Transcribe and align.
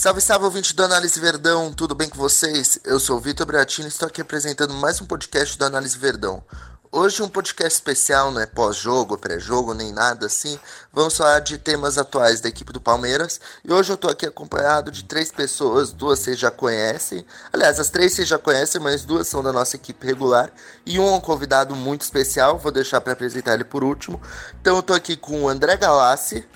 Salve, 0.00 0.22
salve, 0.22 0.46
ouvinte 0.46 0.74
do 0.74 0.82
Análise 0.82 1.20
Verdão, 1.20 1.74
tudo 1.74 1.94
bem 1.94 2.08
com 2.08 2.16
vocês? 2.16 2.80
Eu 2.86 2.98
sou 2.98 3.18
o 3.18 3.20
Vitor 3.20 3.44
Bratini 3.44 3.86
e 3.86 3.90
estou 3.90 4.08
aqui 4.08 4.22
apresentando 4.22 4.72
mais 4.72 4.98
um 4.98 5.04
podcast 5.04 5.58
do 5.58 5.64
Análise 5.66 5.98
Verdão. 5.98 6.42
Hoje 6.90 7.22
um 7.22 7.28
podcast 7.28 7.74
especial, 7.74 8.30
não 8.30 8.40
é 8.40 8.46
pós-jogo, 8.46 9.18
pré-jogo, 9.18 9.74
nem 9.74 9.92
nada 9.92 10.24
assim. 10.24 10.58
Vamos 10.90 11.18
falar 11.18 11.40
de 11.40 11.58
temas 11.58 11.98
atuais 11.98 12.40
da 12.40 12.48
equipe 12.48 12.72
do 12.72 12.80
Palmeiras. 12.80 13.42
E 13.62 13.70
hoje 13.70 13.92
eu 13.92 13.94
estou 13.94 14.10
aqui 14.10 14.24
acompanhado 14.24 14.90
de 14.90 15.04
três 15.04 15.30
pessoas, 15.30 15.92
duas 15.92 16.20
vocês 16.20 16.38
já 16.38 16.50
conhecem. 16.50 17.22
Aliás, 17.52 17.78
as 17.78 17.90
três 17.90 18.14
vocês 18.14 18.26
já 18.26 18.38
conhecem, 18.38 18.80
mas 18.80 19.04
duas 19.04 19.28
são 19.28 19.42
da 19.42 19.52
nossa 19.52 19.76
equipe 19.76 20.06
regular. 20.06 20.50
E 20.86 20.98
um 20.98 21.08
é 21.08 21.12
um 21.12 21.20
convidado 21.20 21.76
muito 21.76 22.00
especial, 22.00 22.58
vou 22.58 22.72
deixar 22.72 23.02
para 23.02 23.12
apresentar 23.12 23.52
ele 23.52 23.64
por 23.64 23.84
último. 23.84 24.18
Então 24.62 24.76
eu 24.76 24.80
estou 24.80 24.96
aqui 24.96 25.14
com 25.14 25.42
o 25.42 25.48
André 25.50 25.76
Galassi. 25.76 26.48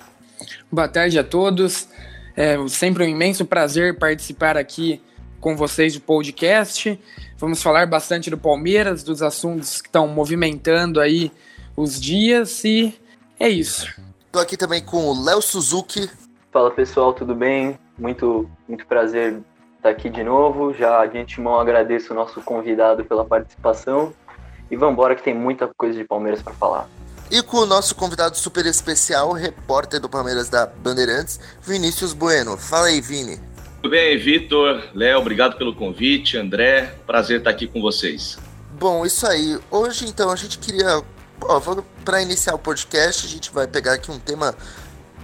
Boa 0.71 0.87
tarde 0.87 1.19
a 1.19 1.23
todos. 1.23 1.87
É 2.35 2.55
sempre 2.67 3.03
um 3.03 3.07
imenso 3.07 3.45
prazer 3.45 3.97
participar 3.97 4.57
aqui 4.57 5.01
com 5.39 5.55
vocês 5.55 5.93
do 5.93 6.01
podcast. 6.01 6.99
Vamos 7.37 7.63
falar 7.63 7.87
bastante 7.87 8.29
do 8.29 8.37
Palmeiras, 8.37 9.03
dos 9.03 9.21
assuntos 9.21 9.81
que 9.81 9.87
estão 9.87 10.07
movimentando 10.07 10.99
aí 10.99 11.31
os 11.77 11.99
dias 11.99 12.63
e 12.65 12.93
é 13.39 13.47
isso. 13.47 13.93
Estou 14.25 14.41
aqui 14.41 14.57
também 14.57 14.83
com 14.83 15.05
o 15.05 15.23
Léo 15.23 15.41
Suzuki. 15.41 16.09
Fala 16.51 16.71
pessoal, 16.71 17.13
tudo 17.13 17.33
bem? 17.33 17.79
Muito, 17.97 18.49
muito 18.67 18.85
prazer 18.85 19.39
estar 19.77 19.89
aqui 19.89 20.09
de 20.09 20.23
novo. 20.23 20.73
Já 20.73 21.05
de 21.05 21.17
antemão 21.17 21.57
agradeço 21.57 22.11
o 22.11 22.15
nosso 22.15 22.41
convidado 22.41 23.05
pela 23.05 23.23
participação. 23.23 24.13
E 24.69 24.75
vamos 24.75 24.93
embora 24.93 25.15
que 25.15 25.23
tem 25.23 25.33
muita 25.33 25.69
coisa 25.77 25.97
de 25.97 26.03
Palmeiras 26.03 26.41
para 26.41 26.53
falar. 26.53 26.89
E 27.31 27.41
com 27.41 27.57
o 27.57 27.65
nosso 27.65 27.95
convidado 27.95 28.37
super 28.37 28.65
especial, 28.67 29.31
repórter 29.31 29.99
do 29.99 30.07
Palmeiras 30.07 30.47
da 30.47 30.67
Bandeirantes, 30.67 31.39
Vinícius 31.61 32.13
Bueno. 32.13 32.55
Fala 32.55 32.87
aí, 32.87 33.01
Vini. 33.01 33.39
Tudo 33.81 33.91
bem, 33.91 34.17
Vitor, 34.17 34.83
Léo, 34.93 35.19
obrigado 35.19 35.57
pelo 35.57 35.75
convite. 35.75 36.37
André, 36.37 36.95
prazer 37.05 37.39
estar 37.39 37.49
aqui 37.49 37.67
com 37.67 37.81
vocês. 37.81 38.37
Bom, 38.79 39.05
isso 39.05 39.25
aí. 39.25 39.59
Hoje, 39.71 40.07
então, 40.07 40.29
a 40.29 40.35
gente 40.35 40.59
queria. 40.59 41.03
Para 42.03 42.21
iniciar 42.21 42.55
o 42.55 42.59
podcast, 42.59 43.25
a 43.25 43.29
gente 43.29 43.51
vai 43.51 43.67
pegar 43.67 43.93
aqui 43.93 44.09
um 44.09 44.19
tema 44.19 44.55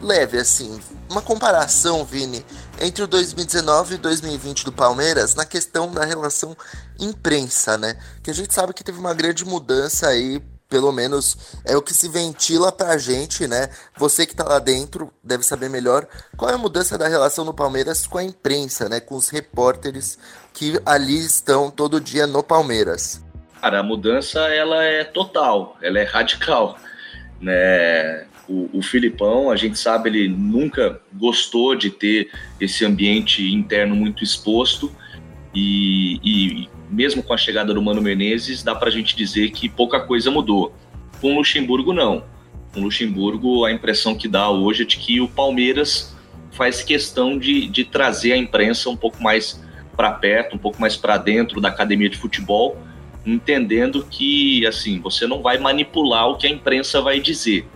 leve, 0.01 0.37
assim. 0.37 0.79
Uma 1.09 1.21
comparação, 1.21 2.03
Vini, 2.03 2.45
entre 2.79 3.03
o 3.03 3.07
2019 3.07 3.95
e 3.95 3.97
2020 3.97 4.65
do 4.65 4.71
Palmeiras 4.71 5.35
na 5.35 5.45
questão 5.45 5.91
da 5.91 6.03
relação 6.03 6.55
imprensa, 6.99 7.77
né? 7.77 7.97
Que 8.21 8.31
a 8.31 8.33
gente 8.33 8.53
sabe 8.53 8.73
que 8.73 8.83
teve 8.83 8.99
uma 8.99 9.13
grande 9.13 9.45
mudança 9.45 10.07
aí 10.07 10.41
pelo 10.71 10.89
menos 10.93 11.59
é 11.65 11.75
o 11.75 11.81
que 11.81 11.93
se 11.93 12.07
ventila 12.07 12.71
pra 12.71 12.97
gente, 12.97 13.45
né? 13.45 13.69
Você 13.97 14.25
que 14.25 14.33
tá 14.33 14.45
lá 14.45 14.57
dentro 14.57 15.11
deve 15.21 15.43
saber 15.43 15.69
melhor 15.69 16.07
qual 16.37 16.49
é 16.49 16.53
a 16.53 16.57
mudança 16.57 16.97
da 16.97 17.09
relação 17.09 17.43
do 17.43 17.53
Palmeiras 17.53 18.07
com 18.07 18.17
a 18.17 18.23
imprensa, 18.23 18.87
né? 18.87 19.01
Com 19.01 19.15
os 19.15 19.27
repórteres 19.27 20.17
que 20.53 20.79
ali 20.85 21.19
estão 21.19 21.69
todo 21.69 21.99
dia 21.99 22.25
no 22.25 22.41
Palmeiras. 22.41 23.21
Cara, 23.59 23.81
a 23.81 23.83
mudança 23.83 24.39
ela 24.47 24.81
é 24.81 25.03
total, 25.03 25.77
ela 25.81 25.99
é 25.99 26.03
radical, 26.03 26.77
né? 27.41 28.25
O, 28.47 28.69
o 28.79 28.81
Filipão, 28.81 29.51
a 29.51 29.57
gente 29.57 29.77
sabe, 29.77 30.09
ele 30.09 30.29
nunca 30.29 31.01
gostou 31.13 31.75
de 31.75 31.89
ter 31.89 32.31
esse 32.61 32.85
ambiente 32.85 33.53
interno 33.53 33.93
muito 33.93 34.23
exposto 34.23 34.89
e, 35.53 36.19
e 36.23 36.69
mesmo 36.91 37.23
com 37.23 37.33
a 37.33 37.37
chegada 37.37 37.73
do 37.73 37.81
Mano 37.81 38.01
Menezes, 38.01 38.61
dá 38.61 38.75
para 38.75 38.89
a 38.89 38.91
gente 38.91 39.15
dizer 39.15 39.51
que 39.51 39.69
pouca 39.69 39.99
coisa 39.99 40.29
mudou. 40.29 40.75
Com 41.21 41.33
o 41.33 41.37
Luxemburgo, 41.37 41.93
não. 41.93 42.23
Com 42.73 42.81
o 42.81 42.83
Luxemburgo, 42.83 43.65
a 43.65 43.71
impressão 43.71 44.13
que 44.15 44.27
dá 44.27 44.49
hoje 44.49 44.83
é 44.83 44.85
de 44.85 44.97
que 44.97 45.21
o 45.21 45.27
Palmeiras 45.27 46.15
faz 46.51 46.83
questão 46.83 47.37
de, 47.37 47.67
de 47.67 47.85
trazer 47.85 48.33
a 48.33 48.37
imprensa 48.37 48.89
um 48.89 48.97
pouco 48.97 49.23
mais 49.23 49.61
para 49.95 50.11
perto, 50.11 50.55
um 50.55 50.59
pouco 50.59 50.79
mais 50.81 50.97
para 50.97 51.17
dentro 51.17 51.61
da 51.61 51.69
academia 51.69 52.09
de 52.09 52.17
futebol, 52.17 52.77
entendendo 53.25 54.05
que 54.09 54.65
assim 54.65 54.99
você 54.99 55.27
não 55.27 55.41
vai 55.41 55.57
manipular 55.57 56.27
o 56.27 56.37
que 56.37 56.47
a 56.47 56.49
imprensa 56.49 57.01
vai 57.01 57.19
dizer, 57.19 57.67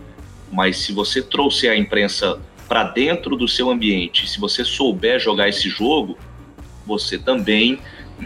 mas 0.52 0.78
se 0.78 0.92
você 0.92 1.22
trouxer 1.22 1.70
a 1.70 1.76
imprensa 1.76 2.38
para 2.68 2.84
dentro 2.84 3.36
do 3.36 3.46
seu 3.46 3.70
ambiente, 3.70 4.28
se 4.28 4.40
você 4.40 4.64
souber 4.64 5.20
jogar 5.20 5.48
esse 5.48 5.68
jogo, 5.68 6.18
você 6.84 7.18
também 7.18 7.78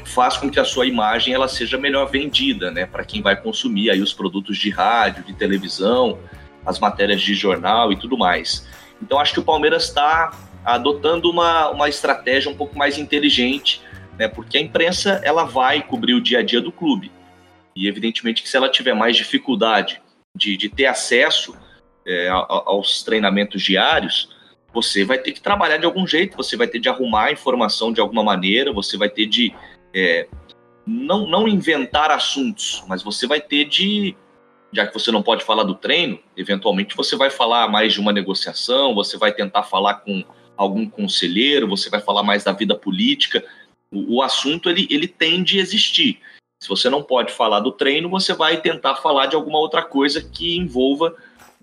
faz 0.05 0.37
com 0.37 0.51
que 0.51 0.61
a 0.61 0.65
sua 0.65 0.87
imagem 0.87 1.35
ela 1.35 1.49
seja 1.49 1.77
melhor 1.77 2.07
vendida, 2.07 2.71
né, 2.71 2.87
para 2.87 3.05
quem 3.05 3.21
vai 3.23 3.37
consumir 3.37 3.91
aí 3.91 4.01
os 4.01 4.13
produtos 4.13 4.57
de 4.57 4.71
rádio, 4.71 5.25
de 5.25 5.35
televisão, 5.35 6.19
as 6.65 6.79
matérias 6.79 7.21
de 7.21 7.35
jornal 7.35 7.93
e 7.93 7.97
tudo 7.97 8.17
mais. 8.17 8.67
Então 9.03 9.19
acho 9.19 9.33
que 9.33 9.41
o 9.41 9.45
Palmeiras 9.45 9.85
está 9.85 10.33
adotando 10.65 11.31
uma, 11.31 11.71
uma 11.71 11.89
estratégia 11.89 12.51
um 12.51 12.57
pouco 12.57 12.79
mais 12.79 12.99
inteligente, 12.99 13.83
né, 14.19 14.29
porque 14.29 14.59
a 14.59 14.61
imprensa 14.61 15.21
ela 15.25 15.45
vai 15.45 15.83
cobrir 15.83 16.15
o 16.15 16.21
dia 16.21 16.41
a 16.41 16.43
dia 16.43 16.61
do 16.61 16.71
clube 16.71 17.11
e 17.75 17.89
evidentemente 17.89 18.43
que 18.43 18.49
se 18.49 18.57
ela 18.57 18.69
tiver 18.69 18.95
mais 18.95 19.17
dificuldade 19.17 20.01
de, 20.37 20.57
de 20.57 20.69
ter 20.69 20.87
acesso 20.87 21.57
é, 22.07 22.29
aos 22.29 23.03
treinamentos 23.03 23.63
diários, 23.63 24.29
você 24.73 25.05
vai 25.05 25.19
ter 25.19 25.33
que 25.33 25.41
trabalhar 25.41 25.77
de 25.77 25.85
algum 25.85 26.07
jeito, 26.07 26.37
você 26.37 26.57
vai 26.57 26.67
ter 26.67 26.79
de 26.79 26.89
arrumar 26.89 27.27
a 27.27 27.33
informação 27.33 27.93
de 27.93 28.01
alguma 28.01 28.23
maneira, 28.23 28.73
você 28.73 28.97
vai 28.97 29.09
ter 29.09 29.27
de 29.27 29.55
é, 29.95 30.29
não, 30.87 31.27
não 31.27 31.49
inventar 31.49 32.11
assuntos, 32.11 32.83
mas 32.89 33.03
você 33.03 33.27
vai 33.27 33.41
ter 33.41 33.65
de, 33.67 34.17
já 34.73 34.87
que 34.87 34.95
você 34.95 35.11
não 35.11 35.23
pode 35.23 35.45
falar 35.45 35.65
do 35.65 35.75
treino, 35.75 36.19
eventualmente 36.37 36.97
você 36.97 37.17
vai 37.17 37.31
falar 37.31 37.69
mais 37.69 37.93
de 37.93 38.01
uma 38.01 38.13
negociação, 38.13 38.95
você 38.95 39.17
vai 39.17 39.33
tentar 39.33 39.65
falar 39.65 39.95
com 39.95 40.25
algum 40.57 40.89
conselheiro, 40.89 41.69
você 41.69 41.89
vai 41.89 42.01
falar 42.01 42.23
mais 42.23 42.45
da 42.45 42.53
vida 42.53 42.75
política. 42.75 43.45
O, 43.91 44.17
o 44.17 44.23
assunto 44.23 44.69
ele, 44.69 44.87
ele 44.91 45.09
tende 45.09 45.59
a 45.59 45.63
existir. 45.63 46.21
Se 46.63 46.69
você 46.69 46.91
não 46.91 47.03
pode 47.03 47.33
falar 47.33 47.61
do 47.61 47.73
treino, 47.73 48.11
você 48.11 48.35
vai 48.35 48.61
tentar 48.61 48.97
falar 48.97 49.27
de 49.27 49.35
alguma 49.35 49.59
outra 49.59 49.83
coisa 49.83 50.21
que 50.23 50.57
envolva 50.59 51.17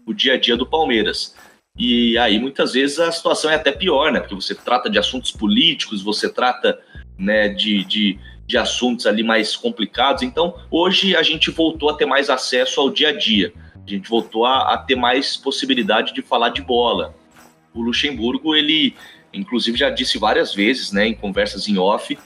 o 0.05 0.13
dia 0.13 0.33
a 0.33 0.39
dia 0.39 0.57
do 0.57 0.65
Palmeiras. 0.65 1.35
E 1.77 2.17
aí 2.17 2.39
muitas 2.39 2.73
vezes 2.73 2.97
a 2.97 3.11
situação 3.11 3.51
é 3.51 3.55
até 3.55 3.71
pior, 3.71 4.11
né? 4.11 4.19
Porque 4.19 4.33
você 4.33 4.55
trata 4.55 4.89
de 4.89 4.97
assuntos 4.97 5.31
políticos, 5.31 6.01
você 6.01 6.27
trata 6.27 6.79
né, 7.17 7.49
de, 7.49 7.83
de, 7.83 8.19
de 8.45 8.57
assuntos 8.57 9.05
ali 9.05 9.23
mais 9.23 9.55
complicados. 9.55 10.23
Então, 10.23 10.55
hoje 10.69 11.15
a 11.15 11.23
gente 11.23 11.51
voltou 11.51 11.89
a 11.89 11.93
ter 11.95 12.05
mais 12.05 12.29
acesso 12.29 12.79
ao 12.79 12.89
dia 12.89 13.09
a 13.09 13.11
dia. 13.11 13.53
A 13.75 13.89
gente 13.89 14.09
voltou 14.09 14.45
a, 14.45 14.73
a 14.73 14.77
ter 14.77 14.95
mais 14.95 15.37
possibilidade 15.37 16.13
de 16.13 16.21
falar 16.21 16.49
de 16.49 16.61
bola. 16.61 17.15
O 17.73 17.81
Luxemburgo, 17.81 18.55
ele, 18.55 18.93
inclusive, 19.33 19.77
já 19.77 19.89
disse 19.89 20.17
várias 20.17 20.53
vezes, 20.53 20.91
né, 20.91 21.07
em 21.07 21.13
conversas 21.13 21.67
em 21.67 21.77
off, 21.77 22.17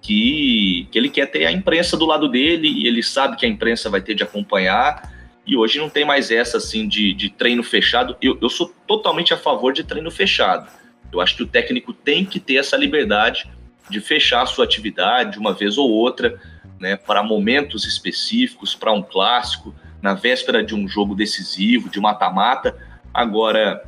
que, 0.00 0.86
que 0.90 0.98
ele 0.98 1.08
quer 1.08 1.26
ter 1.26 1.46
a 1.46 1.52
imprensa 1.52 1.96
do 1.96 2.06
lado 2.06 2.28
dele 2.28 2.68
e 2.68 2.86
ele 2.86 3.02
sabe 3.02 3.36
que 3.36 3.44
a 3.44 3.48
imprensa 3.48 3.90
vai 3.90 4.00
ter 4.00 4.14
de 4.14 4.22
acompanhar. 4.22 5.12
E 5.46 5.56
hoje 5.56 5.78
não 5.78 5.88
tem 5.88 6.04
mais 6.04 6.30
essa 6.30 6.58
assim 6.58 6.86
de, 6.86 7.12
de 7.12 7.30
treino 7.30 7.62
fechado. 7.62 8.16
Eu, 8.20 8.38
eu 8.40 8.48
sou 8.48 8.72
totalmente 8.86 9.32
a 9.32 9.36
favor 9.36 9.72
de 9.72 9.84
treino 9.84 10.10
fechado. 10.10 10.68
Eu 11.12 11.20
acho 11.20 11.36
que 11.36 11.42
o 11.42 11.46
técnico 11.46 11.92
tem 11.92 12.24
que 12.24 12.38
ter 12.38 12.56
essa 12.56 12.76
liberdade 12.76 13.48
de 13.88 14.00
fechar 14.00 14.42
a 14.42 14.46
sua 14.46 14.64
atividade 14.64 15.38
uma 15.38 15.52
vez 15.52 15.78
ou 15.78 15.90
outra, 15.90 16.40
né, 16.78 16.96
para 16.96 17.22
momentos 17.22 17.84
específicos, 17.84 18.74
para 18.74 18.92
um 18.92 19.02
clássico, 19.02 19.74
na 20.02 20.14
véspera 20.14 20.62
de 20.62 20.74
um 20.74 20.86
jogo 20.86 21.14
decisivo, 21.14 21.88
de 21.88 22.00
mata-mata. 22.00 22.76
Agora, 23.12 23.82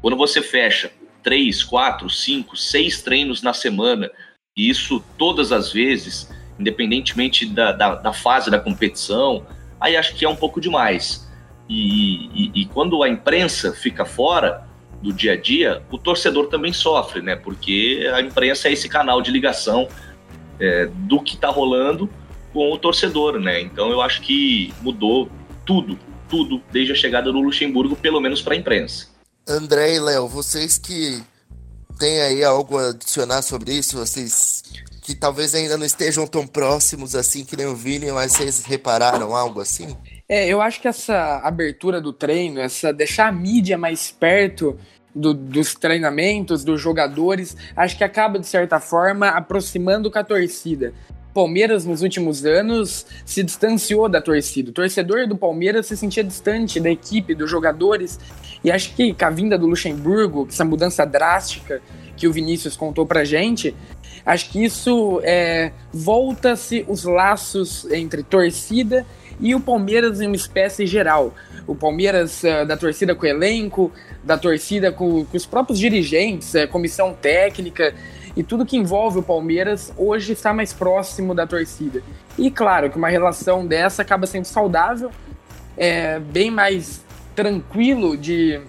quando 0.00 0.16
você 0.16 0.42
fecha 0.42 0.90
três, 1.22 1.62
quatro, 1.62 2.10
cinco, 2.10 2.56
seis 2.56 3.00
treinos 3.00 3.42
na 3.42 3.52
semana, 3.52 4.10
e 4.56 4.68
isso 4.68 5.02
todas 5.16 5.52
as 5.52 5.72
vezes, 5.72 6.28
independentemente 6.58 7.46
da, 7.46 7.72
da, 7.72 7.94
da 7.94 8.12
fase 8.12 8.50
da 8.50 8.58
competição, 8.58 9.46
aí 9.80 9.96
acho 9.96 10.14
que 10.14 10.24
é 10.24 10.28
um 10.28 10.36
pouco 10.36 10.60
demais. 10.60 11.30
E, 11.68 12.26
e, 12.34 12.62
e 12.62 12.66
quando 12.66 13.02
a 13.02 13.08
imprensa 13.08 13.72
fica 13.72 14.04
fora, 14.04 14.66
do 15.02 15.12
dia 15.12 15.32
a 15.32 15.36
dia, 15.36 15.82
o 15.90 15.98
torcedor 15.98 16.46
também 16.46 16.72
sofre, 16.72 17.20
né? 17.20 17.34
Porque 17.34 18.08
a 18.14 18.20
imprensa 18.20 18.68
é 18.68 18.72
esse 18.72 18.88
canal 18.88 19.20
de 19.20 19.30
ligação 19.30 19.88
é, 20.60 20.86
do 20.86 21.20
que 21.20 21.34
está 21.34 21.48
rolando 21.48 22.08
com 22.52 22.70
o 22.70 22.78
torcedor, 22.78 23.40
né? 23.40 23.60
Então 23.60 23.90
eu 23.90 24.00
acho 24.00 24.22
que 24.22 24.72
mudou 24.80 25.28
tudo, 25.66 25.98
tudo 26.28 26.62
desde 26.70 26.92
a 26.92 26.94
chegada 26.94 27.32
do 27.32 27.40
Luxemburgo, 27.40 27.96
pelo 27.96 28.20
menos 28.20 28.40
para 28.40 28.54
a 28.54 28.56
imprensa. 28.56 29.08
André 29.48 29.96
e 29.96 30.00
Léo, 30.00 30.28
vocês 30.28 30.78
que 30.78 31.20
têm 31.98 32.20
aí 32.20 32.44
algo 32.44 32.78
a 32.78 32.90
adicionar 32.90 33.42
sobre 33.42 33.72
isso, 33.72 33.96
vocês 33.96 34.62
que 35.02 35.16
talvez 35.16 35.52
ainda 35.52 35.76
não 35.76 35.84
estejam 35.84 36.28
tão 36.28 36.46
próximos 36.46 37.16
assim 37.16 37.44
que 37.44 37.56
nem 37.56 37.66
o 37.66 37.74
Vini, 37.74 38.12
mas 38.12 38.32
vocês 38.32 38.64
repararam 38.64 39.34
algo 39.34 39.60
assim? 39.60 39.96
É, 40.32 40.48
eu 40.48 40.62
acho 40.62 40.80
que 40.80 40.88
essa 40.88 41.42
abertura 41.44 42.00
do 42.00 42.10
treino, 42.10 42.58
essa 42.58 42.90
deixar 42.90 43.28
a 43.28 43.32
mídia 43.32 43.76
mais 43.76 44.10
perto 44.10 44.78
do, 45.14 45.34
dos 45.34 45.74
treinamentos, 45.74 46.64
dos 46.64 46.80
jogadores, 46.80 47.54
acho 47.76 47.98
que 47.98 48.02
acaba, 48.02 48.38
de 48.38 48.46
certa 48.46 48.80
forma, 48.80 49.28
aproximando 49.28 50.10
com 50.10 50.18
a 50.18 50.24
torcida. 50.24 50.94
Palmeiras 51.34 51.84
nos 51.84 52.00
últimos 52.00 52.46
anos 52.46 53.04
se 53.26 53.42
distanciou 53.42 54.08
da 54.08 54.22
torcida. 54.22 54.70
O 54.70 54.72
torcedor 54.72 55.28
do 55.28 55.36
Palmeiras 55.36 55.84
se 55.84 55.98
sentia 55.98 56.24
distante 56.24 56.80
da 56.80 56.88
equipe, 56.88 57.34
dos 57.34 57.50
jogadores. 57.50 58.18
E 58.64 58.70
acho 58.70 58.96
que 58.96 59.12
com 59.12 59.24
a 59.26 59.28
vinda 59.28 59.58
do 59.58 59.66
Luxemburgo, 59.66 60.46
essa 60.48 60.64
mudança 60.64 61.04
drástica 61.04 61.82
que 62.16 62.26
o 62.26 62.32
Vinícius 62.32 62.74
contou 62.74 63.04
pra 63.04 63.22
gente, 63.22 63.76
acho 64.24 64.50
que 64.50 64.64
isso 64.64 65.20
é, 65.24 65.72
volta-se 65.92 66.86
os 66.88 67.04
laços 67.04 67.84
entre 67.90 68.22
torcida 68.22 69.04
e 69.04 69.21
o 69.54 69.60
Palmeiras 69.60 70.20
em 70.20 70.26
uma 70.26 70.36
espécie 70.36 70.86
geral. 70.86 71.34
O 71.66 71.74
Palmeiras 71.74 72.42
uh, 72.42 72.66
da 72.66 72.76
torcida 72.76 73.14
com 73.14 73.24
o 73.24 73.28
elenco, 73.28 73.92
da 74.22 74.38
torcida 74.38 74.92
com, 74.92 75.24
com 75.24 75.36
os 75.36 75.46
próprios 75.46 75.78
dirigentes, 75.78 76.54
uh, 76.54 76.68
comissão 76.68 77.12
técnica 77.14 77.94
e 78.36 78.42
tudo 78.42 78.64
que 78.64 78.76
envolve 78.76 79.18
o 79.18 79.22
Palmeiras 79.22 79.92
hoje 79.96 80.32
está 80.32 80.52
mais 80.52 80.72
próximo 80.72 81.34
da 81.34 81.46
torcida. 81.46 82.02
E 82.38 82.50
claro 82.50 82.90
que 82.90 82.96
uma 82.96 83.08
relação 83.08 83.66
dessa 83.66 84.02
acaba 84.02 84.26
sendo 84.26 84.46
saudável, 84.46 85.10
é 85.76 86.18
bem 86.18 86.50
mais 86.50 87.02
tranquilo 87.34 88.16
de, 88.16 88.60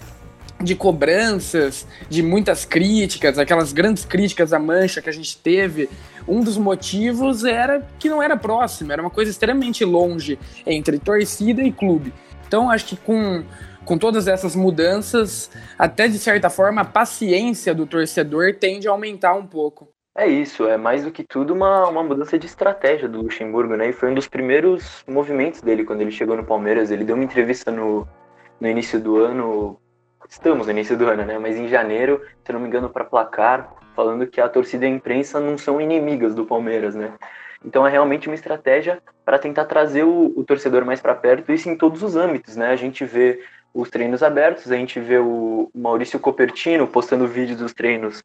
de 0.61 0.75
cobranças, 0.75 1.87
de 2.09 2.21
muitas 2.21 2.65
críticas, 2.65 3.37
aquelas 3.37 3.71
grandes 3.71 4.03
críticas 4.05 4.53
à 4.53 4.59
mancha 4.59 5.01
que 5.01 5.09
a 5.09 5.13
gente 5.13 5.37
teve. 5.37 5.89
Um 6.27 6.41
dos 6.41 6.57
motivos 6.57 7.43
era 7.43 7.85
que 7.99 8.09
não 8.09 8.21
era 8.21 8.37
próximo, 8.37 8.91
era 8.91 9.01
uma 9.01 9.11
coisa 9.11 9.31
extremamente 9.31 9.83
longe 9.83 10.39
entre 10.65 10.99
torcida 10.99 11.61
e 11.61 11.71
clube. 11.71 12.13
Então 12.47 12.69
acho 12.69 12.85
que 12.85 12.97
com 12.97 13.43
com 13.85 13.97
todas 13.97 14.27
essas 14.27 14.55
mudanças, 14.55 15.51
até 15.77 16.07
de 16.07 16.17
certa 16.17 16.49
forma, 16.49 16.81
a 16.81 16.85
paciência 16.85 17.75
do 17.75 17.85
torcedor 17.85 18.55
tende 18.55 18.87
a 18.87 18.91
aumentar 18.91 19.33
um 19.33 19.45
pouco. 19.45 19.89
É 20.15 20.27
isso, 20.27 20.67
é 20.67 20.77
mais 20.77 21.03
do 21.03 21.11
que 21.11 21.23
tudo 21.23 21.53
uma, 21.53 21.87
uma 21.89 22.03
mudança 22.03 22.37
de 22.37 22.45
estratégia 22.45 23.09
do 23.09 23.23
Luxemburgo, 23.23 23.75
né? 23.75 23.89
E 23.89 23.93
foi 23.93 24.11
um 24.11 24.13
dos 24.13 24.27
primeiros 24.27 25.03
movimentos 25.07 25.59
dele 25.61 25.83
quando 25.83 26.01
ele 26.01 26.11
chegou 26.11 26.37
no 26.37 26.45
Palmeiras. 26.45 26.91
Ele 26.91 27.03
deu 27.03 27.15
uma 27.15 27.23
entrevista 27.23 27.71
no, 27.71 28.07
no 28.59 28.67
início 28.67 28.99
do 28.99 29.17
ano, 29.17 29.79
estamos 30.29 30.67
no 30.67 30.71
início 30.71 30.97
do 30.97 31.07
ano, 31.07 31.25
né? 31.25 31.37
Mas 31.37 31.57
em 31.57 31.67
janeiro, 31.67 32.21
se 32.45 32.51
não 32.51 32.59
me 32.59 32.67
engano, 32.67 32.89
para 32.89 33.03
placar, 33.03 33.73
falando 33.95 34.27
que 34.27 34.41
a 34.41 34.49
torcida 34.49 34.85
e 34.85 34.87
a 34.87 34.91
imprensa 34.91 35.39
não 35.39 35.57
são 35.57 35.79
inimigas 35.79 36.33
do 36.35 36.45
Palmeiras, 36.45 36.95
né? 36.95 37.13
Então 37.65 37.87
é 37.87 37.89
realmente 37.89 38.27
uma 38.27 38.35
estratégia 38.35 39.01
para 39.23 39.39
tentar 39.39 39.65
trazer 39.65 40.03
o, 40.03 40.33
o 40.35 40.43
torcedor 40.43 40.83
mais 40.85 40.99
para 40.99 41.15
perto, 41.15 41.51
isso 41.51 41.69
em 41.69 41.77
todos 41.77 42.03
os 42.03 42.15
âmbitos, 42.15 42.55
né? 42.55 42.67
A 42.67 42.75
gente 42.75 43.05
vê 43.05 43.41
os 43.73 43.89
treinos 43.89 44.21
abertos, 44.21 44.71
a 44.71 44.75
gente 44.75 44.99
vê 44.99 45.17
o 45.17 45.69
Maurício 45.73 46.19
Copertino 46.19 46.87
postando 46.87 47.27
vídeos 47.27 47.57
dos 47.57 47.73
treinos 47.73 48.23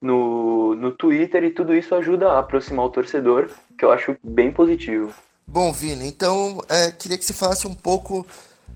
no, 0.00 0.74
no 0.74 0.92
Twitter 0.92 1.42
e 1.44 1.50
tudo 1.50 1.74
isso 1.74 1.94
ajuda 1.94 2.32
a 2.32 2.38
aproximar 2.38 2.84
o 2.84 2.90
torcedor, 2.90 3.50
que 3.76 3.84
eu 3.84 3.90
acho 3.90 4.16
bem 4.22 4.52
positivo. 4.52 5.12
Bom, 5.46 5.72
Vini, 5.72 6.06
então 6.06 6.62
é, 6.68 6.90
queria 6.90 7.18
que 7.18 7.24
você 7.24 7.32
falasse 7.32 7.66
um 7.66 7.74
pouco, 7.74 8.26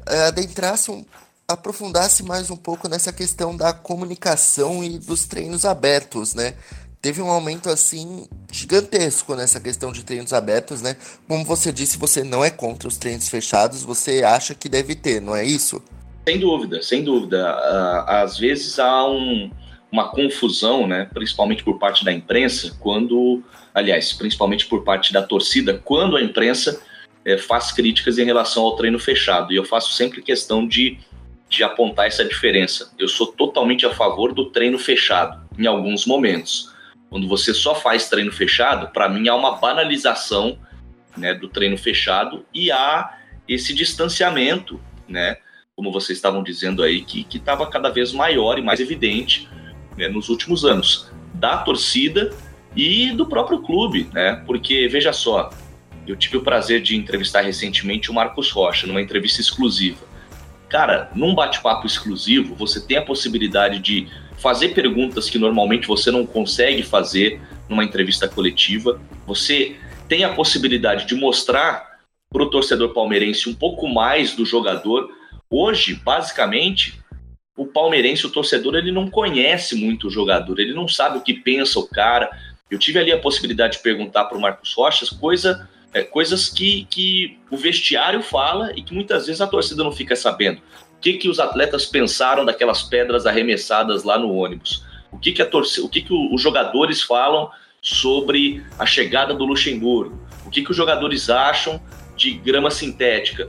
é, 0.06 0.26
adentrasse, 0.26 0.91
um, 0.91 1.05
aprofundasse 1.50 2.22
mais 2.22 2.50
um 2.50 2.56
pouco 2.56 2.90
nessa 2.90 3.10
questão 3.10 3.56
da 3.56 3.72
comunicação 3.72 4.84
e 4.84 4.98
dos 4.98 5.24
treinos 5.24 5.64
abertos, 5.64 6.34
né? 6.34 6.54
Teve 7.00 7.22
um 7.22 7.30
aumento 7.30 7.70
assim 7.70 8.28
gigantesco 8.52 9.34
nessa 9.34 9.58
questão 9.58 9.90
de 9.90 10.04
treinos 10.04 10.34
abertos, 10.34 10.82
né? 10.82 10.94
Como 11.26 11.42
você 11.46 11.72
disse, 11.72 11.96
você 11.96 12.22
não 12.22 12.44
é 12.44 12.50
contra 12.50 12.86
os 12.86 12.98
treinos 12.98 13.30
fechados, 13.30 13.82
você 13.82 14.22
acha 14.22 14.54
que 14.54 14.68
deve 14.68 14.94
ter, 14.94 15.22
não 15.22 15.34
é 15.34 15.42
isso? 15.42 15.82
Sem 16.28 16.38
dúvida, 16.38 16.82
sem 16.82 17.02
dúvida. 17.02 17.48
Ah, 17.48 18.20
às 18.22 18.36
vezes 18.36 18.78
há 18.78 19.08
um, 19.08 19.50
uma 19.90 20.10
confusão, 20.10 20.86
né, 20.86 21.08
principalmente 21.14 21.64
por 21.64 21.78
parte 21.78 22.04
da 22.04 22.12
imprensa, 22.12 22.76
quando, 22.78 23.42
aliás, 23.72 24.12
principalmente 24.12 24.66
por 24.66 24.84
parte 24.84 25.14
da 25.14 25.22
torcida, 25.22 25.80
quando 25.82 26.14
a 26.14 26.22
imprensa 26.22 26.78
é, 27.24 27.38
faz 27.38 27.72
críticas 27.72 28.18
em 28.18 28.24
relação 28.24 28.64
ao 28.64 28.76
treino 28.76 28.98
fechado. 28.98 29.50
E 29.50 29.56
eu 29.56 29.64
faço 29.64 29.94
sempre 29.94 30.20
questão 30.20 30.66
de, 30.66 30.98
de 31.48 31.62
apontar 31.62 32.06
essa 32.06 32.24
diferença. 32.24 32.92
Eu 32.98 33.08
sou 33.08 33.28
totalmente 33.28 33.86
a 33.86 33.90
favor 33.90 34.34
do 34.34 34.50
treino 34.50 34.78
fechado, 34.78 35.48
em 35.58 35.66
alguns 35.66 36.06
momentos. 36.06 36.72
Quando 37.08 37.26
você 37.26 37.54
só 37.54 37.74
faz 37.74 38.08
treino 38.08 38.30
fechado, 38.30 38.88
para 38.92 39.08
mim 39.08 39.28
há 39.28 39.34
uma 39.34 39.56
banalização 39.56 40.58
né, 41.16 41.32
do 41.32 41.48
treino 41.48 41.78
fechado 41.78 42.44
e 42.52 42.70
há 42.70 43.18
esse 43.48 43.72
distanciamento, 43.72 44.80
né? 45.08 45.38
como 45.78 45.92
vocês 45.92 46.18
estavam 46.18 46.42
dizendo 46.42 46.82
aí, 46.82 47.02
que 47.02 47.24
estava 47.36 47.64
cada 47.70 47.88
vez 47.88 48.12
maior 48.12 48.58
e 48.58 48.62
mais 48.62 48.80
evidente 48.80 49.48
né, 49.96 50.08
nos 50.08 50.28
últimos 50.28 50.64
anos, 50.64 51.08
da 51.34 51.56
torcida 51.58 52.30
e 52.74 53.12
do 53.12 53.24
próprio 53.24 53.62
clube, 53.62 54.10
né? 54.12 54.42
Porque, 54.44 54.88
veja 54.88 55.12
só, 55.12 55.50
eu 56.04 56.16
tive 56.16 56.36
o 56.36 56.42
prazer 56.42 56.82
de 56.82 56.96
entrevistar 56.96 57.42
recentemente 57.42 58.10
o 58.10 58.14
Marcos 58.14 58.50
Rocha, 58.50 58.88
numa 58.88 59.00
entrevista 59.00 59.40
exclusiva. 59.40 60.04
Cara, 60.69 61.11
num 61.15 61.35
bate-papo 61.35 61.87
exclusivo, 61.87 62.55
você 62.55 62.81
tem 62.81 62.97
a 62.97 63.03
possibilidade 63.03 63.79
de 63.79 64.09
fazer 64.38 64.69
perguntas 64.69 65.29
que 65.31 65.38
normalmente 65.38 65.87
você 65.87 66.11
não 66.11 66.26
consegue 66.26 66.82
fazer 66.82 67.41
numa 67.69 67.85
entrevista 67.85 68.29
coletiva. 68.29 69.00
Você 69.26 69.76
tem 70.09 70.25
a 70.25 70.32
possibilidade 70.32 71.06
de 71.06 71.15
mostrar 71.15 71.99
para 72.31 72.43
o 72.43 72.50
torcedor 72.50 72.93
palmeirense 72.93 73.49
um 73.49 73.55
pouco 73.55 73.88
mais 73.88 74.35
do 74.35 74.44
jogador 74.44 75.11
Hoje, 75.50 75.94
basicamente, 75.94 77.00
o 77.56 77.67
palmeirense, 77.67 78.26
o 78.26 78.31
torcedor, 78.31 78.75
ele 78.75 78.93
não 78.93 79.09
conhece 79.09 79.75
muito 79.75 80.09
o 80.09 80.11
jogador, 80.11 80.61
ele 80.61 80.75
não 80.75 80.87
sabe 80.87 81.19
o 81.19 81.23
que 81.23 81.32
pensa 81.32 81.79
o 81.79 81.88
cara. 81.88 82.31
Eu 82.70 82.79
tive 82.79 82.99
ali 82.99 83.11
a 83.12 83.19
possibilidade 83.19 83.79
de 83.79 83.82
perguntar 83.82 84.26
para 84.26 84.37
o 84.37 84.41
Marcos 84.41 84.75
Rochas 84.75 85.09
coisa, 85.09 85.69
é, 85.93 86.02
coisas 86.02 86.49
que, 86.49 86.87
que 86.90 87.38
o 87.50 87.56
vestiário 87.56 88.23
fala 88.23 88.73
e 88.76 88.82
que 88.82 88.94
muitas 88.94 89.26
vezes 89.26 89.40
a 89.40 89.46
torcida 89.46 89.82
não 89.82 89.93
fica 89.93 90.14
sabendo. 90.14 90.61
O 90.96 91.00
que, 91.00 91.14
que 91.14 91.29
os 91.29 91.38
atletas 91.38 91.87
pensaram 91.87 92.44
daquelas 92.44 92.82
pedras 92.82 93.26
arremessadas 93.26 94.05
lá 94.05 94.19
no 94.19 94.32
ônibus? 94.35 94.85
O 95.11 95.19
que, 95.19 95.32
que, 95.32 95.40
a 95.40 95.46
torcida, 95.46 95.87
o 95.87 95.88
que, 95.88 96.02
que 96.02 96.12
os 96.12 96.40
jogadores 96.40 97.02
falam 97.02 97.50
sobre 97.81 98.62
a 98.79 98.85
chegada 98.85 99.32
do 99.32 99.44
Luxemburgo? 99.44 100.20
O 100.44 100.50
que, 100.50 100.62
que 100.62 100.70
os 100.70 100.76
jogadores 100.76 101.31
acham 101.31 101.81
de 102.17 102.32
grama 102.32 102.70
sintética? 102.70 103.49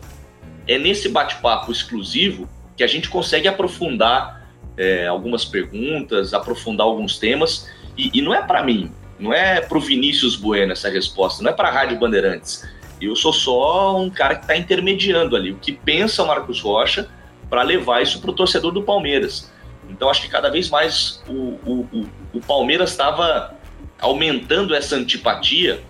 é 0.69 0.77
nesse 0.77 1.09
bate-papo 1.09 1.71
exclusivo 1.71 2.47
que 2.77 2.83
a 2.83 2.87
gente 2.87 3.09
consegue 3.09 3.47
aprofundar 3.47 4.47
é, 4.77 5.07
algumas 5.07 5.43
perguntas, 5.43 6.31
aprofundar 6.31 6.85
alguns 6.85 7.17
temas. 7.17 7.67
E, 7.97 8.11
e 8.13 8.21
não 8.21 8.35
é 8.35 8.41
para 8.43 8.63
mim, 8.63 8.91
não 9.19 9.33
é 9.33 9.61
para 9.61 9.77
o 9.77 9.81
Vinícius 9.81 10.35
Bueno 10.35 10.71
essa 10.71 10.89
resposta, 10.89 11.43
não 11.43 11.51
é 11.51 11.53
para 11.53 11.67
a 11.67 11.71
Rádio 11.71 11.99
Bandeirantes. 11.99 12.67
Eu 13.01 13.15
sou 13.15 13.31
só 13.31 13.99
um 13.99 14.09
cara 14.09 14.35
que 14.35 14.41
está 14.41 14.55
intermediando 14.55 15.35
ali 15.35 15.51
o 15.51 15.57
que 15.57 15.71
pensa 15.71 16.23
o 16.23 16.27
Marcos 16.27 16.61
Rocha 16.61 17.09
para 17.49 17.63
levar 17.63 18.01
isso 18.01 18.19
para 18.21 18.31
o 18.31 18.33
torcedor 18.33 18.71
do 18.71 18.83
Palmeiras. 18.83 19.51
Então 19.89 20.09
acho 20.09 20.21
que 20.21 20.29
cada 20.29 20.49
vez 20.49 20.69
mais 20.69 21.21
o, 21.27 21.59
o, 21.65 21.87
o, 21.91 22.09
o 22.33 22.41
Palmeiras 22.41 22.91
estava 22.91 23.55
aumentando 23.99 24.75
essa 24.75 24.95
antipatia 24.95 25.81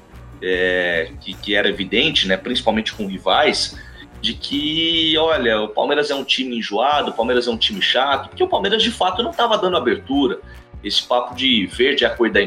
é, 0.41 1.11
que, 1.21 1.33
que, 1.33 1.55
era 1.55 1.67
evidente, 1.67 2.27
né, 2.27 2.37
principalmente 2.37 2.93
com 2.93 3.05
rivais, 3.05 3.77
de 4.21 4.33
que, 4.33 5.17
olha, 5.17 5.61
o 5.61 5.69
Palmeiras 5.69 6.09
é 6.09 6.15
um 6.15 6.23
time 6.23 6.57
enjoado, 6.57 7.11
o 7.11 7.13
Palmeiras 7.13 7.47
é 7.47 7.51
um 7.51 7.57
time 7.57 7.81
chato, 7.81 8.29
porque 8.29 8.43
o 8.43 8.47
Palmeiras 8.47 8.81
de 8.81 8.91
fato 8.91 9.21
não 9.21 9.31
estava 9.31 9.57
dando 9.57 9.77
abertura. 9.77 10.39
Esse 10.83 11.03
papo 11.03 11.35
de 11.35 11.65
verde 11.67 12.05
é 12.05 12.07
a 12.07 12.15
cor 12.15 12.31
da, 12.31 12.39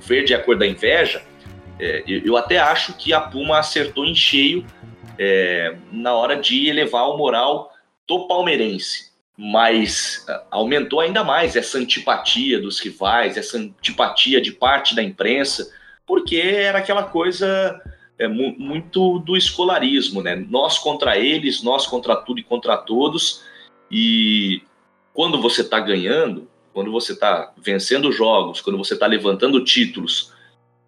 verde 0.00 0.34
é 0.34 0.36
a 0.36 0.42
cor 0.42 0.58
da 0.58 0.66
inveja, 0.66 1.22
é, 1.82 2.04
eu 2.06 2.36
até 2.36 2.58
acho 2.58 2.94
que 2.94 3.12
a 3.12 3.20
Puma 3.20 3.58
acertou 3.58 4.04
em 4.04 4.14
cheio 4.14 4.64
é, 5.18 5.76
na 5.90 6.14
hora 6.14 6.36
de 6.36 6.68
elevar 6.68 7.08
o 7.08 7.16
moral 7.16 7.72
do 8.06 8.28
palmeirense. 8.28 9.10
Mas 9.36 10.24
aumentou 10.50 11.00
ainda 11.00 11.24
mais 11.24 11.56
essa 11.56 11.78
antipatia 11.78 12.60
dos 12.60 12.78
rivais, 12.78 13.36
essa 13.36 13.58
antipatia 13.58 14.40
de 14.40 14.52
parte 14.52 14.94
da 14.94 15.02
imprensa, 15.02 15.72
porque 16.06 16.36
era 16.36 16.78
aquela 16.78 17.02
coisa 17.02 17.80
é, 18.16 18.28
mu 18.28 18.54
muito 18.56 19.18
do 19.18 19.36
escolarismo, 19.36 20.22
né? 20.22 20.36
Nós 20.48 20.78
contra 20.78 21.18
eles, 21.18 21.62
nós 21.64 21.86
contra 21.86 22.14
tudo 22.14 22.38
e 22.38 22.44
contra 22.44 22.76
todos. 22.76 23.42
E 23.90 24.62
quando 25.12 25.40
você 25.40 25.62
está 25.62 25.80
ganhando, 25.80 26.48
quando 26.72 26.90
você 26.90 27.12
está 27.12 27.52
vencendo 27.56 28.12
jogos, 28.12 28.60
quando 28.60 28.78
você 28.78 28.94
está 28.94 29.06
levantando 29.06 29.64
títulos 29.64 30.32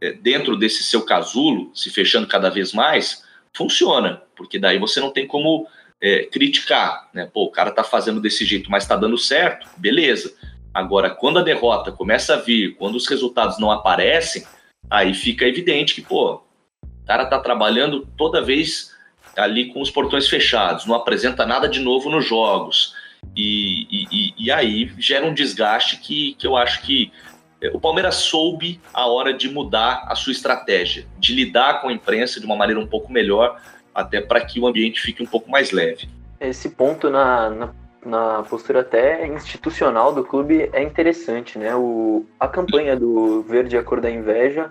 é, 0.00 0.12
dentro 0.12 0.56
desse 0.56 0.82
seu 0.82 1.02
casulo, 1.02 1.70
se 1.74 1.90
fechando 1.90 2.26
cada 2.26 2.50
vez 2.50 2.72
mais, 2.72 3.24
funciona, 3.54 4.22
porque 4.36 4.58
daí 4.58 4.78
você 4.78 5.00
não 5.00 5.10
tem 5.10 5.26
como 5.26 5.66
é, 6.00 6.24
criticar, 6.24 7.08
né? 7.14 7.28
Pô, 7.32 7.44
o 7.44 7.50
cara 7.50 7.70
tá 7.70 7.84
fazendo 7.84 8.20
desse 8.20 8.44
jeito, 8.44 8.70
mas 8.70 8.86
tá 8.86 8.96
dando 8.96 9.16
certo, 9.16 9.66
beleza. 9.76 10.34
Agora, 10.72 11.08
quando 11.08 11.38
a 11.38 11.42
derrota 11.42 11.92
começa 11.92 12.34
a 12.34 12.36
vir, 12.36 12.74
quando 12.76 12.96
os 12.96 13.06
resultados 13.06 13.58
não 13.58 13.70
aparecem, 13.70 14.44
aí 14.90 15.14
fica 15.14 15.46
evidente 15.46 15.94
que, 15.94 16.02
pô, 16.02 16.42
o 16.82 17.06
cara 17.06 17.26
tá 17.26 17.38
trabalhando 17.38 18.08
toda 18.16 18.42
vez 18.42 18.92
ali 19.36 19.72
com 19.72 19.80
os 19.80 19.90
portões 19.90 20.28
fechados, 20.28 20.86
não 20.86 20.94
apresenta 20.94 21.46
nada 21.46 21.68
de 21.68 21.80
novo 21.80 22.10
nos 22.10 22.26
jogos. 22.26 22.94
E, 23.36 23.86
e, 23.90 24.34
e 24.36 24.50
aí 24.50 24.92
gera 24.98 25.26
um 25.26 25.34
desgaste 25.34 25.98
que, 25.98 26.34
que 26.34 26.46
eu 26.46 26.56
acho 26.56 26.82
que 26.82 27.12
é, 27.60 27.70
o 27.72 27.80
Palmeiras 27.80 28.16
soube 28.16 28.80
a 28.92 29.06
hora 29.06 29.32
de 29.32 29.48
mudar 29.48 30.04
a 30.06 30.14
sua 30.14 30.32
estratégia, 30.32 31.06
de 31.18 31.34
lidar 31.34 31.80
com 31.80 31.88
a 31.88 31.92
imprensa 31.92 32.38
de 32.38 32.46
uma 32.46 32.56
maneira 32.56 32.80
um 32.80 32.86
pouco 32.86 33.10
melhor, 33.10 33.60
até 33.94 34.20
para 34.20 34.44
que 34.44 34.60
o 34.60 34.66
ambiente 34.66 35.00
fique 35.00 35.22
um 35.22 35.26
pouco 35.26 35.50
mais 35.50 35.70
leve. 35.70 36.08
Esse 36.40 36.70
ponto 36.70 37.08
na, 37.08 37.50
na, 37.50 37.70
na, 38.04 38.42
postura 38.42 38.80
até 38.80 39.26
institucional 39.26 40.12
do 40.12 40.24
clube 40.24 40.68
é 40.72 40.82
interessante, 40.82 41.58
né? 41.58 41.74
O, 41.74 42.26
a 42.38 42.46
campanha 42.46 42.96
do 42.96 43.42
Verde 43.42 43.78
a 43.78 43.82
Cor 43.82 44.00
da 44.00 44.10
Inveja 44.10 44.70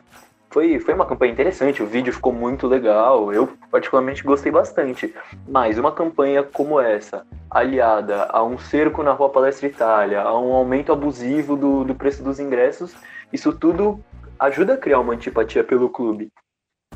foi, 0.53 0.79
foi 0.79 0.93
uma 0.93 1.05
campanha 1.05 1.33
interessante, 1.33 1.81
o 1.81 1.87
vídeo 1.87 2.13
ficou 2.13 2.31
muito 2.31 2.67
legal, 2.67 3.33
eu 3.33 3.49
particularmente 3.71 4.23
gostei 4.23 4.51
bastante. 4.51 5.13
Mas 5.49 5.79
uma 5.79 5.91
campanha 5.91 6.43
como 6.43 6.79
essa, 6.79 7.25
aliada 7.49 8.25
a 8.25 8.43
um 8.43 8.59
cerco 8.59 9.01
na 9.01 9.11
Rua 9.13 9.29
Palestra 9.29 9.67
Itália, 9.67 10.21
a 10.21 10.39
um 10.39 10.53
aumento 10.53 10.93
abusivo 10.93 11.57
do, 11.57 11.83
do 11.83 11.95
preço 11.95 12.23
dos 12.23 12.39
ingressos, 12.39 12.95
isso 13.33 13.51
tudo 13.51 13.99
ajuda 14.39 14.75
a 14.75 14.77
criar 14.77 14.99
uma 14.99 15.13
antipatia 15.13 15.63
pelo 15.63 15.89
clube. 15.89 16.31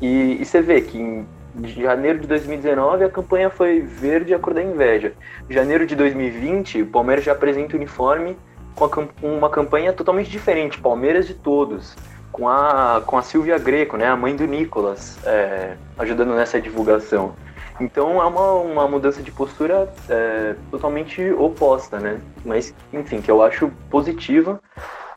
E, 0.00 0.40
e 0.40 0.44
você 0.44 0.62
vê 0.62 0.80
que 0.80 0.96
em 0.96 1.26
janeiro 1.64 2.20
de 2.20 2.28
2019 2.28 3.04
a 3.04 3.10
campanha 3.10 3.50
foi 3.50 3.80
verde 3.80 4.32
a 4.32 4.38
cor 4.38 4.54
da 4.54 4.62
inveja. 4.62 5.14
Janeiro 5.50 5.84
de 5.84 5.96
2020, 5.96 6.82
o 6.82 6.86
Palmeiras 6.86 7.24
já 7.24 7.32
apresenta 7.32 7.74
o 7.74 7.76
uniforme 7.76 8.36
com 8.76 8.84
a, 8.84 8.90
uma 9.20 9.50
campanha 9.50 9.92
totalmente 9.92 10.30
diferente, 10.30 10.80
Palmeiras 10.80 11.26
de 11.26 11.34
todos 11.34 11.96
com 12.32 12.48
a, 12.48 13.02
com 13.04 13.16
a 13.16 13.22
Silvia 13.22 13.58
Greco, 13.58 13.96
né, 13.96 14.06
a 14.06 14.16
mãe 14.16 14.36
do 14.36 14.46
Nicolas, 14.46 15.18
é, 15.24 15.76
ajudando 15.98 16.34
nessa 16.34 16.60
divulgação. 16.60 17.34
Então 17.80 18.20
é 18.20 18.26
uma, 18.26 18.52
uma 18.54 18.88
mudança 18.88 19.22
de 19.22 19.30
postura 19.30 19.92
é, 20.08 20.54
totalmente 20.70 21.30
oposta, 21.30 22.00
né? 22.00 22.20
Mas, 22.44 22.74
enfim, 22.92 23.20
que 23.20 23.30
eu 23.30 23.40
acho 23.40 23.70
positiva, 23.88 24.60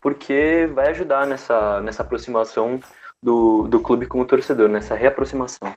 porque 0.01 0.69
vai 0.73 0.89
ajudar 0.89 1.25
nessa, 1.25 1.81
nessa 1.81 2.03
aproximação 2.03 2.79
do, 3.21 3.67
do 3.67 3.79
clube 3.79 4.05
com 4.05 4.21
o 4.21 4.25
torcedor, 4.25 4.69
nessa 4.69 4.95
reaproximação. 4.95 5.73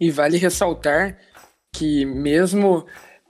E 0.00 0.10
vale 0.10 0.36
ressaltar 0.36 1.16
que 1.72 2.04
mesmo 2.04 2.86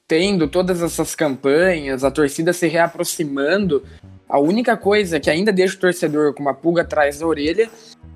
tendo 0.07 0.49
todas 0.49 0.83
essas 0.83 1.15
campanhas, 1.15 2.05
a 2.05 2.11
torcida 2.11 2.53
se 2.53 2.69
reaproximando, 2.69 3.83
a 4.29 4.39
única 4.39 4.77
coisa 4.77 5.21
que 5.21 5.31
ainda 5.31 5.53
deixa 5.53 5.77
o 5.77 5.81
torcedor 5.81 6.35
com 6.35 6.43
uma 6.43 6.55
pulga 6.55 6.83
atrás 6.83 7.19
da 7.19 7.27
orelha 7.27 7.69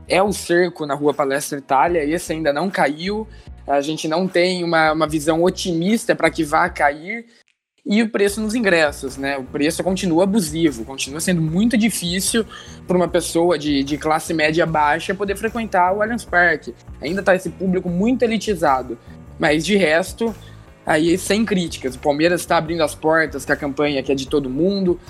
é 0.09 0.23
o 0.23 0.33
cerco 0.33 0.87
na 0.87 0.95
Rua 0.95 1.13
Palestra 1.13 1.59
Itália. 1.59 2.03
Esse 2.05 2.33
ainda 2.33 2.53
não 2.53 2.71
caiu. 2.71 3.29
A 3.67 3.81
gente 3.83 4.09
não 4.09 4.27
tem 4.27 4.65
uma, 4.65 4.93
uma 4.93 5.07
visão 5.07 5.43
otimista 5.43 6.15
para 6.15 6.31
que 6.31 6.43
vá 6.43 6.69
cair. 6.69 7.27
E 7.85 8.03
o 8.03 8.09
preço 8.11 8.41
nos 8.41 8.55
ingressos, 8.55 9.17
né? 9.17 9.39
O 9.39 9.45
preço 9.45 9.83
continua 9.83 10.25
abusivo, 10.25 10.85
continua 10.85 11.21
sendo 11.21 11.41
muito 11.41 11.77
difícil 11.77 12.45
para 12.87 12.97
uma 12.97 13.09
pessoa 13.09 13.59
de, 13.59 13.83
de 13.83 13.97
classe 13.97 14.35
média 14.35 14.67
baixa 14.67 15.15
poder 15.15 15.37
frequentar 15.37 15.95
o 15.95 16.03
Allianz 16.03 16.25
Parque. 16.25 16.75
Ainda 17.01 17.21
está 17.21 17.35
esse 17.35 17.49
público 17.49 17.89
muito 17.89 18.23
elitizado. 18.23 18.99
Mas 19.39 19.65
de 19.65 19.77
resto, 19.77 20.35
aí 20.85 21.17
sem 21.17 21.45
críticas. 21.45 21.95
O 21.95 21.99
Palmeiras 21.99 22.41
está 22.41 22.57
abrindo 22.57 22.83
as 22.83 22.95
portas, 22.95 23.45
que 23.45 23.53
a 23.53 23.57
campanha 23.57 24.03
que 24.03 24.13
é 24.13 24.15
de 24.15 24.27
todo 24.27 24.51
mundo. 24.51 25.01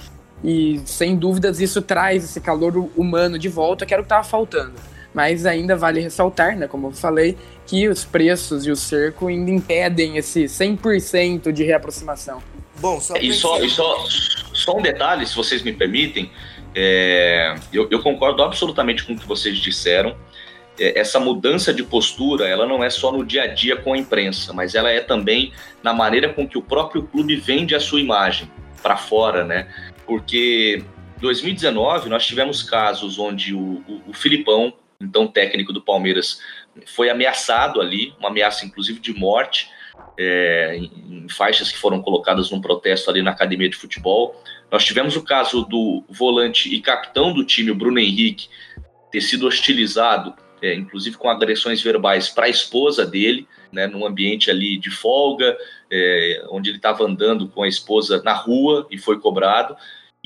E 0.43 0.81
sem 0.85 1.17
dúvidas 1.17 1.61
isso 1.61 1.83
traz 1.83 2.25
esse 2.25 2.41
calor 2.41 2.91
humano 2.97 3.39
de 3.39 3.49
volta, 3.49 3.85
que 3.85 3.93
era 3.93 4.01
o 4.01 4.05
que 4.05 4.07
estava 4.07 4.25
faltando. 4.25 4.75
Mas 5.13 5.47
ainda 5.47 5.75
vale 5.75 6.01
ressaltar, 6.01 6.57
né, 6.57 6.69
como 6.69 6.89
eu 6.89 6.93
falei, 6.93 7.37
que 7.67 7.89
os 7.89 8.05
preços 8.05 8.67
e 8.67 8.71
o 8.71 8.77
cerco 8.77 9.27
ainda 9.27 9.51
impedem 9.51 10.17
esse 10.17 10.45
100% 10.45 11.51
de 11.51 11.65
reaproximação. 11.65 12.43
Bom, 12.81 13.01
só 13.01 13.17
e 13.17 13.33
só, 13.33 13.61
e 13.61 13.69
só, 13.69 14.05
só 14.53 14.77
um 14.77 14.83
detalhe, 14.83 15.27
se 15.27 15.35
vocês 15.35 15.63
me 15.63 15.73
permitem, 15.73 16.31
é, 16.75 17.57
eu, 17.73 17.89
eu, 17.91 18.01
concordo 18.01 18.43
absolutamente 18.43 19.05
com 19.05 19.15
o 19.15 19.19
que 19.19 19.27
vocês 19.27 19.59
disseram. 19.59 20.17
É, 20.79 21.01
essa 21.01 21.19
mudança 21.19 21.75
de 21.75 21.83
postura, 21.83 22.47
ela 22.47 22.67
não 22.67 22.85
é 22.85 22.89
só 22.89 23.11
no 23.11 23.25
dia 23.25 23.43
a 23.43 23.47
dia 23.49 23.77
com 23.77 23.95
a 23.95 23.99
imprensa, 23.99 24.53
mas 24.53 24.77
ela 24.77 24.91
é 24.91 25.01
também 25.01 25.53
na 25.83 25.93
maneira 25.93 26.33
com 26.33 26.47
que 26.47 26.57
o 26.57 26.63
próprio 26.63 27.03
clube 27.03 27.35
vende 27.35 27.75
a 27.75 27.81
sua 27.81 28.01
imagem 28.01 28.49
para 28.81 28.97
fora, 28.97 29.45
né? 29.45 29.67
Porque 30.09 30.83
2019 31.21 32.09
nós 32.09 32.27
tivemos 32.27 32.63
casos 32.63 33.19
onde 33.19 33.55
o, 33.55 33.85
o, 33.87 34.03
o 34.09 34.13
Filipão, 34.15 34.73
então 34.99 35.29
técnico 35.29 35.71
do 35.71 35.83
Palmeiras, 35.83 36.41
foi 36.87 37.11
ameaçado 37.11 37.79
ali, 37.79 38.15
uma 38.19 38.31
ameaça 38.31 38.65
inclusive 38.65 38.99
de 39.01 39.13
morte, 39.13 39.69
é, 40.19 40.77
em, 40.79 41.25
em 41.25 41.29
faixas 41.29 41.71
que 41.71 41.77
foram 41.77 42.01
colocadas 42.01 42.51
num 42.51 42.61
protesto 42.61 43.11
ali 43.11 43.21
na 43.21 43.33
academia 43.33 43.69
de 43.69 43.77
futebol. 43.77 44.43
Nós 44.71 44.85
tivemos 44.85 45.15
o 45.15 45.23
caso 45.23 45.63
do 45.65 46.03
volante 46.09 46.75
e 46.75 46.81
capitão 46.81 47.35
do 47.35 47.45
time, 47.45 47.71
o 47.71 47.75
Bruno 47.75 47.99
Henrique, 47.99 48.49
ter 49.13 49.21
sido 49.21 49.47
hostilizado, 49.47 50.35
é, 50.63 50.75
inclusive 50.75 51.17
com 51.17 51.29
agressões 51.29 51.83
verbais 51.83 52.29
para 52.31 52.47
a 52.47 52.51
esposa 52.51 53.05
dele, 53.05 53.47
né, 53.71 53.87
num 53.87 54.07
ambiente 54.07 54.51
ali 54.51 54.79
de 54.79 54.91
folga, 54.91 55.57
é, 55.91 56.45
onde 56.51 56.71
ele 56.71 56.79
estava 56.79 57.05
andando 57.05 57.49
com 57.49 57.63
a 57.63 57.69
esposa 57.69 58.23
na 58.23 58.33
rua 58.33 58.87
e 58.91 58.99
foi 58.99 59.21
cobrado. 59.21 59.77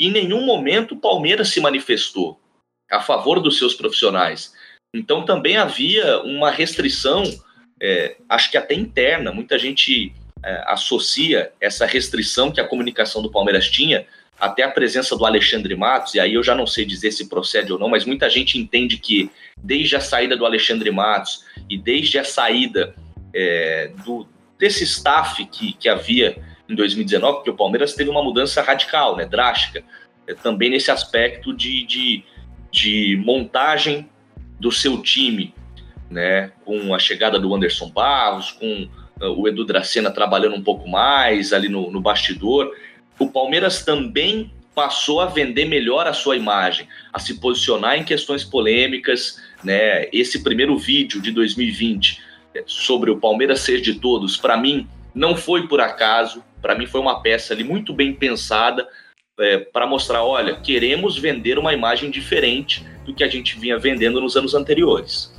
Em 0.03 0.11
nenhum 0.11 0.45
momento 0.45 0.97
o 0.97 1.01
Palmeiras 1.01 1.51
se 1.51 1.61
manifestou 1.61 2.41
a 2.91 3.01
favor 3.01 3.39
dos 3.39 3.57
seus 3.57 3.73
profissionais. 3.73 4.53
Então 4.93 5.25
também 5.25 5.57
havia 5.57 6.21
uma 6.23 6.51
restrição, 6.51 7.23
é, 7.81 8.17
acho 8.29 8.51
que 8.51 8.57
até 8.57 8.75
interna. 8.75 9.31
Muita 9.31 9.57
gente 9.61 10.13
é, 10.45 10.65
associa 10.67 11.53
essa 11.61 11.87
restrição 11.87 12.51
que 12.51 12.61
a 12.61 12.67
comunicação 12.67 13.23
do 13.23 13.31
Palmeiras 13.31 13.71
tinha 13.71 14.05
até 14.41 14.65
a 14.65 14.71
presença 14.71 15.17
do 15.17 15.25
Alexandre 15.25 15.77
Matos, 15.77 16.17
e 16.17 16.21
aí 16.21 16.35
eu 16.35 16.43
já 16.43 16.53
não 16.53 16.67
sei 16.67 16.85
dizer 16.85 17.13
se 17.13 17.29
procede 17.29 17.73
ou 17.73 17.79
não, 17.79 17.89
mas 17.89 18.05
muita 18.05 18.29
gente 18.29 18.59
entende 18.59 18.99
que 18.99 19.31
desde 19.57 19.95
a 19.95 20.01
saída 20.01 20.37
do 20.37 20.45
Alexandre 20.45 20.91
Matos 20.91 21.45
e 21.71 21.79
desde 21.79 22.19
a 22.19 22.25
saída 22.25 22.93
é, 23.33 23.93
do, 24.05 24.27
desse 24.59 24.83
staff 24.83 25.45
que, 25.47 25.75
que 25.75 25.89
havia 25.89 26.43
em 26.69 26.75
2019, 26.75 27.37
porque 27.37 27.51
o 27.51 27.57
Palmeiras 27.57 27.95
teve 27.95 28.11
uma 28.11 28.23
mudança 28.23 28.63
radical, 28.63 29.17
né, 29.17 29.27
drástica, 29.27 29.83
é, 30.27 30.35
também 30.35 30.71
nesse 30.71 30.91
aspecto 30.91 31.53
de, 31.53 31.85
de, 31.85 32.25
de 32.71 33.23
montagem 33.25 34.09
do 34.59 34.71
seu 34.71 35.03
time, 35.03 35.55
né, 36.11 36.53
com 36.65 36.95
a 36.95 36.99
chegada 36.99 37.39
do 37.39 37.55
Anderson 37.55 37.91
Barros, 37.91 38.53
com 38.53 38.89
uh, 39.21 39.41
o 39.41 39.49
Edu 39.49 39.65
Dracena 39.65 40.11
trabalhando 40.11 40.57
um 40.57 40.63
pouco 40.63 40.89
mais 40.89 41.53
ali 41.53 41.69
no, 41.69 41.91
no 41.91 42.01
bastidor. 42.01 42.71
O 43.19 43.29
Palmeiras 43.29 43.85
também 43.85 44.53
passou 44.75 45.21
a 45.21 45.27
vender 45.27 45.67
melhor 45.67 46.07
a 46.07 46.13
sua 46.13 46.37
imagem, 46.37 46.87
a 47.13 47.19
se 47.19 47.39
posicionar 47.41 47.99
em 47.99 48.05
questões 48.05 48.45
polêmicas, 48.45 49.41
né? 49.63 50.07
Esse 50.13 50.43
primeiro 50.43 50.77
vídeo 50.79 51.21
de 51.21 51.31
2020 51.31 52.23
é, 52.55 52.65
sobre 52.67 53.11
o 53.11 53.19
Palmeiras 53.19 53.61
ser 53.61 53.81
de 53.81 53.95
todos, 53.95 54.37
para 54.37 54.57
mim 54.57 54.87
não 55.15 55.37
foi 55.37 55.67
por 55.67 55.81
acaso, 55.81 56.43
para 56.63 56.75
mim 56.75 56.87
foi 56.87 57.01
uma 57.01 57.21
peça 57.21 57.53
ali 57.53 57.65
muito 57.65 57.93
bem 57.93 58.15
pensada 58.15 58.89
é, 59.39 59.59
para 59.59 59.87
mostrar, 59.87 60.23
olha, 60.23 60.57
queremos 60.61 61.19
vender 61.19 61.59
uma 61.59 61.75
imagem 61.75 62.11
diferente 62.11 62.87
do 63.05 63.15
que 63.15 63.25
a 63.25 63.29
gente 63.29 63.59
vinha 63.59 63.79
vendendo 63.79 64.21
nos 64.21 64.37
anos 64.37 64.55
anteriores. 64.55 65.33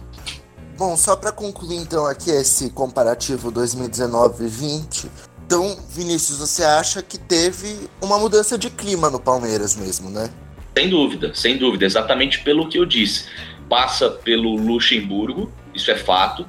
Bom, 0.78 0.98
só 0.98 1.16
para 1.16 1.32
concluir 1.32 1.78
então 1.78 2.06
aqui 2.06 2.30
esse 2.30 2.70
comparativo 2.72 3.52
2019-20, 3.52 5.10
então, 5.46 5.78
Vinícius, 5.90 6.40
você 6.40 6.64
acha 6.64 7.04
que 7.04 7.18
teve 7.18 7.88
uma 8.02 8.18
mudança 8.18 8.58
de 8.58 8.70
clima 8.70 9.10
no 9.10 9.20
Palmeiras 9.20 9.76
mesmo, 9.76 10.10
né? 10.10 10.30
Sem 10.76 10.90
dúvida, 10.90 11.32
sem 11.36 11.58
dúvida, 11.58 11.86
exatamente 11.86 12.40
pelo 12.40 12.68
que 12.68 12.80
eu 12.80 12.86
disse. 12.86 13.26
Passa 13.70 14.10
pelo 14.10 14.56
Luxemburgo, 14.56 15.52
isso 15.74 15.92
é 15.92 15.96
fato. 15.96 16.48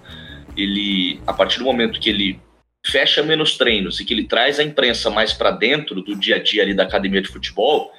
Ele, 0.57 1.21
a 1.27 1.33
partir 1.33 1.59
do 1.59 1.65
momento 1.65 2.01
que 2.01 2.09
ele 2.09 2.41
fecha 2.85 3.23
menos 3.23 3.57
treinos 3.57 3.99
e 3.99 4.05
que 4.05 4.13
ele 4.13 4.25
traz 4.25 4.59
a 4.59 4.63
imprensa 4.63 5.09
mais 5.09 5.33
para 5.33 5.51
dentro 5.51 6.03
do 6.03 6.15
dia 6.15 6.37
a 6.37 6.39
dia 6.39 6.63
ali 6.63 6.75
da 6.75 6.83
academia 6.83 7.23
de 7.23 7.29
futebol, 7.29 7.93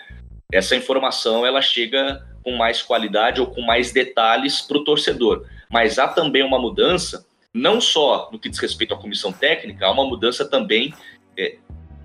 essa 0.51 0.75
informação 0.75 1.45
ela 1.45 1.61
chega 1.61 2.23
com 2.43 2.51
mais 2.55 2.81
qualidade 2.81 3.41
ou 3.41 3.47
com 3.47 3.61
mais 3.61 3.91
detalhes 3.91 4.61
para 4.61 4.77
o 4.77 4.83
torcedor. 4.83 5.45
Mas 5.69 5.97
há 5.97 6.07
também 6.07 6.43
uma 6.43 6.59
mudança, 6.59 7.25
não 7.51 7.81
só 7.81 8.29
no 8.31 8.37
que 8.37 8.47
diz 8.47 8.59
respeito 8.59 8.93
à 8.93 8.97
comissão 8.97 9.33
técnica, 9.33 9.87
há 9.87 9.91
uma 9.91 10.05
mudança 10.05 10.47
também 10.47 10.93
é, 11.37 11.55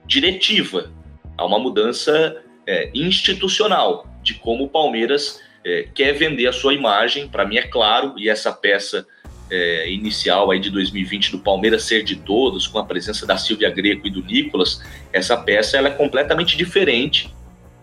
diretiva, 0.06 0.90
há 1.36 1.44
uma 1.44 1.58
mudança 1.58 2.42
é, 2.66 2.90
institucional 2.94 4.06
de 4.22 4.34
como 4.34 4.64
o 4.64 4.68
Palmeiras 4.68 5.42
é, 5.62 5.86
quer 5.94 6.12
vender 6.14 6.46
a 6.46 6.52
sua 6.52 6.72
imagem. 6.72 7.28
Para 7.28 7.44
mim 7.44 7.58
é 7.58 7.62
claro, 7.62 8.14
e 8.16 8.30
essa 8.30 8.50
peça 8.50 9.06
é, 9.50 9.90
inicial 9.90 10.50
aí 10.50 10.60
de 10.60 10.70
2020 10.70 11.32
do 11.32 11.38
Palmeiras 11.38 11.84
ser 11.84 12.04
de 12.04 12.16
todos, 12.16 12.66
com 12.66 12.78
a 12.78 12.84
presença 12.84 13.26
da 13.26 13.36
Silvia 13.36 13.70
Greco 13.70 14.06
e 14.06 14.10
do 14.10 14.22
Nicolas, 14.22 14.82
essa 15.12 15.36
peça 15.36 15.76
ela 15.76 15.88
é 15.88 15.92
completamente 15.92 16.56
diferente 16.56 17.34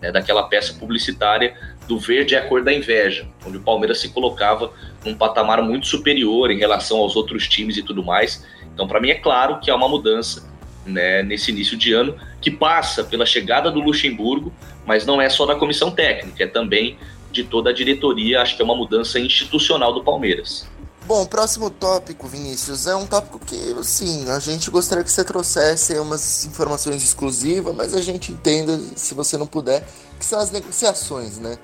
né, 0.01 0.11
daquela 0.11 0.43
peça 0.43 0.73
publicitária 0.73 1.55
do 1.87 1.97
verde 1.97 2.35
é 2.35 2.39
a 2.39 2.47
cor 2.47 2.63
da 2.63 2.73
inveja, 2.73 3.27
onde 3.45 3.57
o 3.57 3.61
Palmeiras 3.61 3.99
se 3.99 4.09
colocava 4.09 4.71
num 5.05 5.15
patamar 5.15 5.61
muito 5.61 5.87
superior 5.87 6.51
em 6.51 6.57
relação 6.57 6.97
aos 6.97 7.15
outros 7.15 7.47
times 7.47 7.77
e 7.77 7.83
tudo 7.83 8.03
mais. 8.03 8.45
Então, 8.73 8.87
para 8.87 8.99
mim, 8.99 9.09
é 9.09 9.15
claro 9.15 9.59
que 9.59 9.71
há 9.71 9.75
uma 9.75 9.87
mudança 9.87 10.51
né, 10.85 11.23
nesse 11.23 11.51
início 11.51 11.77
de 11.77 11.93
ano 11.93 12.15
que 12.41 12.51
passa 12.51 13.03
pela 13.03 13.25
chegada 13.25 13.71
do 13.71 13.79
Luxemburgo, 13.79 14.53
mas 14.85 15.05
não 15.05 15.21
é 15.21 15.29
só 15.29 15.45
na 15.45 15.55
comissão 15.55 15.91
técnica, 15.91 16.43
é 16.43 16.47
também 16.47 16.97
de 17.31 17.43
toda 17.43 17.69
a 17.69 17.73
diretoria. 17.73 18.41
Acho 18.41 18.55
que 18.55 18.61
é 18.61 18.65
uma 18.65 18.75
mudança 18.75 19.19
institucional 19.19 19.93
do 19.93 20.03
Palmeiras. 20.03 20.69
Bom, 21.07 21.21
o 21.21 21.27
próximo 21.27 21.69
tópico, 21.69 22.27
Vinícius, 22.27 22.85
é 22.85 22.93
um 22.93 23.07
tópico 23.07 23.39
que, 23.39 23.55
sim, 23.81 24.29
a 24.29 24.39
gente 24.39 24.69
gostaria 24.69 25.05
que 25.05 25.09
você 25.09 25.23
trouxesse 25.23 25.97
umas 25.99 26.45
informações 26.45 27.01
exclusivas, 27.01 27.73
mas 27.73 27.95
a 27.95 28.01
gente 28.01 28.33
entenda, 28.33 28.77
se 28.93 29.13
você 29.13 29.37
não 29.37 29.47
puder, 29.47 29.87
que 30.19 30.25
são 30.25 30.37
as 30.37 30.51
negociações, 30.51 31.39
né? 31.39 31.57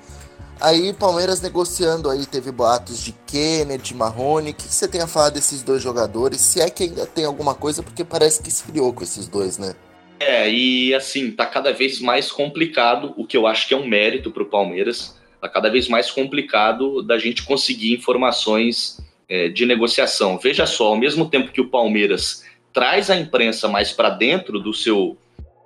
Aí, 0.58 0.94
Palmeiras 0.94 1.42
negociando 1.42 2.08
aí, 2.08 2.24
teve 2.24 2.50
boatos 2.50 3.04
de 3.04 3.12
Kennedy, 3.26 3.94
Marrone. 3.94 4.52
O 4.52 4.54
que, 4.54 4.66
que 4.66 4.72
você 4.72 4.88
tem 4.88 5.02
a 5.02 5.06
falar 5.06 5.28
desses 5.28 5.62
dois 5.62 5.82
jogadores? 5.82 6.40
Se 6.40 6.62
é 6.62 6.70
que 6.70 6.84
ainda 6.84 7.04
tem 7.04 7.26
alguma 7.26 7.54
coisa, 7.54 7.82
porque 7.82 8.02
parece 8.02 8.42
que 8.42 8.48
esfriou 8.48 8.94
com 8.94 9.04
esses 9.04 9.28
dois, 9.28 9.58
né? 9.58 9.74
É, 10.20 10.50
e 10.50 10.94
assim, 10.94 11.30
tá 11.30 11.44
cada 11.44 11.70
vez 11.70 12.00
mais 12.00 12.32
complicado, 12.32 13.12
o 13.14 13.26
que 13.26 13.36
eu 13.36 13.46
acho 13.46 13.68
que 13.68 13.74
é 13.74 13.76
um 13.76 13.86
mérito 13.86 14.30
pro 14.30 14.46
Palmeiras, 14.46 15.14
tá 15.38 15.50
cada 15.50 15.68
vez 15.68 15.86
mais 15.86 16.10
complicado 16.10 17.02
da 17.02 17.18
gente 17.18 17.42
conseguir 17.42 17.92
informações 17.92 19.03
é, 19.28 19.48
de 19.48 19.66
negociação. 19.66 20.38
Veja 20.38 20.66
só, 20.66 20.88
ao 20.88 20.96
mesmo 20.96 21.28
tempo 21.28 21.52
que 21.52 21.60
o 21.60 21.68
Palmeiras 21.68 22.44
traz 22.72 23.10
a 23.10 23.16
imprensa 23.16 23.68
mais 23.68 23.92
para 23.92 24.10
dentro 24.10 24.58
do 24.58 24.74
seu 24.74 25.16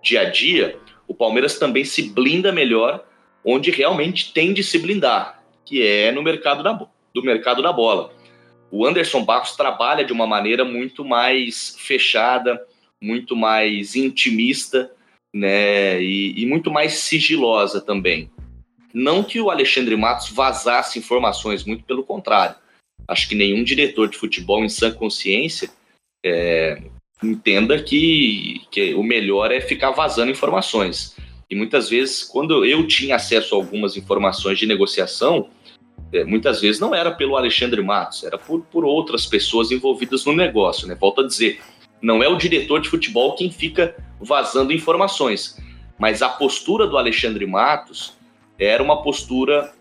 dia 0.02 0.22
a 0.22 0.24
dia, 0.24 0.78
o 1.06 1.14
Palmeiras 1.14 1.58
também 1.58 1.84
se 1.84 2.10
blinda 2.10 2.52
melhor 2.52 3.04
onde 3.44 3.70
realmente 3.70 4.32
tem 4.32 4.52
de 4.52 4.62
se 4.62 4.78
blindar, 4.78 5.42
que 5.64 5.84
é 5.84 6.12
no 6.12 6.22
mercado 6.22 6.62
da, 6.62 6.72
do 7.14 7.22
mercado 7.22 7.62
da 7.62 7.72
bola. 7.72 8.12
O 8.70 8.86
Anderson 8.86 9.24
Barros 9.24 9.56
trabalha 9.56 10.04
de 10.04 10.12
uma 10.12 10.26
maneira 10.26 10.64
muito 10.64 11.04
mais 11.04 11.74
fechada, 11.78 12.60
muito 13.00 13.34
mais 13.34 13.96
intimista, 13.96 14.90
né, 15.32 16.02
e, 16.02 16.42
e 16.42 16.46
muito 16.46 16.70
mais 16.70 16.94
sigilosa 16.94 17.80
também. 17.80 18.30
Não 18.92 19.22
que 19.22 19.40
o 19.40 19.50
Alexandre 19.50 19.96
Matos 19.96 20.30
vazasse 20.30 20.98
informações, 20.98 21.64
muito 21.64 21.84
pelo 21.84 22.02
contrário 22.02 22.56
acho 23.08 23.28
que 23.28 23.34
nenhum 23.34 23.64
diretor 23.64 24.08
de 24.08 24.18
futebol 24.18 24.62
em 24.62 24.68
sã 24.68 24.92
consciência 24.92 25.70
é, 26.24 26.82
entenda 27.22 27.82
que, 27.82 28.60
que 28.70 28.94
o 28.94 29.02
melhor 29.02 29.50
é 29.50 29.60
ficar 29.60 29.90
vazando 29.90 30.30
informações. 30.30 31.16
E 31.50 31.56
muitas 31.56 31.88
vezes, 31.88 32.22
quando 32.22 32.64
eu 32.64 32.86
tinha 32.86 33.16
acesso 33.16 33.54
a 33.54 33.58
algumas 33.58 33.96
informações 33.96 34.58
de 34.58 34.66
negociação, 34.66 35.48
é, 36.12 36.22
muitas 36.24 36.60
vezes 36.60 36.80
não 36.80 36.94
era 36.94 37.10
pelo 37.10 37.36
Alexandre 37.36 37.82
Matos, 37.82 38.22
era 38.24 38.36
por, 38.36 38.60
por 38.66 38.84
outras 38.84 39.26
pessoas 39.26 39.70
envolvidas 39.70 40.24
no 40.26 40.34
negócio. 40.34 40.86
Né? 40.86 40.94
Volto 40.94 41.22
a 41.22 41.26
dizer, 41.26 41.60
não 42.02 42.22
é 42.22 42.28
o 42.28 42.36
diretor 42.36 42.80
de 42.80 42.88
futebol 42.88 43.34
quem 43.34 43.50
fica 43.50 43.96
vazando 44.20 44.72
informações, 44.72 45.58
mas 45.98 46.22
a 46.22 46.28
postura 46.28 46.86
do 46.86 46.98
Alexandre 46.98 47.46
Matos 47.46 48.16
era 48.58 48.82
uma 48.82 49.02
postura 49.02 49.72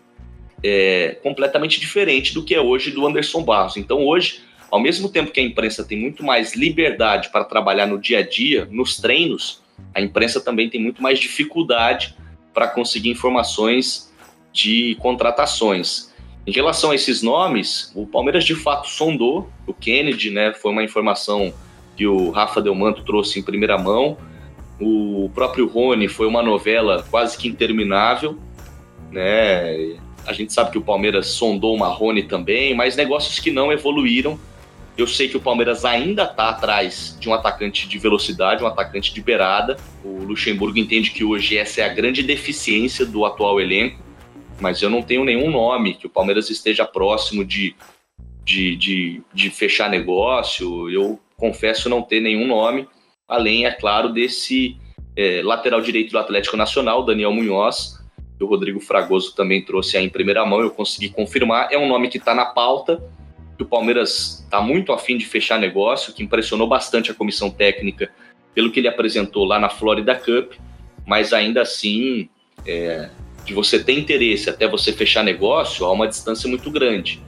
é, 0.62 1.18
completamente 1.22 1.80
diferente 1.80 2.34
do 2.34 2.44
que 2.44 2.54
é 2.54 2.60
hoje 2.60 2.90
do 2.90 3.06
Anderson 3.06 3.42
Barros. 3.42 3.76
Então, 3.76 4.06
hoje, 4.06 4.40
ao 4.70 4.80
mesmo 4.80 5.08
tempo 5.08 5.30
que 5.30 5.40
a 5.40 5.42
imprensa 5.42 5.84
tem 5.84 5.98
muito 5.98 6.24
mais 6.24 6.54
liberdade 6.54 7.30
para 7.30 7.44
trabalhar 7.44 7.86
no 7.86 7.98
dia 7.98 8.18
a 8.18 8.22
dia, 8.22 8.68
nos 8.70 8.96
treinos, 8.96 9.62
a 9.94 10.00
imprensa 10.00 10.40
também 10.40 10.68
tem 10.68 10.80
muito 10.80 11.02
mais 11.02 11.18
dificuldade 11.18 12.14
para 12.52 12.68
conseguir 12.68 13.10
informações 13.10 14.12
de 14.52 14.96
contratações. 14.96 16.12
Em 16.46 16.50
relação 16.50 16.90
a 16.90 16.94
esses 16.94 17.22
nomes, 17.22 17.92
o 17.94 18.06
Palmeiras 18.06 18.44
de 18.44 18.54
fato 18.54 18.88
sondou 18.88 19.50
o 19.66 19.74
Kennedy, 19.74 20.30
né? 20.30 20.52
Foi 20.54 20.72
uma 20.72 20.82
informação 20.82 21.52
que 21.96 22.06
o 22.06 22.30
Rafa 22.30 22.60
Delmanto 22.60 23.04
trouxe 23.04 23.38
em 23.38 23.42
primeira 23.42 23.76
mão. 23.76 24.16
O 24.80 25.30
próprio 25.34 25.66
Rony 25.66 26.08
foi 26.08 26.26
uma 26.26 26.42
novela 26.42 27.04
quase 27.10 27.36
que 27.36 27.48
interminável, 27.48 28.38
né? 29.10 29.98
A 30.28 30.34
gente 30.34 30.52
sabe 30.52 30.70
que 30.70 30.76
o 30.76 30.82
Palmeiras 30.82 31.28
sondou 31.28 31.74
o 31.74 31.78
Marrone 31.78 32.22
também, 32.22 32.74
mas 32.74 32.94
negócios 32.94 33.40
que 33.40 33.50
não 33.50 33.72
evoluíram. 33.72 34.38
Eu 34.94 35.06
sei 35.06 35.26
que 35.26 35.38
o 35.38 35.40
Palmeiras 35.40 35.86
ainda 35.86 36.24
está 36.24 36.50
atrás 36.50 37.16
de 37.18 37.30
um 37.30 37.32
atacante 37.32 37.88
de 37.88 37.98
velocidade, 37.98 38.62
um 38.62 38.66
atacante 38.66 39.14
de 39.14 39.22
beirada. 39.22 39.78
O 40.04 40.24
Luxemburgo 40.24 40.78
entende 40.78 41.12
que 41.12 41.24
hoje 41.24 41.56
essa 41.56 41.80
é 41.80 41.84
a 41.84 41.88
grande 41.88 42.22
deficiência 42.22 43.06
do 43.06 43.24
atual 43.24 43.58
elenco, 43.58 44.02
mas 44.60 44.82
eu 44.82 44.90
não 44.90 45.00
tenho 45.00 45.24
nenhum 45.24 45.50
nome 45.50 45.94
que 45.94 46.06
o 46.06 46.10
Palmeiras 46.10 46.50
esteja 46.50 46.84
próximo 46.84 47.42
de, 47.42 47.74
de, 48.44 48.76
de, 48.76 49.22
de 49.32 49.48
fechar 49.48 49.88
negócio. 49.88 50.90
Eu 50.90 51.18
confesso 51.38 51.88
não 51.88 52.02
ter 52.02 52.20
nenhum 52.20 52.46
nome, 52.46 52.86
além, 53.26 53.64
é 53.64 53.70
claro, 53.70 54.12
desse 54.12 54.76
é, 55.16 55.40
lateral 55.42 55.80
direito 55.80 56.10
do 56.10 56.18
Atlético 56.18 56.56
Nacional, 56.58 57.02
Daniel 57.02 57.32
Munhoz, 57.32 57.97
o 58.44 58.46
Rodrigo 58.46 58.80
Fragoso 58.80 59.34
também 59.34 59.62
trouxe 59.62 59.96
aí 59.96 60.04
em 60.04 60.08
primeira 60.08 60.44
mão, 60.46 60.60
eu 60.60 60.70
consegui 60.70 61.08
confirmar. 61.08 61.68
É 61.72 61.78
um 61.78 61.88
nome 61.88 62.08
que 62.08 62.18
está 62.18 62.34
na 62.34 62.46
pauta, 62.46 63.02
que 63.56 63.62
o 63.62 63.66
Palmeiras 63.66 64.44
está 64.44 64.60
muito 64.60 64.92
afim 64.92 65.18
de 65.18 65.26
fechar 65.26 65.58
negócio, 65.58 66.12
que 66.12 66.22
impressionou 66.22 66.68
bastante 66.68 67.10
a 67.10 67.14
comissão 67.14 67.50
técnica 67.50 68.10
pelo 68.54 68.70
que 68.70 68.80
ele 68.80 68.88
apresentou 68.88 69.44
lá 69.44 69.58
na 69.58 69.68
Florida 69.68 70.14
Cup, 70.14 70.52
mas 71.06 71.32
ainda 71.32 71.62
assim, 71.62 72.28
é, 72.66 73.10
de 73.44 73.52
você 73.54 73.82
ter 73.82 73.98
interesse 73.98 74.48
até 74.48 74.68
você 74.68 74.92
fechar 74.92 75.24
negócio, 75.24 75.84
há 75.84 75.92
uma 75.92 76.06
distância 76.06 76.48
muito 76.48 76.70
grande. 76.70 77.20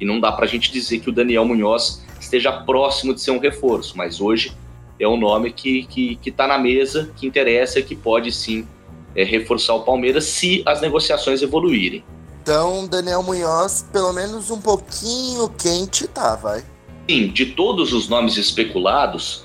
E 0.00 0.04
não 0.04 0.20
dá 0.20 0.30
para 0.30 0.44
a 0.44 0.48
gente 0.48 0.70
dizer 0.70 1.00
que 1.00 1.08
o 1.08 1.12
Daniel 1.12 1.44
Munhoz 1.44 2.04
esteja 2.20 2.52
próximo 2.52 3.14
de 3.14 3.20
ser 3.20 3.30
um 3.30 3.38
reforço, 3.38 3.96
mas 3.96 4.20
hoje 4.20 4.52
é 5.00 5.08
um 5.08 5.16
nome 5.16 5.52
que 5.52 5.80
está 5.80 5.92
que, 5.92 6.16
que 6.16 6.30
tá 6.30 6.46
na 6.46 6.58
mesa, 6.58 7.12
que 7.16 7.26
interessa 7.26 7.80
que 7.80 7.96
pode 7.96 8.32
sim 8.32 8.66
é, 9.14 9.24
reforçar 9.24 9.74
o 9.74 9.80
Palmeiras 9.80 10.24
se 10.24 10.62
as 10.66 10.80
negociações 10.80 11.42
evoluírem. 11.42 12.04
Então, 12.42 12.86
Daniel 12.86 13.22
Munhoz, 13.22 13.86
pelo 13.92 14.12
menos 14.12 14.50
um 14.50 14.60
pouquinho 14.60 15.48
quente 15.50 16.06
tá, 16.08 16.34
vai. 16.34 16.64
Sim, 17.08 17.28
de 17.28 17.46
todos 17.46 17.92
os 17.92 18.08
nomes 18.08 18.36
especulados, 18.36 19.44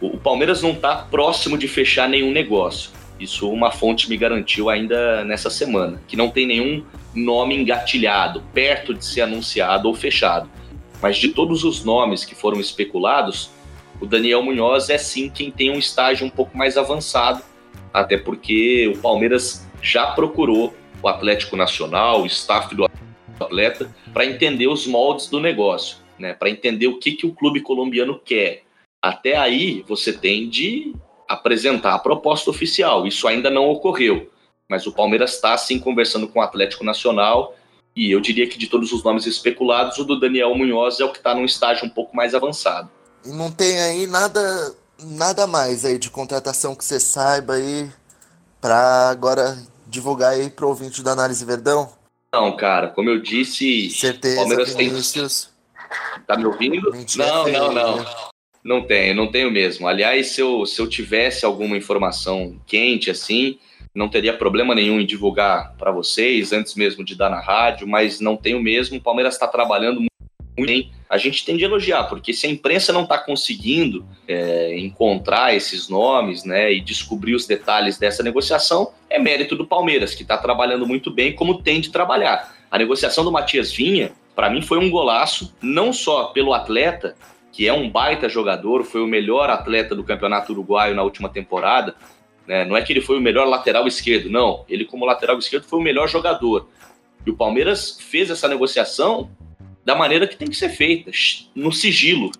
o 0.00 0.16
Palmeiras 0.18 0.62
não 0.62 0.70
está 0.70 0.96
próximo 0.96 1.58
de 1.58 1.66
fechar 1.66 2.08
nenhum 2.08 2.30
negócio. 2.30 2.90
Isso 3.18 3.48
uma 3.48 3.70
fonte 3.70 4.08
me 4.08 4.16
garantiu 4.16 4.68
ainda 4.68 5.24
nessa 5.24 5.48
semana, 5.48 6.00
que 6.06 6.16
não 6.16 6.30
tem 6.30 6.46
nenhum 6.46 6.84
nome 7.14 7.56
engatilhado, 7.56 8.42
perto 8.52 8.92
de 8.92 9.04
ser 9.04 9.22
anunciado 9.22 9.88
ou 9.88 9.94
fechado. 9.94 10.48
Mas 11.00 11.16
de 11.16 11.28
todos 11.28 11.64
os 11.64 11.84
nomes 11.84 12.24
que 12.24 12.34
foram 12.34 12.60
especulados, 12.60 13.50
o 14.00 14.06
Daniel 14.06 14.42
Munhoz 14.42 14.90
é 14.90 14.98
sim 14.98 15.28
quem 15.28 15.50
tem 15.50 15.70
um 15.70 15.78
estágio 15.78 16.26
um 16.26 16.30
pouco 16.30 16.56
mais 16.56 16.76
avançado 16.76 17.42
até 17.94 18.18
porque 18.18 18.92
o 18.92 18.98
Palmeiras 18.98 19.64
já 19.80 20.08
procurou 20.08 20.74
o 21.00 21.06
Atlético 21.06 21.56
Nacional, 21.56 22.22
o 22.22 22.26
staff 22.26 22.74
do 22.74 22.90
atleta, 23.38 23.94
para 24.12 24.26
entender 24.26 24.66
os 24.66 24.84
moldes 24.84 25.28
do 25.28 25.38
negócio, 25.38 25.98
né? 26.18 26.34
para 26.34 26.50
entender 26.50 26.88
o 26.88 26.98
que, 26.98 27.12
que 27.12 27.24
o 27.24 27.32
clube 27.32 27.60
colombiano 27.60 28.18
quer. 28.18 28.64
Até 29.00 29.36
aí 29.36 29.84
você 29.86 30.12
tem 30.12 30.48
de 30.48 30.92
apresentar 31.28 31.94
a 31.94 31.98
proposta 31.98 32.50
oficial. 32.50 33.06
Isso 33.06 33.28
ainda 33.28 33.48
não 33.48 33.68
ocorreu, 33.68 34.28
mas 34.68 34.88
o 34.88 34.92
Palmeiras 34.92 35.34
está 35.34 35.56
sim 35.56 35.78
conversando 35.78 36.26
com 36.26 36.40
o 36.40 36.42
Atlético 36.42 36.84
Nacional 36.84 37.54
e 37.94 38.10
eu 38.10 38.20
diria 38.20 38.48
que 38.48 38.58
de 38.58 38.66
todos 38.66 38.92
os 38.92 39.04
nomes 39.04 39.24
especulados, 39.24 39.98
o 39.98 40.04
do 40.04 40.18
Daniel 40.18 40.52
Munhoz 40.56 40.98
é 40.98 41.04
o 41.04 41.12
que 41.12 41.18
está 41.18 41.32
num 41.32 41.44
estágio 41.44 41.86
um 41.86 41.90
pouco 41.90 42.16
mais 42.16 42.34
avançado. 42.34 42.90
E 43.24 43.28
não 43.28 43.52
tem 43.52 43.80
aí 43.80 44.06
nada 44.06 44.74
nada 45.04 45.46
mais 45.46 45.84
aí 45.84 45.98
de 45.98 46.10
contratação 46.10 46.74
que 46.74 46.84
você 46.84 46.98
saiba 46.98 47.54
aí 47.54 47.90
para 48.60 49.10
agora 49.10 49.58
divulgar 49.86 50.32
aí 50.32 50.50
pro 50.50 50.68
ouvinte 50.68 51.02
da 51.02 51.12
Análise 51.12 51.44
Verdão? 51.44 51.92
Não, 52.32 52.56
cara, 52.56 52.88
como 52.88 53.10
eu 53.10 53.20
disse, 53.20 53.90
Certeza, 53.90 54.36
Palmeiras 54.36 54.74
Vinícius. 54.74 55.44
tem. 55.44 55.54
Tá 56.26 56.36
me 56.36 56.46
ouvindo? 56.46 56.90
Mentira 56.90 57.26
não, 57.26 57.48
não, 57.48 57.72
não. 57.72 58.06
Não 58.64 58.82
tenho, 58.86 59.14
não 59.14 59.30
tenho 59.30 59.50
mesmo. 59.50 59.86
Aliás, 59.86 60.28
se 60.28 60.40
eu, 60.40 60.64
se 60.64 60.80
eu 60.80 60.88
tivesse 60.88 61.44
alguma 61.44 61.76
informação 61.76 62.58
quente 62.66 63.10
assim, 63.10 63.58
não 63.94 64.08
teria 64.08 64.36
problema 64.36 64.74
nenhum 64.74 64.98
em 64.98 65.06
divulgar 65.06 65.74
para 65.76 65.92
vocês 65.92 66.52
antes 66.52 66.74
mesmo 66.74 67.04
de 67.04 67.14
dar 67.14 67.28
na 67.28 67.40
rádio, 67.40 67.86
mas 67.86 68.20
não 68.20 68.36
tenho 68.36 68.60
mesmo. 68.60 68.96
O 68.96 69.02
Palmeiras 69.02 69.34
está 69.34 69.46
trabalhando 69.46 70.00
muito 70.00 70.08
bem 70.56 70.90
a 71.08 71.16
gente 71.16 71.44
tem 71.44 71.56
de 71.56 71.64
elogiar, 71.64 72.04
porque 72.04 72.32
se 72.32 72.46
a 72.46 72.50
imprensa 72.50 72.92
não 72.92 73.02
está 73.02 73.16
conseguindo 73.18 74.04
é, 74.26 74.76
encontrar 74.78 75.54
esses 75.54 75.88
nomes 75.88 76.44
né, 76.44 76.72
e 76.72 76.80
descobrir 76.80 77.34
os 77.34 77.46
detalhes 77.46 77.98
dessa 77.98 78.22
negociação, 78.22 78.92
é 79.08 79.18
mérito 79.18 79.54
do 79.54 79.64
Palmeiras, 79.64 80.14
que 80.14 80.22
está 80.22 80.36
trabalhando 80.36 80.86
muito 80.86 81.12
bem 81.12 81.32
como 81.32 81.62
tem 81.62 81.80
de 81.80 81.90
trabalhar. 81.90 82.52
A 82.68 82.78
negociação 82.78 83.22
do 83.22 83.30
Matias 83.30 83.72
Vinha, 83.72 84.12
para 84.34 84.50
mim, 84.50 84.60
foi 84.60 84.78
um 84.78 84.90
golaço, 84.90 85.54
não 85.62 85.92
só 85.92 86.24
pelo 86.24 86.52
atleta, 86.52 87.14
que 87.52 87.68
é 87.68 87.72
um 87.72 87.88
baita 87.88 88.28
jogador, 88.28 88.82
foi 88.82 89.00
o 89.00 89.06
melhor 89.06 89.48
atleta 89.48 89.94
do 89.94 90.02
Campeonato 90.02 90.52
Uruguaio 90.52 90.96
na 90.96 91.04
última 91.04 91.28
temporada. 91.28 91.94
Né? 92.44 92.64
Não 92.64 92.76
é 92.76 92.82
que 92.82 92.92
ele 92.92 93.00
foi 93.00 93.16
o 93.16 93.20
melhor 93.20 93.46
lateral 93.46 93.86
esquerdo, 93.86 94.28
não. 94.28 94.64
Ele, 94.68 94.84
como 94.84 95.04
lateral 95.04 95.38
esquerdo, 95.38 95.64
foi 95.64 95.78
o 95.78 95.82
melhor 95.82 96.08
jogador. 96.08 96.68
E 97.24 97.30
o 97.30 97.36
Palmeiras 97.36 97.96
fez 98.00 98.28
essa 98.28 98.48
negociação 98.48 99.30
da 99.84 99.94
maneira 99.94 100.26
que 100.26 100.36
tem 100.36 100.48
que 100.48 100.56
ser 100.56 100.70
feita, 100.70 101.10
no 101.54 101.72
sigilo. 101.72 102.30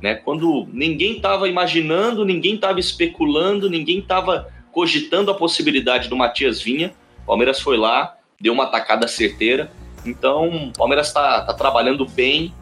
Né? 0.00 0.14
Quando 0.14 0.68
ninguém 0.72 1.16
estava 1.16 1.48
imaginando, 1.48 2.24
ninguém 2.24 2.54
estava 2.54 2.78
especulando, 2.80 3.68
ninguém 3.68 3.98
estava 3.98 4.48
cogitando 4.70 5.30
a 5.30 5.34
possibilidade 5.34 6.08
do 6.08 6.16
Matias 6.16 6.60
Vinha, 6.60 6.94
o 7.22 7.26
Palmeiras 7.26 7.60
foi 7.60 7.76
lá, 7.76 8.16
deu 8.40 8.52
uma 8.52 8.64
atacada 8.64 9.06
certeira. 9.06 9.70
Então, 10.04 10.68
o 10.68 10.72
Palmeiras 10.72 11.08
está 11.08 11.42
tá 11.42 11.54
trabalhando 11.54 12.04
bem 12.06 12.52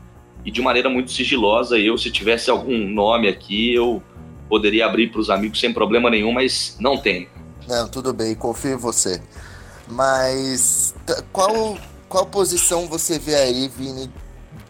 e 0.44 0.50
de 0.50 0.60
maneira 0.60 0.90
muito 0.90 1.10
sigilosa. 1.10 1.78
Eu, 1.78 1.96
se 1.96 2.10
tivesse 2.10 2.50
algum 2.50 2.86
nome 2.86 3.28
aqui, 3.28 3.72
eu 3.72 4.02
poderia 4.48 4.84
abrir 4.84 5.10
para 5.10 5.20
os 5.20 5.30
amigos 5.30 5.58
sem 5.58 5.72
problema 5.72 6.10
nenhum, 6.10 6.32
mas 6.32 6.76
não 6.78 6.98
tem. 6.98 7.28
Não, 7.66 7.88
tudo 7.88 8.12
bem, 8.12 8.34
confio 8.34 8.74
em 8.74 8.76
você. 8.76 9.22
Mas 9.88 10.94
qual, 11.32 11.78
qual 12.08 12.26
posição 12.26 12.86
você 12.86 13.18
vê 13.18 13.34
aí, 13.34 13.68
Vini? 13.68 14.10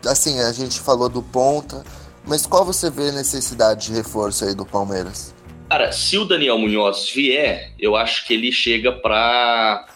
Assim, 0.07 0.41
a 0.41 0.53
gente 0.53 0.81
falou 0.81 1.09
do 1.09 1.23
ponta, 1.23 1.85
mas 2.27 2.47
qual 2.47 2.65
você 2.65 2.91
vê 2.91 3.09
a 3.09 3.13
necessidade 3.13 3.89
de 3.89 3.93
reforço 3.93 4.45
aí 4.45 4.55
do 4.55 4.65
Palmeiras? 4.65 5.35
Cara, 5.69 5.93
se 5.93 6.19
o 6.19 6.25
Daniel 6.25 6.59
Munhoz 6.59 7.11
vier, 7.11 7.73
eu 7.79 7.95
acho 7.95 8.27
que 8.27 8.35
ele 8.35 8.51
chega 8.51 8.93
para 8.93 9.87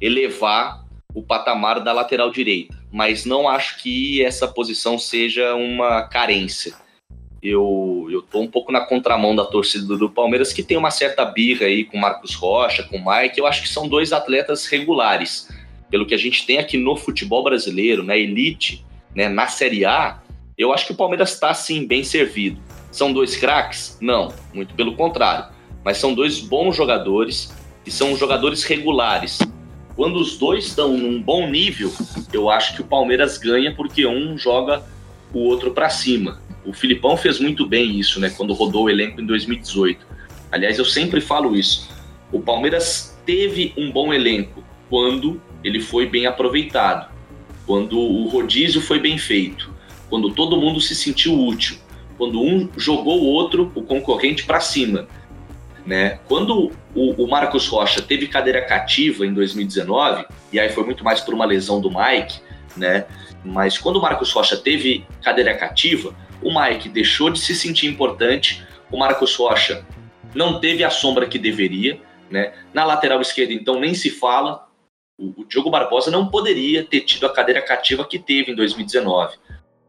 elevar 0.00 0.84
o 1.14 1.22
patamar 1.22 1.80
da 1.80 1.92
lateral 1.92 2.30
direita, 2.30 2.76
mas 2.92 3.24
não 3.24 3.48
acho 3.48 3.82
que 3.82 4.24
essa 4.24 4.46
posição 4.46 4.98
seja 4.98 5.54
uma 5.54 6.02
carência. 6.02 6.74
Eu, 7.42 8.06
eu 8.10 8.22
tô 8.22 8.40
um 8.40 8.46
pouco 8.46 8.72
na 8.72 8.80
contramão 8.80 9.36
da 9.36 9.44
torcida 9.44 9.96
do 9.96 10.08
Palmeiras, 10.08 10.52
que 10.52 10.62
tem 10.62 10.76
uma 10.76 10.90
certa 10.90 11.24
birra 11.24 11.66
aí 11.66 11.84
com 11.84 11.98
Marcos 11.98 12.34
Rocha, 12.34 12.82
com 12.84 12.98
Mike. 12.98 13.38
Eu 13.38 13.46
acho 13.46 13.60
que 13.60 13.68
são 13.68 13.86
dois 13.86 14.12
atletas 14.12 14.66
regulares. 14.66 15.48
Pelo 15.90 16.06
que 16.06 16.14
a 16.14 16.18
gente 16.18 16.46
tem 16.46 16.58
aqui 16.58 16.76
no 16.76 16.96
futebol 16.96 17.42
brasileiro, 17.42 18.02
na 18.02 18.16
elite, 18.16 18.84
né, 19.14 19.28
na 19.28 19.46
Série 19.46 19.84
A, 19.84 20.22
eu 20.56 20.72
acho 20.72 20.86
que 20.86 20.92
o 20.92 20.96
Palmeiras 20.96 21.32
está, 21.32 21.52
sim, 21.54 21.86
bem 21.86 22.02
servido. 22.04 22.60
São 22.90 23.12
dois 23.12 23.36
craques? 23.36 23.98
Não, 24.00 24.32
muito 24.52 24.74
pelo 24.74 24.94
contrário. 24.94 25.52
Mas 25.84 25.98
são 25.98 26.14
dois 26.14 26.40
bons 26.40 26.76
jogadores 26.76 27.52
e 27.84 27.90
são 27.90 28.16
jogadores 28.16 28.64
regulares 28.64 29.38
quando 29.96 30.16
os 30.16 30.36
dois 30.36 30.66
estão 30.66 30.96
num 30.96 31.22
bom 31.22 31.48
nível, 31.48 31.92
eu 32.32 32.50
acho 32.50 32.74
que 32.74 32.82
o 32.82 32.84
Palmeiras 32.84 33.38
ganha 33.38 33.74
porque 33.74 34.06
um 34.06 34.36
joga 34.36 34.82
o 35.32 35.38
outro 35.40 35.72
para 35.72 35.88
cima. 35.88 36.40
O 36.64 36.72
Filipão 36.72 37.16
fez 37.16 37.38
muito 37.38 37.66
bem 37.66 37.98
isso, 37.98 38.18
né? 38.18 38.30
Quando 38.30 38.54
rodou 38.54 38.84
o 38.84 38.90
elenco 38.90 39.20
em 39.20 39.26
2018. 39.26 40.04
Aliás, 40.50 40.78
eu 40.78 40.84
sempre 40.84 41.20
falo 41.20 41.54
isso. 41.54 41.88
O 42.32 42.40
Palmeiras 42.40 43.16
teve 43.24 43.72
um 43.76 43.90
bom 43.90 44.12
elenco 44.12 44.64
quando 44.88 45.40
ele 45.64 45.80
foi 45.80 46.06
bem 46.06 46.26
aproveitado, 46.26 47.10
quando 47.66 47.98
o 47.98 48.28
rodízio 48.28 48.80
foi 48.80 49.00
bem 49.00 49.16
feito, 49.16 49.72
quando 50.10 50.30
todo 50.30 50.56
mundo 50.56 50.80
se 50.80 50.94
sentiu 50.94 51.38
útil, 51.38 51.78
quando 52.18 52.40
um 52.40 52.68
jogou 52.76 53.22
o 53.22 53.26
outro, 53.26 53.72
o 53.74 53.82
concorrente, 53.82 54.44
para 54.44 54.60
cima. 54.60 55.08
Né? 55.84 56.18
Quando 56.28 56.70
o, 56.94 57.24
o, 57.24 57.28
Marcos 57.28 57.66
Rocha 57.66 58.00
teve 58.00 58.26
cadeira 58.26 58.62
cativa 58.62 59.26
em 59.26 59.34
2019, 59.34 60.24
e 60.52 60.60
aí 60.60 60.70
foi 60.70 60.84
muito 60.84 61.02
mais 61.02 61.20
por 61.20 61.34
uma 61.34 61.44
lesão 61.44 61.80
do 61.80 61.90
Mike, 61.90 62.40
né? 62.76 63.04
Mas 63.44 63.76
quando 63.76 63.96
o 63.96 64.02
Marcos 64.02 64.32
Rocha 64.32 64.56
teve 64.56 65.04
cadeira 65.22 65.54
cativa, 65.54 66.14
o 66.40 66.48
Mike 66.58 66.88
deixou 66.88 67.28
de 67.28 67.38
se 67.38 67.54
sentir 67.54 67.86
importante, 67.86 68.64
o 68.90 68.98
Marcos 68.98 69.34
Rocha 69.36 69.84
não 70.34 70.58
teve 70.58 70.82
a 70.82 70.90
sombra 70.90 71.26
que 71.26 71.38
deveria, 71.38 72.00
né? 72.30 72.52
Na 72.72 72.84
lateral 72.84 73.20
esquerda, 73.20 73.52
então, 73.52 73.78
nem 73.78 73.94
se 73.94 74.10
fala. 74.10 74.66
O, 75.18 75.42
o 75.42 75.44
Diogo 75.44 75.70
Barbosa 75.70 76.10
não 76.10 76.28
poderia 76.28 76.84
ter 76.84 77.00
tido 77.02 77.26
a 77.26 77.32
cadeira 77.32 77.62
cativa 77.62 78.04
que 78.04 78.18
teve 78.18 78.52
em 78.52 78.54
2019, 78.54 79.36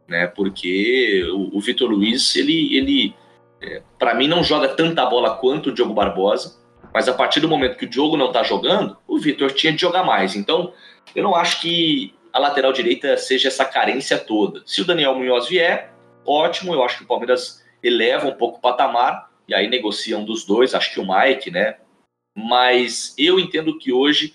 né? 0.06 0.26
Porque 0.26 1.24
o, 1.32 1.56
o 1.56 1.60
Vitor 1.60 1.90
Luiz, 1.90 2.36
ele, 2.36 2.76
ele 2.76 3.14
é, 3.60 3.82
para 3.98 4.14
mim, 4.14 4.28
não 4.28 4.44
joga 4.44 4.68
tanta 4.68 5.04
bola 5.06 5.36
quanto 5.36 5.70
o 5.70 5.72
Diogo 5.72 5.94
Barbosa, 5.94 6.56
mas 6.92 7.08
a 7.08 7.14
partir 7.14 7.40
do 7.40 7.48
momento 7.48 7.76
que 7.76 7.84
o 7.84 7.88
Diogo 7.88 8.16
não 8.16 8.28
está 8.28 8.42
jogando, 8.42 8.96
o 9.06 9.18
Vitor 9.18 9.50
tinha 9.52 9.72
de 9.72 9.80
jogar 9.80 10.04
mais. 10.04 10.36
Então, 10.36 10.72
eu 11.14 11.22
não 11.22 11.34
acho 11.34 11.60
que 11.60 12.14
a 12.32 12.38
lateral 12.38 12.72
direita 12.72 13.16
seja 13.16 13.48
essa 13.48 13.64
carência 13.64 14.18
toda. 14.18 14.62
Se 14.66 14.82
o 14.82 14.84
Daniel 14.84 15.14
Munhoz 15.14 15.48
vier, 15.48 15.92
ótimo, 16.24 16.74
eu 16.74 16.82
acho 16.82 16.98
que 16.98 17.04
o 17.04 17.06
Palmeiras 17.06 17.64
eleva 17.82 18.28
um 18.28 18.34
pouco 18.34 18.58
o 18.58 18.60
patamar, 18.60 19.30
e 19.48 19.54
aí 19.54 19.68
negocia 19.68 20.18
um 20.18 20.24
dos 20.24 20.44
dois, 20.44 20.74
acho 20.74 20.92
que 20.92 21.00
o 21.00 21.06
Mike, 21.06 21.50
né? 21.50 21.76
Mas 22.36 23.14
eu 23.16 23.38
entendo 23.40 23.78
que 23.78 23.92
hoje 23.92 24.34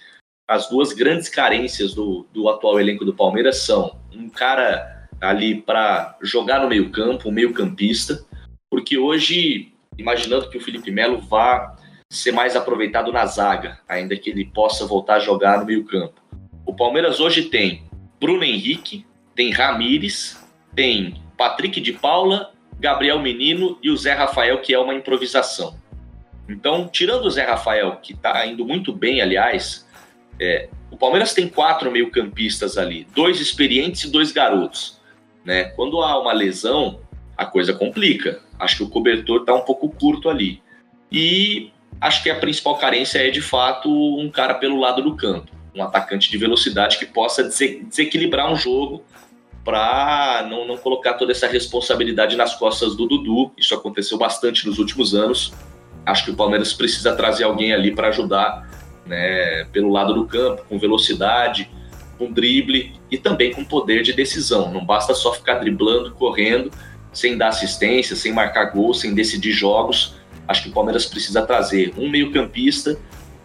as 0.52 0.68
duas 0.68 0.92
grandes 0.92 1.30
carências 1.30 1.94
do, 1.94 2.28
do 2.34 2.50
atual 2.50 2.78
elenco 2.78 3.06
do 3.06 3.14
Palmeiras 3.14 3.60
são 3.60 3.98
um 4.14 4.28
cara 4.28 5.08
ali 5.22 5.62
para 5.62 6.18
jogar 6.22 6.60
no 6.60 6.68
meio-campo, 6.68 7.30
um 7.30 7.32
meio-campista, 7.32 8.26
porque 8.70 8.98
hoje, 8.98 9.72
imaginando 9.98 10.50
que 10.50 10.58
o 10.58 10.62
Felipe 10.62 10.92
Melo 10.92 11.22
vá 11.22 11.78
ser 12.10 12.34
mais 12.34 12.58
aproveitado 12.58 13.14
na 13.14 13.26
zaga, 13.26 13.80
ainda 13.88 14.18
que 14.18 14.30
ele 14.30 14.44
possa 14.44 14.86
voltar 14.86 15.16
a 15.16 15.20
jogar 15.20 15.58
no 15.58 15.66
meio-campo. 15.66 16.22
O 16.66 16.76
Palmeiras 16.76 17.22
hoje 17.22 17.44
tem 17.44 17.86
Bruno 18.20 18.44
Henrique, 18.44 19.06
tem 19.34 19.52
Ramires, 19.52 20.46
tem 20.76 21.24
Patrick 21.38 21.80
de 21.80 21.94
Paula, 21.94 22.52
Gabriel 22.78 23.22
Menino 23.22 23.80
e 23.82 23.90
o 23.90 23.96
Zé 23.96 24.12
Rafael, 24.12 24.60
que 24.60 24.74
é 24.74 24.80
uma 24.80 24.94
improvisação. 24.94 25.80
Então, 26.50 26.90
tirando 26.90 27.24
o 27.24 27.32
Zé 27.32 27.46
Rafael, 27.46 27.96
que 28.04 28.12
está 28.12 28.46
indo 28.46 28.66
muito 28.66 28.92
bem, 28.92 29.22
aliás, 29.22 29.90
é, 30.42 30.70
o 30.90 30.98
Palmeiras 30.98 31.34
tem 31.36 31.48
quatro 31.48 31.92
meio-campistas 31.92 32.76
ali, 32.76 33.08
dois 33.14 33.40
experientes 33.40 34.06
e 34.06 34.12
dois 34.12 34.32
garotos. 34.32 35.00
Né? 35.46 35.66
Quando 35.66 36.02
há 36.02 36.20
uma 36.20 36.34
lesão, 36.34 37.00
a 37.38 37.46
coisa 37.46 37.74
complica. 37.74 38.42
Acho 38.60 38.78
que 38.78 38.84
o 38.84 38.90
cobertor 38.90 39.42
está 39.42 39.54
um 39.54 39.62
pouco 39.62 39.88
curto 39.90 40.30
ali. 40.30 40.60
E 41.12 41.72
acho 42.00 42.24
que 42.24 42.30
a 42.30 42.36
principal 42.36 42.76
carência 42.78 43.20
é, 43.20 43.30
de 43.30 43.42
fato, 43.42 43.90
um 43.90 44.30
cara 44.32 44.56
pelo 44.56 44.80
lado 44.80 45.04
do 45.04 45.16
campo. 45.16 45.52
Um 45.76 45.84
atacante 45.84 46.30
de 46.30 46.38
velocidade 46.38 46.98
que 46.98 47.06
possa 47.06 47.44
desequilibrar 47.44 48.52
um 48.52 48.56
jogo 48.56 49.04
para 49.64 50.48
não, 50.50 50.68
não 50.68 50.76
colocar 50.76 51.14
toda 51.14 51.32
essa 51.32 51.48
responsabilidade 51.48 52.36
nas 52.36 52.56
costas 52.56 52.96
do 52.96 53.08
Dudu. 53.08 53.52
Isso 53.56 53.76
aconteceu 53.76 54.18
bastante 54.18 54.66
nos 54.66 54.80
últimos 54.80 55.14
anos. 55.14 55.54
Acho 56.04 56.26
que 56.26 56.32
o 56.32 56.36
Palmeiras 56.36 56.74
precisa 56.74 57.16
trazer 57.16 57.44
alguém 57.44 57.74
ali 57.74 57.94
para 57.94 58.08
ajudar 58.08 58.81
né, 59.06 59.66
pelo 59.72 59.92
lado 59.92 60.14
do 60.14 60.26
campo, 60.26 60.64
com 60.68 60.78
velocidade, 60.80 61.70
com 62.18 62.32
drible 62.32 62.94
e 63.10 63.18
também 63.18 63.52
com 63.52 63.64
poder 63.64 64.04
de 64.04 64.14
decisão. 64.14 64.72
Não 64.72 64.86
basta 64.86 65.14
só 65.14 65.34
ficar 65.34 65.56
driblando, 65.56 66.12
correndo 66.12 66.72
sem 67.14 67.38
dar 67.38 67.50
assistência, 67.50 68.16
sem 68.16 68.32
marcar 68.32 68.66
gol, 68.66 68.94
sem 68.94 69.14
decidir 69.14 69.52
jogos. 69.52 70.16
Acho 70.48 70.64
que 70.64 70.70
o 70.70 70.72
Palmeiras 70.72 71.06
precisa 71.06 71.42
trazer 71.46 71.94
um 71.98 72.10
meio-campista 72.10 72.98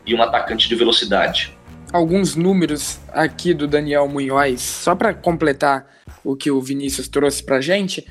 e 0.05 0.15
um 0.15 0.23
atacante 0.23 0.69
de 0.69 0.75
velocidade. 0.75 1.57
Alguns 1.93 2.37
números 2.37 3.01
aqui 3.13 3.55
do 3.55 3.67
Daniel 3.67 4.09
Munhoz, 4.09 4.61
só 4.61 4.95
para 4.95 5.15
completar 5.15 5.87
o 6.23 6.37
que 6.37 6.51
o 6.51 6.61
Vinícius 6.61 7.09
trouxe 7.09 7.43
para 7.43 7.61
gente. 7.61 8.07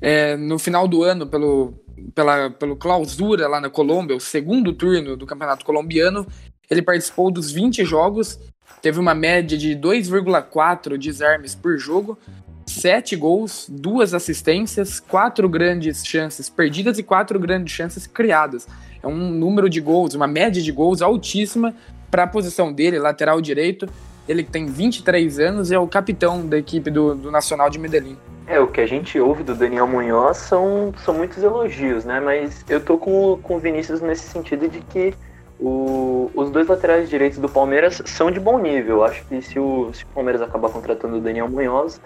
É, 0.00 0.36
no 0.36 0.58
final 0.58 0.86
do 0.86 1.02
ano, 1.02 1.26
pelo, 1.26 1.74
pela, 2.14 2.50
pelo 2.50 2.76
clausura 2.76 3.48
lá 3.48 3.60
na 3.60 3.70
Colômbia, 3.70 4.16
o 4.16 4.20
segundo 4.20 4.72
turno 4.72 5.16
do 5.16 5.26
Campeonato 5.26 5.64
Colombiano, 5.64 6.26
ele 6.70 6.82
participou 6.82 7.30
dos 7.30 7.50
20 7.50 7.84
jogos, 7.84 8.38
teve 8.82 8.98
uma 8.98 9.14
média 9.14 9.56
de 9.56 9.76
2,4 9.76 10.96
desarmes 10.96 11.54
por 11.54 11.78
jogo, 11.78 12.18
sete 12.66 13.14
gols, 13.14 13.66
duas 13.70 14.12
assistências, 14.12 14.98
quatro 14.98 15.48
grandes 15.48 16.04
chances 16.04 16.50
perdidas 16.50 16.98
e 16.98 17.02
quatro 17.02 17.38
grandes 17.38 17.72
chances 17.72 18.06
criadas. 18.06 18.66
É 19.02 19.06
um 19.06 19.30
número 19.30 19.70
de 19.70 19.80
gols, 19.80 20.14
uma 20.14 20.26
média 20.26 20.60
de 20.60 20.72
gols 20.72 21.00
altíssima 21.00 21.74
para 22.10 22.24
a 22.24 22.26
posição 22.26 22.72
dele, 22.72 22.98
lateral 22.98 23.40
direito. 23.40 23.88
Ele 24.28 24.42
tem 24.42 24.66
23 24.66 25.38
anos 25.38 25.70
e 25.70 25.74
é 25.74 25.78
o 25.78 25.86
capitão 25.86 26.44
da 26.44 26.58
equipe 26.58 26.90
do, 26.90 27.14
do 27.14 27.30
Nacional 27.30 27.70
de 27.70 27.78
Medellín. 27.78 28.16
É, 28.48 28.60
o 28.60 28.66
que 28.66 28.80
a 28.80 28.86
gente 28.86 29.18
ouve 29.18 29.42
do 29.42 29.54
Daniel 29.54 29.86
Munhoz 29.86 30.36
são, 30.36 30.92
são 31.04 31.14
muitos 31.14 31.42
elogios, 31.42 32.04
né? 32.04 32.20
Mas 32.20 32.64
eu 32.68 32.80
tô 32.80 32.96
com, 32.98 33.38
com 33.42 33.56
o 33.56 33.58
Vinícius 33.58 34.00
nesse 34.00 34.28
sentido 34.28 34.68
de 34.68 34.80
que 34.80 35.14
o, 35.58 36.15
os 36.46 36.50
dois 36.52 36.68
laterais 36.68 37.10
direitos 37.10 37.38
do 37.38 37.48
Palmeiras 37.48 38.00
são 38.06 38.30
de 38.30 38.38
bom 38.38 38.58
nível. 38.58 39.04
Acho 39.04 39.24
que 39.24 39.42
se 39.42 39.58
o, 39.58 39.90
se 39.92 40.04
o 40.04 40.06
Palmeiras 40.08 40.40
acabar 40.40 40.70
contratando 40.70 41.16
o 41.16 41.20
Daniel 41.20 41.48
Munhoz, 41.48 42.00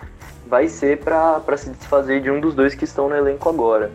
vai 0.46 0.66
ser 0.66 0.98
para 0.98 1.56
se 1.56 1.70
desfazer 1.70 2.20
de 2.22 2.30
um 2.30 2.40
dos 2.40 2.54
dois 2.54 2.74
que 2.74 2.84
estão 2.84 3.08
no 3.08 3.14
elenco 3.14 3.48
agora. 3.48 3.90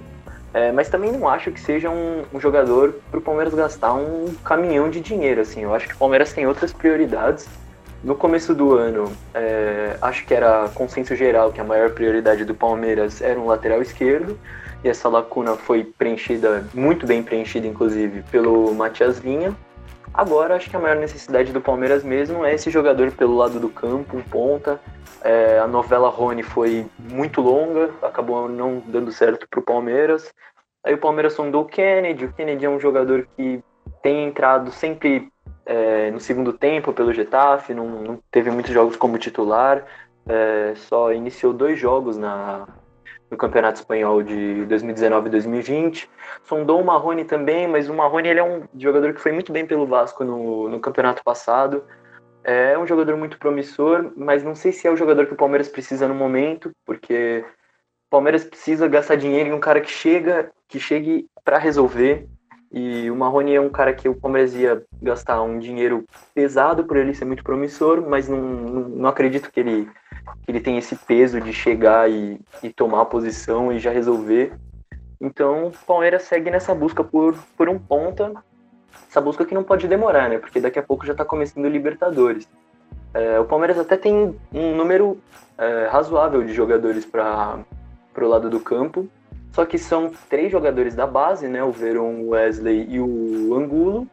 É, 0.53 0.71
mas 0.71 0.87
também 0.87 1.11
não 1.11 1.27
acho 1.27 1.51
que 1.51 1.59
seja 1.59 1.89
um, 1.89 2.23
um 2.33 2.39
jogador 2.39 2.95
para 3.09 3.17
o 3.17 3.21
Palmeiras 3.21 3.53
gastar 3.53 3.93
um 3.93 4.33
caminhão 4.43 4.89
de 4.89 5.01
dinheiro. 5.01 5.41
Assim. 5.41 5.63
Eu 5.63 5.73
acho 5.73 5.87
que 5.87 5.95
o 5.95 5.97
Palmeiras 5.97 6.31
tem 6.31 6.47
outras 6.47 6.71
prioridades. 6.71 7.47
No 8.03 8.15
começo 8.15 8.53
do 8.53 8.75
ano, 8.75 9.11
é, 9.33 9.97
acho 9.99 10.25
que 10.25 10.33
era 10.33 10.69
consenso 10.75 11.15
geral 11.15 11.51
que 11.51 11.59
a 11.59 11.63
maior 11.63 11.89
prioridade 11.89 12.45
do 12.45 12.53
Palmeiras 12.53 13.19
era 13.19 13.39
um 13.39 13.47
lateral 13.47 13.81
esquerdo 13.81 14.37
e 14.83 14.87
essa 14.87 15.09
lacuna 15.09 15.55
foi 15.55 15.83
preenchida, 15.83 16.63
muito 16.71 17.07
bem 17.07 17.23
preenchida, 17.23 17.65
inclusive, 17.65 18.21
pelo 18.29 18.71
Matias 18.75 19.17
Vinha. 19.17 19.55
Agora, 20.17 20.55
acho 20.55 20.69
que 20.69 20.75
a 20.77 20.79
maior 20.79 20.95
necessidade 20.95 21.51
do 21.51 21.59
Palmeiras 21.59 22.01
mesmo 22.01 22.45
é 22.45 22.53
esse 22.53 22.69
jogador 22.71 23.11
pelo 23.11 23.35
lado 23.35 23.59
do 23.59 23.67
campo, 23.67 24.15
um 24.15 24.21
ponta. 24.21 24.79
É, 25.21 25.59
a 25.59 25.67
novela 25.67 26.07
Rony 26.07 26.41
foi 26.41 26.85
muito 26.97 27.41
longa, 27.41 27.89
acabou 28.01 28.47
não 28.47 28.81
dando 28.85 29.11
certo 29.11 29.45
para 29.49 29.59
o 29.59 29.63
Palmeiras. 29.63 30.33
Aí 30.85 30.93
o 30.93 30.97
Palmeiras 30.97 31.33
sondou 31.33 31.63
o 31.63 31.65
Kennedy. 31.65 32.23
O 32.23 32.33
Kennedy 32.33 32.65
é 32.65 32.69
um 32.69 32.79
jogador 32.79 33.27
que 33.35 33.61
tem 34.01 34.25
entrado 34.25 34.71
sempre 34.71 35.27
é, 35.65 36.09
no 36.11 36.19
segundo 36.21 36.53
tempo 36.53 36.93
pelo 36.93 37.13
Getafe, 37.13 37.73
não, 37.73 37.85
não 38.01 38.19
teve 38.31 38.49
muitos 38.49 38.71
jogos 38.71 38.95
como 38.95 39.17
titular, 39.17 39.83
é, 40.27 40.73
só 40.75 41.11
iniciou 41.11 41.51
dois 41.51 41.77
jogos 41.77 42.17
na, 42.17 42.65
no 43.29 43.37
Campeonato 43.37 43.79
Espanhol 43.79 44.21
de 44.21 44.65
2019 44.65 45.27
e 45.27 45.31
2020. 45.31 46.09
Sondou 46.43 46.81
o 46.81 46.85
Marrone 46.85 47.25
também, 47.25 47.67
mas 47.67 47.89
o 47.89 47.93
Marrone 47.93 48.29
ele 48.29 48.39
é 48.39 48.43
um 48.43 48.63
jogador 48.77 49.13
que 49.13 49.21
foi 49.21 49.31
muito 49.31 49.51
bem 49.51 49.65
pelo 49.65 49.87
Vasco 49.87 50.23
no, 50.23 50.69
no 50.69 50.79
campeonato 50.79 51.23
passado. 51.23 51.83
É 52.43 52.77
um 52.77 52.85
jogador 52.85 53.17
muito 53.17 53.39
promissor, 53.39 54.11
mas 54.15 54.43
não 54.43 54.53
sei 54.53 54.71
se 54.71 54.87
é 54.87 54.91
o 54.91 54.95
jogador 54.95 55.25
que 55.25 55.33
o 55.33 55.37
Palmeiras 55.37 55.67
precisa 55.67 56.07
no 56.07 56.13
momento, 56.13 56.71
porque 56.85 57.43
o 58.07 58.09
Palmeiras 58.09 58.43
precisa 58.43 58.87
gastar 58.87 59.15
dinheiro 59.15 59.49
em 59.49 59.53
um 59.53 59.59
cara 59.59 59.81
que 59.81 59.89
chega, 59.89 60.51
que 60.67 60.79
chegue 60.79 61.27
para 61.43 61.57
resolver. 61.57 62.27
E 62.75 63.09
o 63.09 63.15
Marrone 63.15 63.55
é 63.55 63.61
um 63.61 63.69
cara 63.69 63.93
que 63.93 64.09
o 64.09 64.13
Palmeiras 64.13 64.53
ia 64.53 64.83
gastar 65.01 65.41
um 65.41 65.57
dinheiro 65.57 66.03
pesado 66.33 66.83
por 66.83 66.97
ele 66.97 67.13
ser 67.13 67.23
muito 67.23 67.41
promissor, 67.41 68.01
mas 68.05 68.27
não, 68.27 68.37
não, 68.37 68.81
não 68.89 69.09
acredito 69.09 69.49
que 69.49 69.61
ele, 69.61 69.89
que 70.43 70.51
ele 70.51 70.59
tenha 70.59 70.79
esse 70.79 70.93
peso 70.93 71.39
de 71.39 71.53
chegar 71.53 72.11
e, 72.11 72.37
e 72.61 72.69
tomar 72.69 73.03
a 73.03 73.05
posição 73.05 73.71
e 73.71 73.79
já 73.79 73.91
resolver. 73.91 74.51
Então 75.21 75.67
o 75.67 75.71
Palmeiras 75.87 76.23
segue 76.23 76.51
nessa 76.51 76.75
busca 76.75 77.01
por, 77.01 77.37
por 77.55 77.69
um 77.69 77.79
ponta, 77.79 78.33
essa 79.09 79.21
busca 79.21 79.45
que 79.45 79.55
não 79.55 79.63
pode 79.63 79.87
demorar, 79.87 80.29
né? 80.29 80.37
Porque 80.37 80.59
daqui 80.59 80.77
a 80.77 80.83
pouco 80.83 81.05
já 81.05 81.13
está 81.13 81.23
começando 81.23 81.63
o 81.63 81.69
Libertadores. 81.69 82.45
É, 83.13 83.39
o 83.39 83.45
Palmeiras 83.45 83.79
até 83.79 83.95
tem 83.95 84.37
um 84.53 84.75
número 84.75 85.17
é, 85.57 85.87
razoável 85.89 86.43
de 86.43 86.53
jogadores 86.53 87.05
para 87.05 87.63
o 88.17 88.27
lado 88.27 88.49
do 88.49 88.59
campo, 88.59 89.09
só 89.55 89.65
que 89.65 89.77
são 89.77 90.11
três 90.29 90.51
jogadores 90.51 90.93
da 90.95 91.07
base, 91.07 91.47
né? 91.47 91.63
O 91.63 91.71
Veron, 91.71 92.15
o 92.15 92.29
Wesley 92.31 92.87
e 92.89 92.99
o 92.99 93.55
Angulo. 93.55 94.05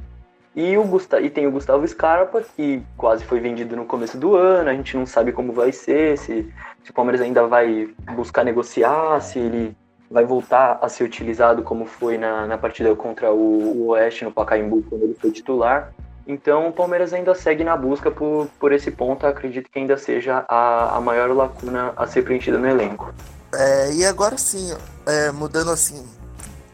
E, 0.55 0.77
o 0.77 0.85
Gustavo, 0.85 1.25
e 1.25 1.31
tem 1.31 1.49
o 1.49 1.51
Gustavo 1.51 1.89
Scarpa, 1.89 2.45
que 2.55 2.81
quase 2.97 3.25
foi 3.25 3.41
vendido 3.41 3.75
no 3.75 3.85
começo 3.85 4.17
do 4.17 4.37
ano. 4.37 4.71
A 4.71 4.75
gente 4.75 4.97
não 4.97 5.05
sabe 5.05 5.33
como 5.33 5.53
vai 5.53 5.73
ser, 5.73 6.17
se, 6.17 6.49
se 6.85 6.91
o 6.91 6.95
Palmeiras 6.95 7.21
ainda 7.21 7.45
vai 7.45 7.89
buscar 8.15 8.45
negociar, 8.45 9.21
se 9.21 9.41
ele 9.41 9.77
vai 10.09 10.25
voltar 10.25 10.79
a 10.81 10.89
ser 10.89 11.03
utilizado 11.03 11.63
como 11.63 11.87
foi 11.87 12.19
na, 12.19 12.47
na 12.47 12.57
partida 12.57 12.95
contra 12.95 13.33
o, 13.33 13.83
o 13.83 13.87
Oeste 13.89 14.25
no 14.25 14.31
Pacaembu, 14.31 14.85
quando 14.89 15.03
ele 15.03 15.17
foi 15.21 15.33
titular. 15.33 15.93
Então 16.25 16.69
o 16.69 16.73
Palmeiras 16.73 17.13
ainda 17.13 17.35
segue 17.35 17.65
na 17.65 17.77
busca 17.77 18.13
por, 18.13 18.47
por 18.61 18.71
esse 18.71 18.93
ponto. 18.93 19.27
Acredito 19.27 19.69
que 19.69 19.79
ainda 19.81 19.97
seja 19.97 20.45
a, 20.49 20.99
a 20.99 21.01
maior 21.01 21.35
lacuna 21.35 21.93
a 21.97 22.07
ser 22.07 22.23
preenchida 22.23 22.59
no 22.59 22.69
elenco. 22.69 23.13
É, 23.55 23.93
e 23.93 24.05
agora 24.05 24.39
sim, 24.39 24.75
é, 25.07 25.31
mudando 25.33 25.71
assim, 25.71 26.07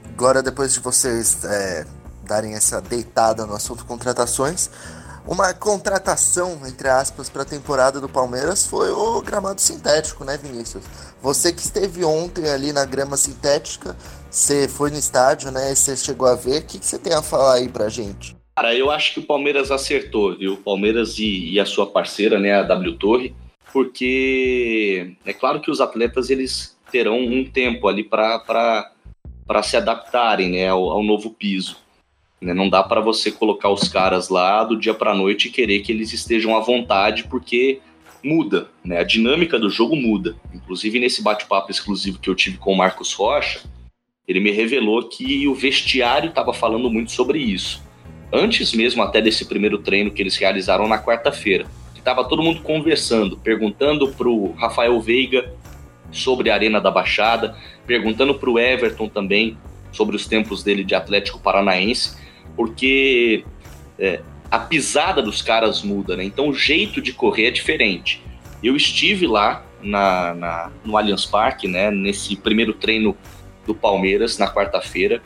agora 0.05 0.43
depois 0.43 0.73
de 0.73 0.81
vocês 0.81 1.45
é, 1.45 1.87
darem 2.25 2.55
essa 2.55 2.81
deitada 2.81 3.47
no 3.47 3.55
assunto 3.55 3.85
contratações, 3.85 4.71
uma 5.29 5.53
contratação, 5.53 6.59
entre 6.67 6.88
aspas, 6.88 7.29
para 7.29 7.43
a 7.43 7.45
temporada 7.45 8.01
do 8.01 8.09
Palmeiras 8.09 8.67
foi 8.67 8.91
o 8.91 9.21
gramado 9.21 9.61
sintético, 9.61 10.25
né, 10.25 10.38
Vinícius? 10.43 10.83
Você 11.21 11.53
que 11.53 11.61
esteve 11.61 12.03
ontem 12.03 12.49
ali 12.49 12.73
na 12.73 12.87
grama 12.87 13.14
sintética, 13.14 13.95
você 14.31 14.67
foi 14.67 14.91
no 14.91 14.97
estádio, 14.97 15.51
né? 15.51 15.75
Você 15.75 15.95
chegou 15.99 16.27
a 16.27 16.35
ver, 16.35 16.62
o 16.62 16.64
que, 16.64 16.79
você 16.79 16.99
tem 16.99 17.12
a 17.12 17.21
falar 17.21 17.57
aí 17.57 17.69
pra 17.69 17.91
gente? 17.91 18.35
Cara, 18.57 18.75
eu 18.75 18.91
acho 18.91 19.12
que 19.12 19.21
o 19.21 19.27
Palmeiras 19.27 19.71
acertou, 19.71 20.35
viu? 20.35 20.55
O 20.55 20.57
Palmeiras 20.57 21.19
e, 21.19 21.51
e 21.53 21.61
a 21.61 21.67
sua 21.67 21.87
parceira, 21.87 22.41
né, 22.41 22.55
a 22.55 22.62
W 22.62 22.97
Torre, 22.97 23.37
porque 23.71 25.14
é 25.27 25.35
claro 25.35 25.61
que 25.61 25.71
os 25.71 25.81
atletas 25.81 26.31
eles 26.31 26.75
terão 26.90 27.18
um 27.18 27.44
tempo 27.44 27.88
ali 27.88 28.05
para 28.05 28.92
se 29.62 29.77
adaptarem 29.77 30.51
né, 30.51 30.68
ao, 30.68 30.90
ao 30.90 31.03
novo 31.03 31.31
piso. 31.31 31.77
Né? 32.40 32.55
Não 32.55 32.68
dá 32.68 32.83
para 32.83 33.01
você 33.01 33.31
colocar 33.31 33.70
os 33.70 33.88
caras 33.88 34.29
lá 34.29 34.64
do 34.64 34.79
dia 34.79 34.94
para 34.94 35.14
noite 35.14 35.48
e 35.48 35.51
querer 35.51 35.81
que 35.81 35.92
eles 35.92 36.12
estejam 36.12 36.57
à 36.57 36.61
vontade, 36.61 37.24
porque 37.24 37.81
muda, 38.22 38.68
né? 38.85 38.98
a 38.98 39.05
dinâmica 39.05 39.59
do 39.59 39.70
jogo 39.70 39.96
muda. 39.96 40.37
Inclusive, 40.53 41.01
nesse 41.01 41.22
bate-papo 41.22 41.70
exclusivo 41.70 42.18
que 42.18 42.31
eu 42.31 42.35
tive 42.35 42.59
com 42.59 42.72
o 42.72 42.77
Marcos 42.77 43.12
Rocha, 43.12 43.61
ele 44.27 44.40
me 44.40 44.51
revelou 44.51 45.09
que 45.09 45.48
o 45.48 45.55
vestiário 45.55 46.29
estava 46.29 46.53
falando 46.53 46.90
muito 46.90 47.12
sobre 47.12 47.38
isso. 47.38 47.83
Antes 48.31 48.74
mesmo 48.74 49.03
até 49.03 49.22
desse 49.22 49.46
primeiro 49.46 49.79
treino 49.79 50.11
que 50.11 50.20
eles 50.20 50.37
realizaram 50.37 50.87
na 50.87 51.03
quarta-feira 51.03 51.66
estava 52.09 52.24
todo 52.27 52.42
mundo 52.42 52.62
conversando, 52.62 53.37
perguntando 53.37 54.09
para 54.09 54.29
o 54.29 54.53
Rafael 54.53 54.98
Veiga 54.98 55.53
sobre 56.11 56.51
a 56.51 56.55
Arena 56.55 56.81
da 56.81 56.90
Baixada, 56.90 57.57
perguntando 57.87 58.35
para 58.35 58.51
o 58.51 58.59
Everton 58.59 59.09
também 59.09 59.57
sobre 59.92 60.16
os 60.16 60.27
tempos 60.27 60.62
dele 60.62 60.85
de 60.85 60.94
Atlético 60.94 61.38
Paranaense, 61.38 62.16
porque 62.57 63.44
é, 63.99 64.21
a 64.51 64.59
pisada 64.59 65.23
dos 65.23 65.42
caras 65.42 65.83
muda, 65.83 66.16
né? 66.16 66.25
Então 66.25 66.49
o 66.49 66.55
jeito 66.55 67.01
de 67.01 67.12
correr 67.12 67.47
é 67.47 67.51
diferente. 67.51 68.23
Eu 68.62 68.77
estive 68.77 69.27
lá 69.27 69.64
na, 69.83 70.35
na 70.35 70.71
no 70.85 70.97
Allianz 70.97 71.25
Parque, 71.27 71.68
né? 71.68 71.90
Nesse 71.90 72.37
primeiro 72.37 72.73
treino 72.73 73.16
do 73.66 73.75
Palmeiras 73.75 74.38
na 74.38 74.53
quarta-feira. 74.53 75.23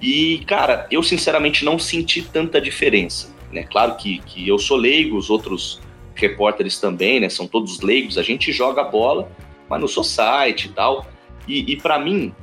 E, 0.00 0.42
cara, 0.46 0.86
eu 0.90 1.02
sinceramente 1.02 1.64
não 1.64 1.78
senti 1.78 2.22
tanta 2.22 2.60
diferença. 2.60 3.32
Né? 3.52 3.62
Claro 3.64 3.96
que, 3.96 4.18
que 4.18 4.48
eu 4.48 4.58
sou 4.58 4.76
leigo, 4.76 5.16
os 5.16 5.30
outros 5.30 5.80
repórteres 6.14 6.78
também, 6.78 7.20
né? 7.20 7.28
São 7.28 7.46
todos 7.46 7.80
leigos. 7.80 8.18
A 8.18 8.22
gente 8.22 8.50
joga 8.52 8.82
bola, 8.82 9.30
mas 9.72 9.80
no 9.80 9.88
society 9.88 10.68
e 10.68 10.72
tal. 10.72 11.06
E, 11.48 11.72
e 11.72 11.76
para 11.76 11.98
mim, 11.98 12.34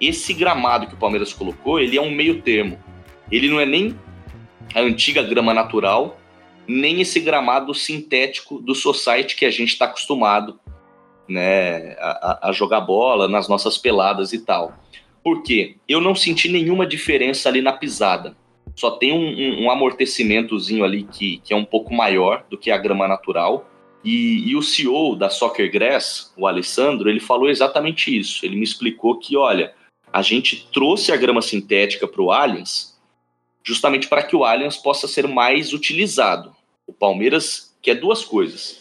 esse 0.00 0.32
gramado 0.32 0.86
que 0.86 0.94
o 0.94 0.96
Palmeiras 0.96 1.32
colocou, 1.32 1.80
ele 1.80 1.96
é 1.96 2.00
um 2.00 2.10
meio 2.10 2.42
termo. 2.42 2.78
Ele 3.30 3.48
não 3.48 3.58
é 3.58 3.66
nem 3.66 3.98
a 4.74 4.80
antiga 4.80 5.22
grama 5.22 5.52
natural, 5.52 6.18
nem 6.66 7.00
esse 7.00 7.18
gramado 7.18 7.74
sintético 7.74 8.60
do 8.60 8.74
society 8.74 9.34
que 9.34 9.44
a 9.44 9.50
gente 9.50 9.70
está 9.70 9.86
acostumado 9.86 10.60
né, 11.28 11.96
a, 11.98 12.48
a, 12.48 12.52
jogar 12.52 12.80
bola 12.80 13.26
nas 13.26 13.48
nossas 13.48 13.78
peladas 13.78 14.32
e 14.32 14.44
tal. 14.44 14.74
Por 15.24 15.42
quê? 15.42 15.76
Eu 15.88 16.00
não 16.00 16.14
senti 16.14 16.48
nenhuma 16.48 16.86
diferença 16.86 17.48
ali 17.48 17.60
na 17.60 17.72
pisada 17.72 18.36
só 18.80 18.92
tem 18.92 19.12
um, 19.12 19.18
um, 19.18 19.64
um 19.64 19.70
amortecimentozinho 19.70 20.84
ali 20.84 21.02
que, 21.02 21.38
que 21.44 21.52
é 21.52 21.56
um 21.56 21.64
pouco 21.64 21.92
maior 21.92 22.44
do 22.48 22.56
que 22.56 22.70
a 22.70 22.78
grama 22.78 23.06
natural. 23.06 23.68
E, 24.04 24.50
e, 24.50 24.56
o 24.56 24.62
CEO 24.62 25.14
da 25.14 25.28
Soccer 25.28 25.70
Grass, 25.70 26.32
o 26.36 26.46
Alessandro, 26.46 27.10
ele 27.10 27.20
falou 27.20 27.50
exatamente 27.50 28.16
isso. 28.16 28.46
Ele 28.46 28.56
me 28.56 28.64
explicou 28.64 29.18
que, 29.18 29.36
olha, 29.36 29.74
a 30.10 30.22
gente 30.22 30.66
trouxe 30.72 31.12
a 31.12 31.16
grama 31.16 31.42
sintética 31.42 32.08
para 32.08 32.22
o 32.22 32.32
Allianz 32.32 32.90
justamente 33.62 34.08
para 34.08 34.22
que 34.22 34.34
o 34.34 34.44
Allianz 34.44 34.76
possa 34.76 35.06
ser 35.06 35.28
mais 35.28 35.72
utilizado. 35.72 36.54
O 36.86 36.92
Palmeiras 36.92 37.76
quer 37.82 37.94
duas 37.94 38.24
coisas. 38.24 38.80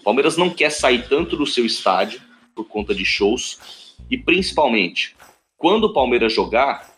O 0.00 0.04
Palmeiras 0.04 0.36
não 0.36 0.50
quer 0.50 0.70
sair 0.70 1.08
tanto 1.08 1.36
do 1.36 1.46
seu 1.46 1.64
estádio 1.64 2.20
por 2.54 2.66
conta 2.66 2.94
de 2.94 3.04
shows 3.04 3.94
e, 4.10 4.16
principalmente, 4.16 5.16
quando 5.56 5.84
o 5.84 5.92
Palmeiras 5.92 6.32
jogar, 6.32 6.94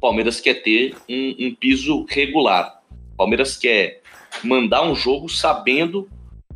Palmeiras 0.00 0.40
quer 0.40 0.62
ter 0.62 0.96
um, 1.08 1.46
um 1.46 1.54
piso 1.54 2.06
regular. 2.08 2.80
Palmeiras 3.16 3.56
quer 3.56 4.00
mandar 4.42 4.82
um 4.82 4.94
jogo 4.94 5.28
sabendo 5.28 6.08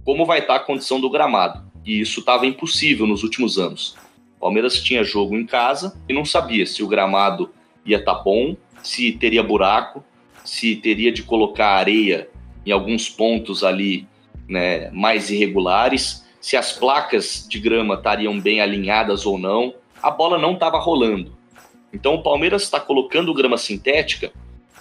como 0.05 0.27
vai 0.27 0.41
estar 0.41 0.57
a 0.57 0.61
condição 0.61 1.01
do 1.01 1.11
gramado. 1.11 1.63
E 1.85 2.01
isso 2.01 2.21
estava 2.21 2.47
impossível 2.47 3.07
nos 3.07 3.23
últimos 3.23 3.59
anos. 3.59 3.97
Palmeiras 4.41 4.83
tinha 4.83 5.05
jogo 5.05 5.37
em 5.37 5.47
casa 5.47 5.97
e 6.09 6.13
não 6.13 6.25
sabia 6.25 6.67
se 6.67 6.83
o 6.83 6.89
gramado 6.89 7.51
ia 7.85 7.99
estar 7.99 8.17
tá 8.17 8.23
bom, 8.23 8.57
se 8.83 9.13
teria 9.13 9.43
buraco, 9.43 10.05
se 10.45 10.77
teria 10.77 11.13
de 11.13 11.23
colocar 11.23 11.77
areia 11.77 12.29
em 12.67 12.73
alguns 12.73 13.09
pontos 13.09 13.63
ali 13.63 14.07
né, 14.49 14.91
mais 14.91 15.31
irregulares, 15.31 16.27
se 16.41 16.57
as 16.57 16.73
placas 16.73 17.47
de 17.49 17.61
grama 17.61 17.95
estariam 17.95 18.41
bem 18.41 18.61
alinhadas 18.61 19.25
ou 19.25 19.39
não. 19.39 19.75
A 20.03 20.11
bola 20.11 20.37
não 20.37 20.55
estava 20.55 20.79
rolando. 20.79 21.37
Então 21.93 22.15
o 22.15 22.23
Palmeiras 22.23 22.63
está 22.63 22.81
colocando 22.81 23.35
grama 23.35 23.57
sintética 23.57 24.33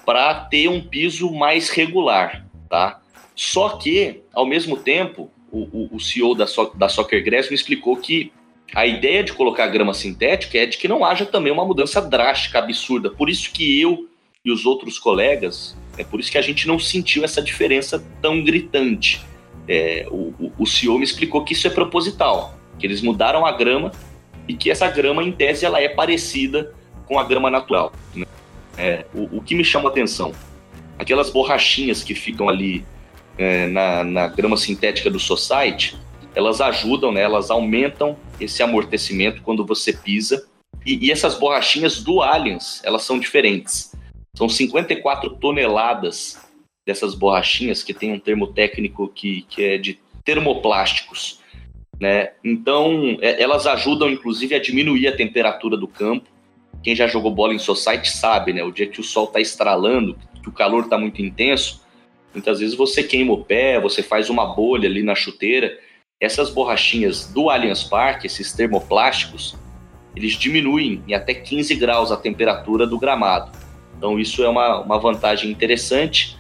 para 0.06 0.34
ter 0.34 0.68
um 0.68 0.82
piso 0.82 1.32
mais 1.32 1.70
regular, 1.70 2.48
tá? 2.68 3.01
Só 3.42 3.70
que, 3.70 4.22
ao 4.32 4.46
mesmo 4.46 4.78
tempo, 4.78 5.32
o, 5.52 5.62
o, 5.62 5.96
o 5.96 6.00
CEO 6.00 6.36
da, 6.36 6.46
so, 6.46 6.72
da 6.76 6.88
Soccer 6.88 7.24
Grass 7.24 7.50
me 7.50 7.56
explicou 7.56 7.98
que 7.98 8.32
a 8.72 8.86
ideia 8.86 9.24
de 9.24 9.34
colocar 9.34 9.66
grama 9.66 9.96
sintética 9.96 10.60
é 10.60 10.68
de 10.68 10.78
que 10.78 10.88
não 10.88 11.04
haja 11.04 11.26
também 11.26 11.52
uma 11.52 11.66
mudança 11.66 12.00
drástica, 12.00 12.60
absurda. 12.60 13.10
Por 13.10 13.32
isso 13.32 13.52
que 13.52 13.82
eu 13.82 14.08
e 14.46 14.52
os 14.52 14.64
outros 14.64 15.00
colegas, 15.00 15.76
é 15.98 16.04
por 16.04 16.20
isso 16.20 16.32
que 16.32 16.38
a 16.38 16.42
gente 16.42 16.68
não 16.68 16.78
sentiu 16.78 17.24
essa 17.24 17.42
diferença 17.42 18.06
tão 18.22 18.44
gritante. 18.44 19.26
É, 19.68 20.06
o, 20.12 20.54
o 20.60 20.68
CEO 20.68 21.00
me 21.00 21.04
explicou 21.04 21.44
que 21.44 21.54
isso 21.54 21.66
é 21.66 21.72
proposital, 21.72 22.54
que 22.78 22.86
eles 22.86 23.02
mudaram 23.02 23.44
a 23.44 23.52
grama 23.52 23.92
e 24.48 24.54
que 24.54 24.70
essa 24.70 24.88
grama, 24.88 25.24
em 25.24 25.32
tese, 25.32 25.66
ela 25.66 25.82
é 25.82 25.90
parecida 25.90 26.76
com 27.08 27.18
a 27.18 27.24
grama 27.24 27.50
natural. 27.50 27.92
Né? 28.14 28.28
É, 28.78 29.06
o, 29.16 29.38
o, 29.38 29.42
que 29.42 29.56
me 29.56 29.66
chama 29.66 29.90
atenção, 29.90 30.32
aquelas 31.00 31.32
borrachinhas 31.32 32.04
que 32.04 32.14
ficam 32.14 32.48
ali 32.48 32.86
é, 33.38 33.68
na, 33.68 34.04
na, 34.04 34.28
grama 34.28 34.58
sintética 34.58 35.10
do 35.10 35.20
Society, 35.20 35.96
elas 36.36 36.62
ajudam, 36.62 37.12
né, 37.12 37.22
elas 37.22 37.50
aumentam 37.50 38.18
esse 38.40 38.64
amortecimento 38.64 39.42
quando 39.42 39.66
você 39.66 39.94
pisa. 39.94 40.48
E, 40.86 41.08
e 41.08 41.12
essas 41.12 41.36
borrachinhas 41.36 42.02
do 42.02 42.22
Allianz, 42.22 42.82
elas 42.84 43.04
são 43.04 43.20
diferentes. 43.20 43.92
São 44.36 44.48
54 44.48 45.30
toneladas 45.38 46.40
dessas 46.86 47.14
borrachinhas, 47.14 47.84
que 47.84 47.94
tem 47.94 48.14
um 48.14 48.20
termo 48.20 48.48
técnico 48.48 49.08
que, 49.08 49.44
que 49.44 49.64
é 49.64 49.78
de 49.78 50.00
termoplásticos. 50.24 51.40
Né? 52.00 52.32
Então, 52.44 53.18
é, 53.22 53.42
elas 53.42 53.68
ajudam, 53.68 54.10
inclusive, 54.10 54.56
a 54.56 54.60
diminuir 54.60 55.08
a 55.08 55.16
temperatura 55.16 55.78
do 55.78 55.88
campo. 55.88 56.28
Quem 56.82 56.96
já 56.96 57.06
jogou 57.06 57.30
bola 57.30 57.54
em 57.54 57.60
society 57.60 58.10
sabe, 58.10 58.54
né? 58.54 58.64
O 58.64 58.72
dia 58.72 58.88
que 58.88 59.00
o 59.00 59.04
sol 59.04 59.26
está 59.26 59.40
estralando, 59.40 60.18
que 60.42 60.50
o 60.50 60.52
calor 60.52 60.86
está 60.86 60.98
muito 60.98 61.22
intenso, 61.22 61.82
muitas 62.34 62.60
vezes 62.60 62.76
você 62.76 63.04
queima 63.04 63.34
o 63.34 63.44
pé, 63.44 63.80
você 63.80 64.02
faz 64.02 64.30
uma 64.30 64.46
bolha 64.46 64.88
ali 64.88 65.04
na 65.04 65.16
chuteira. 65.16 65.78
Essas 66.20 66.50
borrachinhas 66.50 67.28
do 67.28 67.50
Allianz 67.50 67.84
Parque, 67.84 68.28
esses 68.28 68.54
termoplásticos, 68.54 69.56
eles 70.16 70.34
diminuem 70.34 71.04
em 71.08 71.14
até 71.14 71.34
15 71.34 71.76
graus 71.76 72.12
a 72.12 72.18
temperatura 72.18 72.86
do 72.86 73.00
gramado. 73.00 73.52
Então, 73.98 74.20
isso 74.20 74.44
é 74.44 74.50
uma, 74.50 74.80
uma 74.82 75.00
vantagem 75.00 75.50
interessante. 75.52 76.38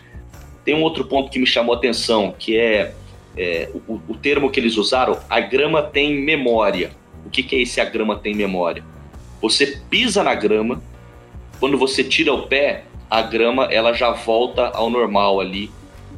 Tem 0.63 0.75
um 0.75 0.81
outro 0.81 1.05
ponto 1.05 1.31
que 1.31 1.39
me 1.39 1.47
chamou 1.47 1.73
a 1.73 1.77
atenção, 1.77 2.33
que 2.37 2.57
é, 2.57 2.93
é 3.37 3.69
o, 3.87 3.99
o, 4.07 4.15
termo 4.15 4.49
que 4.49 4.59
eles 4.59 4.77
usaram, 4.77 5.19
a 5.29 5.39
grama 5.39 5.81
tem 5.81 6.19
memória. 6.21 6.91
O 7.25 7.29
que, 7.29 7.43
que 7.43 7.55
é 7.55 7.61
esse 7.61 7.79
a 7.79 7.85
grama 7.85 8.17
tem 8.17 8.35
memória? 8.35 8.83
Você 9.41 9.79
pisa 9.89 10.23
na 10.23 10.35
grama, 10.35 10.81
quando 11.59 11.77
você 11.77 12.03
tira 12.03 12.33
o 12.33 12.47
pé, 12.47 12.83
a 13.09 13.21
grama 13.21 13.65
ela 13.65 13.93
já 13.93 14.11
volta 14.11 14.67
ao 14.69 14.89
normal 14.89 15.39
ali 15.39 15.71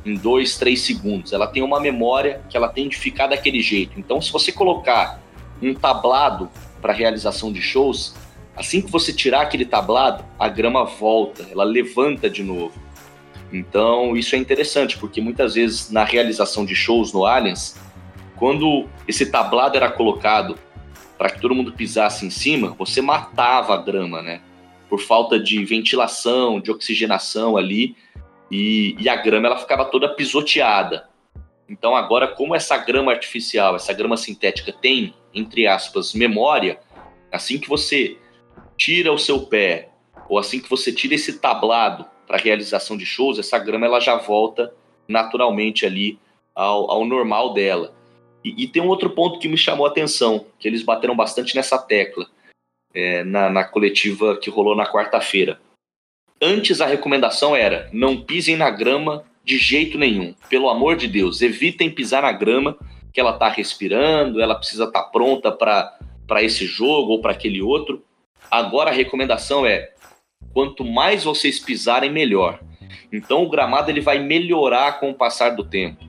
em 0.05 0.15
dois, 0.15 0.57
três 0.57 0.81
segundos. 0.81 1.33
Ela 1.33 1.47
tem 1.47 1.63
uma 1.63 1.79
memória 1.79 2.41
que 2.49 2.57
ela 2.57 2.67
tem 2.67 2.87
de 2.87 2.97
ficar 2.97 3.27
daquele 3.27 3.61
jeito. 3.61 3.99
Então, 3.99 4.21
se 4.21 4.31
você 4.31 4.51
colocar 4.51 5.21
um 5.61 5.73
tablado 5.73 6.49
para 6.81 6.93
realização 6.93 7.51
de 7.51 7.61
shows, 7.61 8.15
assim 8.55 8.81
que 8.81 8.91
você 8.91 9.13
tirar 9.13 9.41
aquele 9.41 9.65
tablado, 9.65 10.25
a 10.37 10.49
grama 10.49 10.83
volta, 10.83 11.47
ela 11.49 11.63
levanta 11.63 12.29
de 12.29 12.43
novo. 12.43 12.73
Então, 13.51 14.17
isso 14.17 14.35
é 14.35 14.37
interessante, 14.37 14.97
porque 14.97 15.21
muitas 15.21 15.53
vezes 15.53 15.89
na 15.91 16.03
realização 16.03 16.65
de 16.65 16.75
shows 16.75 17.13
no 17.13 17.25
Allianz, 17.25 17.79
quando 18.35 18.87
esse 19.07 19.27
tablado 19.27 19.77
era 19.77 19.89
colocado 19.91 20.57
para 21.17 21.29
que 21.29 21.39
todo 21.39 21.55
mundo 21.55 21.71
pisasse 21.71 22.25
em 22.25 22.29
cima, 22.29 22.75
você 22.77 23.01
matava 23.01 23.75
a 23.75 23.77
grama, 23.77 24.21
né? 24.21 24.41
Por 24.89 24.99
falta 24.99 25.39
de 25.39 25.63
ventilação, 25.63 26.59
de 26.59 26.71
oxigenação 26.71 27.55
ali, 27.55 27.95
e, 28.53 28.95
e 28.99 29.09
a 29.09 29.15
grama 29.15 29.47
ela 29.47 29.57
ficava 29.57 29.83
toda 29.83 30.07
pisoteada. 30.07 31.09
Então, 31.67 31.95
agora, 31.95 32.27
como 32.27 32.53
essa 32.53 32.77
grama 32.77 33.11
artificial, 33.11 33.75
essa 33.75 33.91
grama 33.93 34.15
sintética 34.15 34.71
tem, 34.71 35.11
entre 35.33 35.65
aspas, 35.65 36.13
memória, 36.13 36.79
assim 37.31 37.57
que 37.57 37.67
você 37.67 38.15
tira 38.77 39.11
o 39.11 39.17
seu 39.17 39.47
pé, 39.47 39.89
ou 40.29 40.37
assim 40.37 40.59
que 40.59 40.69
você 40.69 40.93
tira 40.93 41.15
esse 41.15 41.39
tablado 41.39 42.05
para 42.27 42.37
realização 42.37 42.95
de 42.95 43.07
shows, 43.07 43.39
essa 43.39 43.57
grama 43.57 43.87
ela 43.87 43.99
já 43.99 44.17
volta 44.17 44.71
naturalmente 45.07 45.83
ali 45.83 46.19
ao, 46.53 46.91
ao 46.91 47.05
normal 47.05 47.55
dela. 47.55 47.95
E, 48.45 48.65
e, 48.65 48.67
tem 48.67 48.83
um 48.83 48.87
outro 48.87 49.09
ponto 49.09 49.39
que 49.39 49.47
me 49.47 49.57
chamou 49.57 49.87
a 49.87 49.89
atenção, 49.89 50.45
que 50.59 50.67
eles 50.67 50.83
bateram 50.83 51.15
bastante 51.15 51.55
nessa 51.55 51.79
tecla 51.79 52.27
é, 52.93 53.23
na, 53.23 53.49
na 53.49 53.63
coletiva 53.63 54.37
que 54.37 54.51
rolou 54.51 54.75
na 54.75 54.85
quarta-feira. 54.85 55.59
Antes 56.45 56.81
a 56.81 56.85
recomendação 56.85 57.55
era 57.55 57.87
não 57.93 58.19
pisem 58.19 58.57
na 58.57 58.69
grama 58.69 59.23
de 59.45 59.57
jeito 59.57 59.97
nenhum. 59.97 60.35
Pelo 60.49 60.69
amor 60.69 60.97
de 60.97 61.07
Deus, 61.07 61.41
evitem 61.41 61.89
pisar 61.89 62.23
na 62.23 62.33
grama 62.33 62.75
que 63.13 63.19
ela 63.21 63.31
está 63.31 63.47
respirando, 63.47 64.41
ela 64.41 64.53
precisa 64.53 64.83
estar 64.83 65.03
tá 65.03 65.07
pronta 65.07 65.53
para 65.53 66.43
esse 66.43 66.65
jogo 66.65 67.13
ou 67.13 67.21
para 67.21 67.31
aquele 67.31 67.61
outro. 67.61 68.03
Agora 68.51 68.89
a 68.89 68.93
recomendação 68.93 69.65
é 69.65 69.93
quanto 70.53 70.83
mais 70.83 71.23
vocês 71.23 71.61
pisarem, 71.61 72.11
melhor. 72.11 72.59
Então 73.09 73.41
o 73.41 73.49
gramado 73.49 73.89
ele 73.89 74.01
vai 74.01 74.19
melhorar 74.19 74.99
com 74.99 75.11
o 75.11 75.15
passar 75.15 75.51
do 75.51 75.63
tempo. 75.63 76.03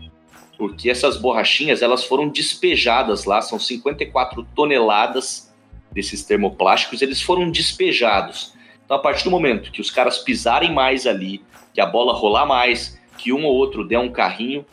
Porque 0.59 0.91
essas 0.91 1.17
borrachinhas 1.17 1.81
elas 1.81 2.03
foram 2.03 2.29
despejadas 2.29 3.25
lá, 3.25 3.41
são 3.41 3.61
54 3.61 4.45
toneladas 4.53 5.55
desses 5.93 6.25
termoplásticos, 6.25 7.03
eles 7.03 7.23
foram 7.23 7.49
despejados. 7.53 8.53
Então 8.85 8.97
a 8.97 9.01
partir 9.01 9.25
do 9.25 9.31
momento 9.31 9.71
que 9.71 9.81
os 9.81 9.91
caras 9.91 10.19
pisarem 10.19 10.73
mais 10.73 11.07
ali, 11.07 11.43
que 11.73 11.81
a 11.81 11.87
bola 11.87 12.13
rolar 12.13 12.47
mais, 12.47 12.99
que 13.17 13.33
um 13.33 13.45
ou 13.45 13.55
outro 13.55 13.87
der 13.87 13.99
um 13.99 14.11
carrinho, 14.11 14.65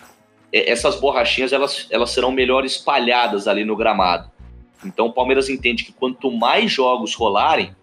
é, 0.52 0.70
essas 0.70 1.00
borrachinhas 1.00 1.54
elas, 1.54 1.88
elas 1.90 2.12
serão 2.12 2.32
melhor 2.32 2.66
espalhadas 2.66 3.48
ali 3.48 3.64
no 3.64 3.76
gramado. 3.76 4.30
Então 4.84 5.08
o 5.08 5.14
Palmeiras 5.14 5.50
entende 5.50 5.84
que 5.84 5.94
quanto 5.94 6.32
mais 6.32 6.72
jogos 6.72 7.16
rolarem, 7.16 7.76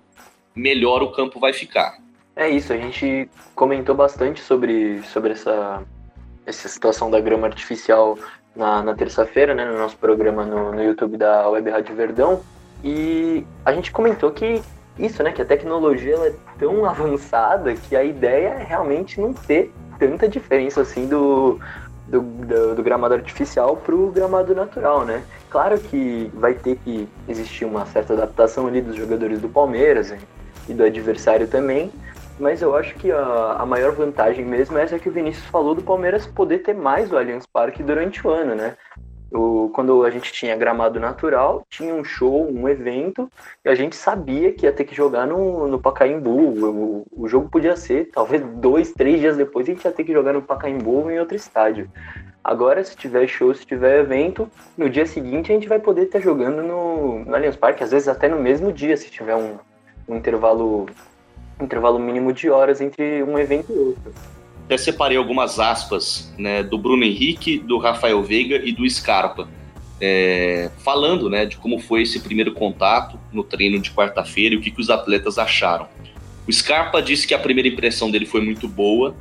melhor 0.54 1.02
o 1.02 1.12
campo 1.12 1.38
vai 1.38 1.52
ficar. 1.52 1.98
É 2.34 2.48
isso, 2.48 2.72
a 2.72 2.76
gente 2.76 3.28
comentou 3.54 3.94
bastante 3.94 4.40
sobre, 4.40 5.02
sobre 5.02 5.32
essa, 5.32 5.82
essa 6.46 6.68
situação 6.68 7.10
da 7.10 7.20
grama 7.20 7.46
artificial 7.46 8.16
na, 8.54 8.82
na 8.82 8.94
terça-feira, 8.94 9.54
né, 9.54 9.64
no 9.64 9.78
nosso 9.78 9.96
programa 9.96 10.44
no, 10.44 10.72
no 10.72 10.82
YouTube 10.82 11.16
da 11.16 11.48
Web 11.48 11.70
Rádio 11.70 11.96
Verdão, 11.96 12.42
e 12.84 13.44
a 13.64 13.72
gente 13.72 13.90
comentou 13.90 14.30
que 14.30 14.62
isso, 14.98 15.22
né, 15.22 15.32
que 15.32 15.42
a 15.42 15.44
tecnologia 15.44 16.16
é 16.16 16.32
tão 16.58 16.84
avançada 16.88 17.74
que 17.74 17.96
a 17.96 18.02
ideia 18.02 18.48
é 18.48 18.64
realmente 18.64 19.20
não 19.20 19.32
ter 19.32 19.72
tanta 19.98 20.28
diferença 20.28 20.80
assim 20.80 21.06
do, 21.06 21.58
do, 22.06 22.20
do, 22.20 22.74
do 22.76 22.82
gramado 22.82 23.14
artificial 23.14 23.76
para 23.76 23.94
o 23.94 24.10
gramado 24.10 24.54
natural, 24.54 25.04
né? 25.04 25.22
Claro 25.50 25.78
que 25.78 26.30
vai 26.34 26.54
ter 26.54 26.76
que 26.84 27.08
existir 27.28 27.64
uma 27.64 27.84
certa 27.86 28.12
adaptação 28.12 28.66
ali 28.66 28.80
dos 28.80 28.94
jogadores 28.94 29.40
do 29.40 29.48
Palmeiras, 29.48 30.12
hein? 30.12 30.20
e 30.68 30.74
do 30.74 30.84
adversário 30.84 31.48
também. 31.48 31.90
Mas 32.38 32.62
eu 32.62 32.76
acho 32.76 32.94
que 32.94 33.10
a, 33.10 33.56
a 33.58 33.66
maior 33.66 33.92
vantagem 33.92 34.44
mesmo 34.44 34.78
é 34.78 34.82
essa 34.82 34.98
que 34.98 35.08
o 35.08 35.12
Vinícius 35.12 35.46
falou 35.46 35.74
do 35.74 35.82
Palmeiras 35.82 36.26
poder 36.26 36.58
ter 36.58 36.74
mais 36.74 37.10
o 37.10 37.16
Allianz 37.16 37.44
Parque 37.46 37.82
durante 37.82 38.24
o 38.24 38.30
ano, 38.30 38.54
né? 38.54 38.76
O, 39.30 39.70
quando 39.74 40.04
a 40.04 40.10
gente 40.10 40.32
tinha 40.32 40.56
gramado 40.56 40.98
natural, 40.98 41.62
tinha 41.68 41.94
um 41.94 42.02
show, 42.02 42.50
um 42.50 42.68
evento, 42.68 43.30
e 43.64 43.68
a 43.68 43.74
gente 43.74 43.94
sabia 43.94 44.52
que 44.52 44.64
ia 44.64 44.72
ter 44.72 44.84
que 44.84 44.94
jogar 44.94 45.26
no, 45.26 45.68
no 45.68 45.78
Pacaembu. 45.78 46.30
O, 46.30 47.06
o 47.12 47.28
jogo 47.28 47.48
podia 47.50 47.76
ser, 47.76 48.10
talvez 48.10 48.42
dois, 48.42 48.92
três 48.92 49.20
dias 49.20 49.36
depois, 49.36 49.68
a 49.68 49.72
gente 49.72 49.84
ia 49.84 49.92
ter 49.92 50.04
que 50.04 50.12
jogar 50.12 50.32
no 50.32 50.42
Pacaembu 50.42 51.02
ou 51.02 51.10
em 51.10 51.18
outro 51.18 51.36
estádio. 51.36 51.90
Agora, 52.42 52.82
se 52.82 52.96
tiver 52.96 53.26
show, 53.26 53.52
se 53.52 53.66
tiver 53.66 54.00
evento, 54.00 54.50
no 54.76 54.88
dia 54.88 55.04
seguinte 55.04 55.52
a 55.52 55.54
gente 55.54 55.68
vai 55.68 55.78
poder 55.78 56.04
estar 56.04 56.20
jogando 56.20 56.62
no, 56.62 57.24
no 57.24 57.34
Allianz 57.34 57.56
Parque, 57.56 57.84
às 57.84 57.90
vezes 57.90 58.08
até 58.08 58.26
no 58.26 58.40
mesmo 58.40 58.72
dia, 58.72 58.96
se 58.96 59.10
tiver 59.10 59.36
um, 59.36 59.58
um 60.08 60.16
intervalo, 60.16 60.86
um 61.60 61.64
intervalo 61.64 61.98
mínimo 61.98 62.32
de 62.32 62.48
horas 62.48 62.80
entre 62.80 63.22
um 63.22 63.38
evento 63.38 63.70
e 63.70 63.78
outro. 63.78 64.14
Até 64.68 64.76
separei 64.76 65.16
algumas 65.16 65.58
aspas 65.58 66.30
né, 66.36 66.62
do 66.62 66.76
Bruno 66.76 67.02
Henrique, 67.02 67.58
do 67.58 67.78
Rafael 67.78 68.22
Veiga 68.22 68.60
e 68.62 68.70
do 68.70 68.86
Scarpa, 68.86 69.48
é, 69.98 70.70
falando 70.84 71.30
né, 71.30 71.46
de 71.46 71.56
como 71.56 71.78
foi 71.78 72.02
esse 72.02 72.20
primeiro 72.20 72.52
contato 72.52 73.18
no 73.32 73.42
treino 73.42 73.80
de 73.80 73.90
quarta-feira 73.90 74.54
e 74.54 74.58
o 74.58 74.60
que, 74.60 74.70
que 74.70 74.78
os 74.78 74.90
atletas 74.90 75.38
acharam. 75.38 75.88
O 76.46 76.52
Scarpa 76.52 77.00
disse 77.00 77.26
que 77.26 77.32
a 77.32 77.38
primeira 77.38 77.66
impressão 77.66 78.10
dele 78.10 78.26
foi 78.26 78.42
muito 78.42 78.68
boa. 78.68 79.16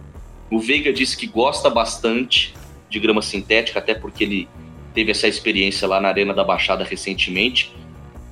O 0.51 0.59
Veiga 0.59 0.91
disse 0.91 1.15
que 1.15 1.27
gosta 1.27 1.69
bastante 1.69 2.53
de 2.89 2.99
grama 2.99 3.21
sintética, 3.21 3.79
até 3.79 3.93
porque 3.93 4.25
ele 4.25 4.49
teve 4.93 5.11
essa 5.11 5.29
experiência 5.29 5.87
lá 5.87 6.01
na 6.01 6.09
Arena 6.09 6.33
da 6.33 6.43
Baixada 6.43 6.83
recentemente 6.83 7.73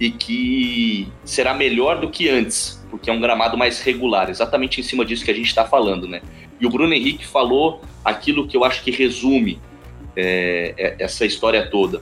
e 0.01 0.11
que 0.11 1.07
será 1.23 1.53
melhor 1.53 2.01
do 2.01 2.09
que 2.09 2.27
antes, 2.27 2.85
porque 2.91 3.09
é 3.09 3.13
um 3.13 3.21
gramado 3.21 3.57
mais 3.57 3.79
regular, 3.79 4.29
exatamente 4.29 4.81
em 4.81 4.83
cima 4.83 5.05
disso 5.05 5.23
que 5.23 5.31
a 5.31 5.33
gente 5.33 5.47
está 5.47 5.63
falando, 5.63 6.09
né? 6.09 6.21
E 6.59 6.65
o 6.65 6.69
Bruno 6.69 6.93
Henrique 6.93 7.25
falou 7.25 7.81
aquilo 8.03 8.47
que 8.47 8.55
eu 8.55 8.63
acho 8.63 8.83
que 8.83 8.91
resume 8.91 9.59
é, 10.15 10.73
é 10.77 10.95
essa 10.99 11.25
história 11.25 11.69
toda. 11.69 12.01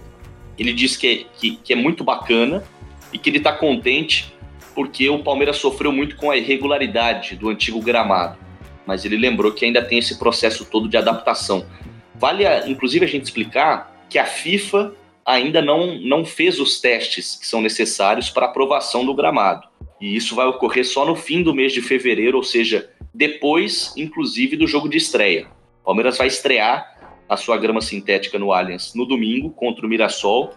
Ele 0.58 0.74
disse 0.74 1.00
que 1.00 1.08
é, 1.08 1.40
que, 1.40 1.56
que 1.58 1.74
é 1.74 1.76
muito 1.76 2.04
bacana 2.04 2.64
e 3.12 3.18
que 3.18 3.30
ele 3.30 3.38
está 3.38 3.52
contente 3.52 4.34
porque 4.76 5.10
o 5.10 5.20
Palmeiras 5.20 5.58
sofreu 5.58 5.92
muito 5.92 6.16
com 6.16 6.32
a 6.32 6.38
irregularidade 6.38 7.36
do 7.36 7.50
antigo 7.50 7.80
gramado, 7.80 8.38
mas 8.86 9.06
ele 9.06 9.18
lembrou 9.18 9.52
que 9.52 9.66
ainda 9.66 9.84
tem 9.84 10.00
esse 10.00 10.18
processo 10.18 10.66
todo 10.66 10.90
de 10.90 10.98
adaptação. 10.98 11.66
Vale, 12.16 12.46
a, 12.46 12.68
inclusive, 12.68 13.06
a 13.06 13.08
gente 13.08 13.24
explicar 13.24 14.06
que 14.10 14.18
a 14.18 14.26
FIFA 14.26 14.94
ainda 15.26 15.62
não, 15.62 15.98
não 16.00 16.26
fez 16.26 16.60
os 16.60 16.82
testes 16.82 17.36
que 17.36 17.48
são 17.48 17.62
necessários 17.62 18.30
para 18.30 18.48
aprovação 18.48 19.06
do 19.06 19.14
gramado. 19.14 19.68
E 20.02 20.16
isso 20.16 20.36
vai 20.36 20.46
ocorrer 20.48 20.86
só 20.86 21.06
no 21.06 21.16
fim 21.16 21.44
do 21.44 21.54
mês 21.54 21.72
de 21.72 21.82
fevereiro, 21.82 22.38
ou 22.38 22.44
seja, 22.44 22.90
depois, 23.14 23.94
inclusive, 23.96 24.58
do 24.58 24.68
jogo 24.68 24.90
de 24.90 24.98
estreia. 24.98 25.48
O 25.82 25.86
Palmeiras 25.86 26.18
vai 26.18 26.28
estrear 26.28 26.94
a 27.30 27.38
sua 27.38 27.58
grama 27.58 27.82
sintética 27.82 28.40
no 28.40 28.52
Allianz 28.52 28.94
no 28.96 29.06
domingo 29.06 29.50
contra 29.52 29.86
o 29.86 29.90
Mirassol 29.90 30.54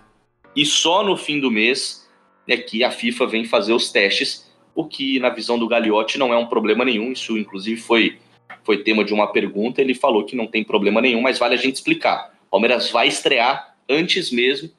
e 0.54 0.64
só 0.64 1.04
no 1.04 1.16
fim 1.16 1.38
do 1.38 1.50
mês 1.50 2.08
é 2.48 2.56
que 2.56 2.82
a 2.82 2.90
FIFA 2.90 3.26
vem 3.26 3.44
fazer 3.44 3.72
os 3.72 3.90
testes, 3.90 4.50
o 4.74 4.84
que 4.84 5.18
na 5.18 5.28
visão 5.28 5.58
do 5.58 5.68
Gagliotti 5.68 6.18
não 6.18 6.32
é 6.32 6.38
um 6.38 6.46
problema 6.46 6.84
nenhum. 6.84 7.12
Isso 7.12 7.36
inclusive 7.36 7.80
foi 7.80 8.18
foi 8.64 8.82
tema 8.82 9.04
de 9.04 9.12
uma 9.12 9.32
pergunta. 9.32 9.80
Ele 9.80 9.94
falou 9.94 10.24
que 10.24 10.34
não 10.34 10.46
tem 10.46 10.64
problema 10.64 11.00
nenhum, 11.00 11.20
mas 11.20 11.38
vale 11.38 11.54
a 11.54 11.58
gente 11.58 11.76
explicar. 11.76 12.32
O 12.48 12.52
Palmeiras 12.52 12.90
vai 12.90 13.06
estrear 13.06 13.76
antes 13.88 14.30
mesmo 14.30 14.70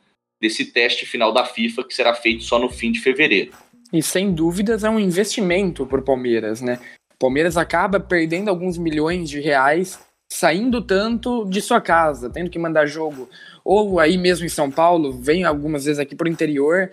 desse 0.42 0.66
teste 0.66 1.06
final 1.06 1.32
da 1.32 1.46
FIFA, 1.46 1.84
que 1.84 1.94
será 1.94 2.14
feito 2.14 2.44
só 2.44 2.60
no 2.60 2.70
fim 2.70 2.92
de 2.92 3.00
fevereiro. 3.00 3.52
E 3.92 4.04
sem 4.04 4.34
dúvidas 4.34 4.84
é 4.84 4.90
um 4.90 5.00
investimento 5.00 5.86
para 5.86 6.00
o 6.00 6.04
Palmeiras, 6.04 6.62
né? 6.62 6.80
O 7.18 7.26
Palmeiras 7.26 7.58
acaba 7.58 8.00
perdendo 8.00 8.48
alguns 8.48 8.78
milhões 8.78 9.28
de 9.28 9.40
reais 9.40 10.00
saindo 10.30 10.84
tanto 10.84 11.46
de 11.46 11.60
sua 11.64 11.82
casa, 11.82 12.30
tendo 12.30 12.48
que 12.48 12.60
mandar 12.60 12.86
jogo, 12.86 13.28
ou 13.66 14.00
aí 14.00 14.20
mesmo 14.20 14.46
em 14.46 14.50
São 14.50 14.70
Paulo, 14.70 15.12
vem 15.12 15.44
algumas 15.44 15.86
vezes 15.86 15.98
aqui 15.98 16.16
para 16.16 16.28
o 16.28 16.32
interior, 16.32 16.92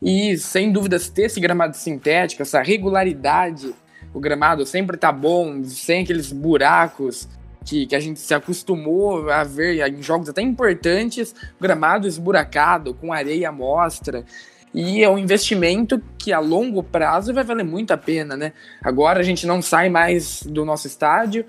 e 0.00 0.38
sem 0.38 0.72
dúvidas 0.72 1.10
ter 1.10 1.24
esse 1.24 1.38
gramado 1.38 1.76
sintético, 1.76 2.40
essa 2.40 2.62
regularidade, 2.62 3.74
o 4.14 4.20
gramado 4.20 4.64
sempre 4.64 4.96
tá 4.96 5.12
bom, 5.12 5.62
sem 5.64 6.02
aqueles 6.02 6.32
buracos 6.32 7.28
que, 7.62 7.84
que 7.84 7.94
a 7.94 8.00
gente 8.00 8.20
se 8.20 8.32
acostumou 8.32 9.28
a 9.28 9.44
ver 9.44 9.86
em 9.86 10.00
jogos 10.00 10.30
até 10.30 10.40
importantes, 10.40 11.34
gramado 11.60 12.08
esburacado, 12.08 12.94
com 12.94 13.12
areia 13.12 13.50
à 13.50 13.52
mostra. 13.52 14.24
E 14.80 15.02
é 15.02 15.10
um 15.10 15.18
investimento 15.18 16.00
que 16.16 16.32
a 16.32 16.38
longo 16.38 16.84
prazo 16.84 17.34
vai 17.34 17.42
valer 17.42 17.64
muito 17.64 17.90
a 17.90 17.96
pena, 17.96 18.36
né? 18.36 18.52
Agora 18.80 19.18
a 19.18 19.24
gente 19.24 19.44
não 19.44 19.60
sai 19.60 19.88
mais 19.88 20.44
do 20.44 20.64
nosso 20.64 20.86
estádio, 20.86 21.44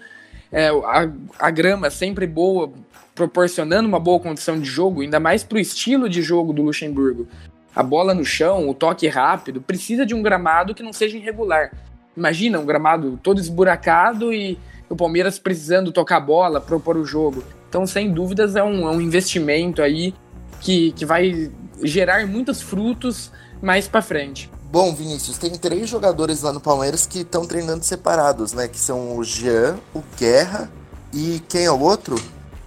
é, 0.51 0.69
a, 0.69 1.07
a 1.38 1.51
grama 1.51 1.86
é 1.86 1.89
sempre 1.91 2.25
boa, 2.25 2.73
proporcionando 3.13 3.88
uma 3.88 3.99
boa 3.99 4.19
condição 4.19 4.59
de 4.59 4.65
jogo, 4.65 5.01
ainda 5.01 5.19
mais 5.19 5.43
para 5.43 5.57
o 5.57 5.61
estilo 5.61 6.09
de 6.09 6.23
jogo 6.23 6.51
do 6.51 6.63
Luxemburgo. 6.63 7.27
A 7.75 7.84
bola 7.84 8.15
no 8.15 8.25
chão, 8.25 8.67
o 8.67 8.73
toque 8.73 9.07
rápido, 9.07 9.61
precisa 9.61 10.07
de 10.07 10.15
um 10.15 10.23
gramado 10.23 10.73
que 10.73 10.82
não 10.82 10.91
seja 10.91 11.15
irregular. 11.15 11.71
Imagina 12.17 12.59
um 12.59 12.65
gramado 12.65 13.19
todo 13.21 13.39
esburacado 13.39 14.34
e 14.34 14.57
o 14.89 14.95
Palmeiras 14.95 15.38
precisando 15.38 15.91
tocar 15.91 16.19
bola, 16.19 16.59
propor 16.59 16.97
o 16.97 17.05
jogo. 17.05 17.43
Então, 17.69 17.86
sem 17.86 18.11
dúvidas, 18.11 18.55
é 18.55 18.63
um, 18.63 18.88
é 18.88 18.91
um 18.91 18.99
investimento 18.99 19.84
aí 19.84 20.15
que, 20.59 20.93
que 20.93 21.05
vai 21.05 21.51
gerar 21.84 22.25
muitos 22.27 22.61
frutos 22.61 23.32
mais 23.61 23.88
para 23.88 24.01
frente. 24.01 24.49
Bom, 24.71 24.93
Vinícius, 24.93 25.38
tem 25.38 25.51
três 25.57 25.89
jogadores 25.89 26.43
lá 26.43 26.53
no 26.53 26.61
Palmeiras 26.61 27.07
que 27.07 27.21
estão 27.21 27.45
treinando 27.45 27.84
separados, 27.84 28.53
né? 28.53 28.67
Que 28.67 28.77
são 28.77 29.17
o 29.17 29.23
Jean, 29.23 29.80
o 29.95 30.03
Guerra 30.17 30.71
e 31.13 31.41
quem 31.49 31.65
é 31.65 31.71
o 31.71 31.80
outro? 31.80 32.15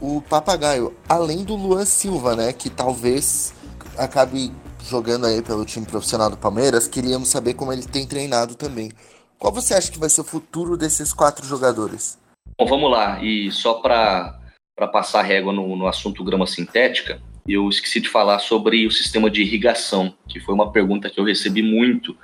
O 0.01 0.21
Papagaio. 0.21 0.93
Além 1.09 1.45
do 1.45 1.55
Luan 1.55 1.85
Silva, 1.85 2.35
né? 2.35 2.53
Que 2.53 2.69
talvez 2.69 3.55
acabe 3.97 4.53
jogando 4.85 5.27
aí 5.27 5.41
pelo 5.43 5.65
time 5.65 5.87
profissional 5.87 6.29
do 6.29 6.37
Palmeiras. 6.37 6.89
Queríamos 6.89 7.29
saber 7.29 7.55
como 7.55 7.73
ele 7.73 7.85
tem 7.85 8.05
treinado 8.05 8.57
também. 8.57 8.91
Qual 9.39 9.53
você 9.53 9.75
acha 9.75 9.91
que 9.91 9.99
vai 9.99 10.09
ser 10.09 10.23
o 10.23 10.25
futuro 10.25 10.77
desses 10.77 11.13
quatro 11.13 11.47
jogadores? 11.47 12.19
Bom, 12.59 12.67
vamos 12.67 12.91
lá. 12.91 13.23
E 13.23 13.51
só 13.53 13.75
para 13.75 14.41
passar 14.93 15.21
a 15.21 15.23
régua 15.23 15.53
no, 15.53 15.77
no 15.77 15.87
assunto 15.87 16.25
grama 16.25 16.47
sintética, 16.47 17.23
eu 17.47 17.69
esqueci 17.69 18.01
de 18.01 18.09
falar 18.09 18.39
sobre 18.39 18.87
o 18.87 18.91
sistema 18.91 19.31
de 19.31 19.43
irrigação, 19.43 20.15
que 20.29 20.39
foi 20.39 20.55
uma 20.55 20.71
pergunta 20.71 21.11
que 21.11 21.19
eu 21.19 21.25
recebi 21.25 21.63
muito 21.63 22.17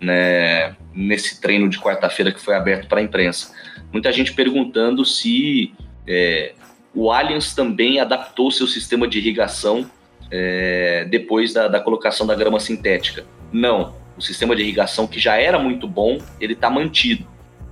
né, 0.00 0.74
nesse 0.94 1.40
treino 1.40 1.68
de 1.68 1.78
quarta-feira 1.78 2.32
que 2.32 2.40
foi 2.40 2.54
aberto 2.54 2.88
para 2.88 3.00
a 3.00 3.02
imprensa. 3.02 3.54
Muita 3.92 4.12
gente 4.12 4.32
perguntando 4.32 5.04
se 5.04 5.72
é, 6.06 6.54
o 6.94 7.10
Allianz 7.10 7.54
também 7.54 8.00
adaptou 8.00 8.50
seu 8.50 8.66
sistema 8.66 9.06
de 9.06 9.18
irrigação 9.18 9.90
é, 10.30 11.04
depois 11.04 11.52
da, 11.52 11.68
da 11.68 11.80
colocação 11.80 12.26
da 12.26 12.34
grama 12.34 12.58
sintética. 12.58 13.24
Não, 13.52 13.94
o 14.16 14.22
sistema 14.22 14.56
de 14.56 14.62
irrigação 14.62 15.06
que 15.06 15.20
já 15.20 15.36
era 15.36 15.58
muito 15.58 15.86
bom, 15.86 16.18
ele 16.40 16.54
está 16.54 16.70
mantido. 16.70 17.26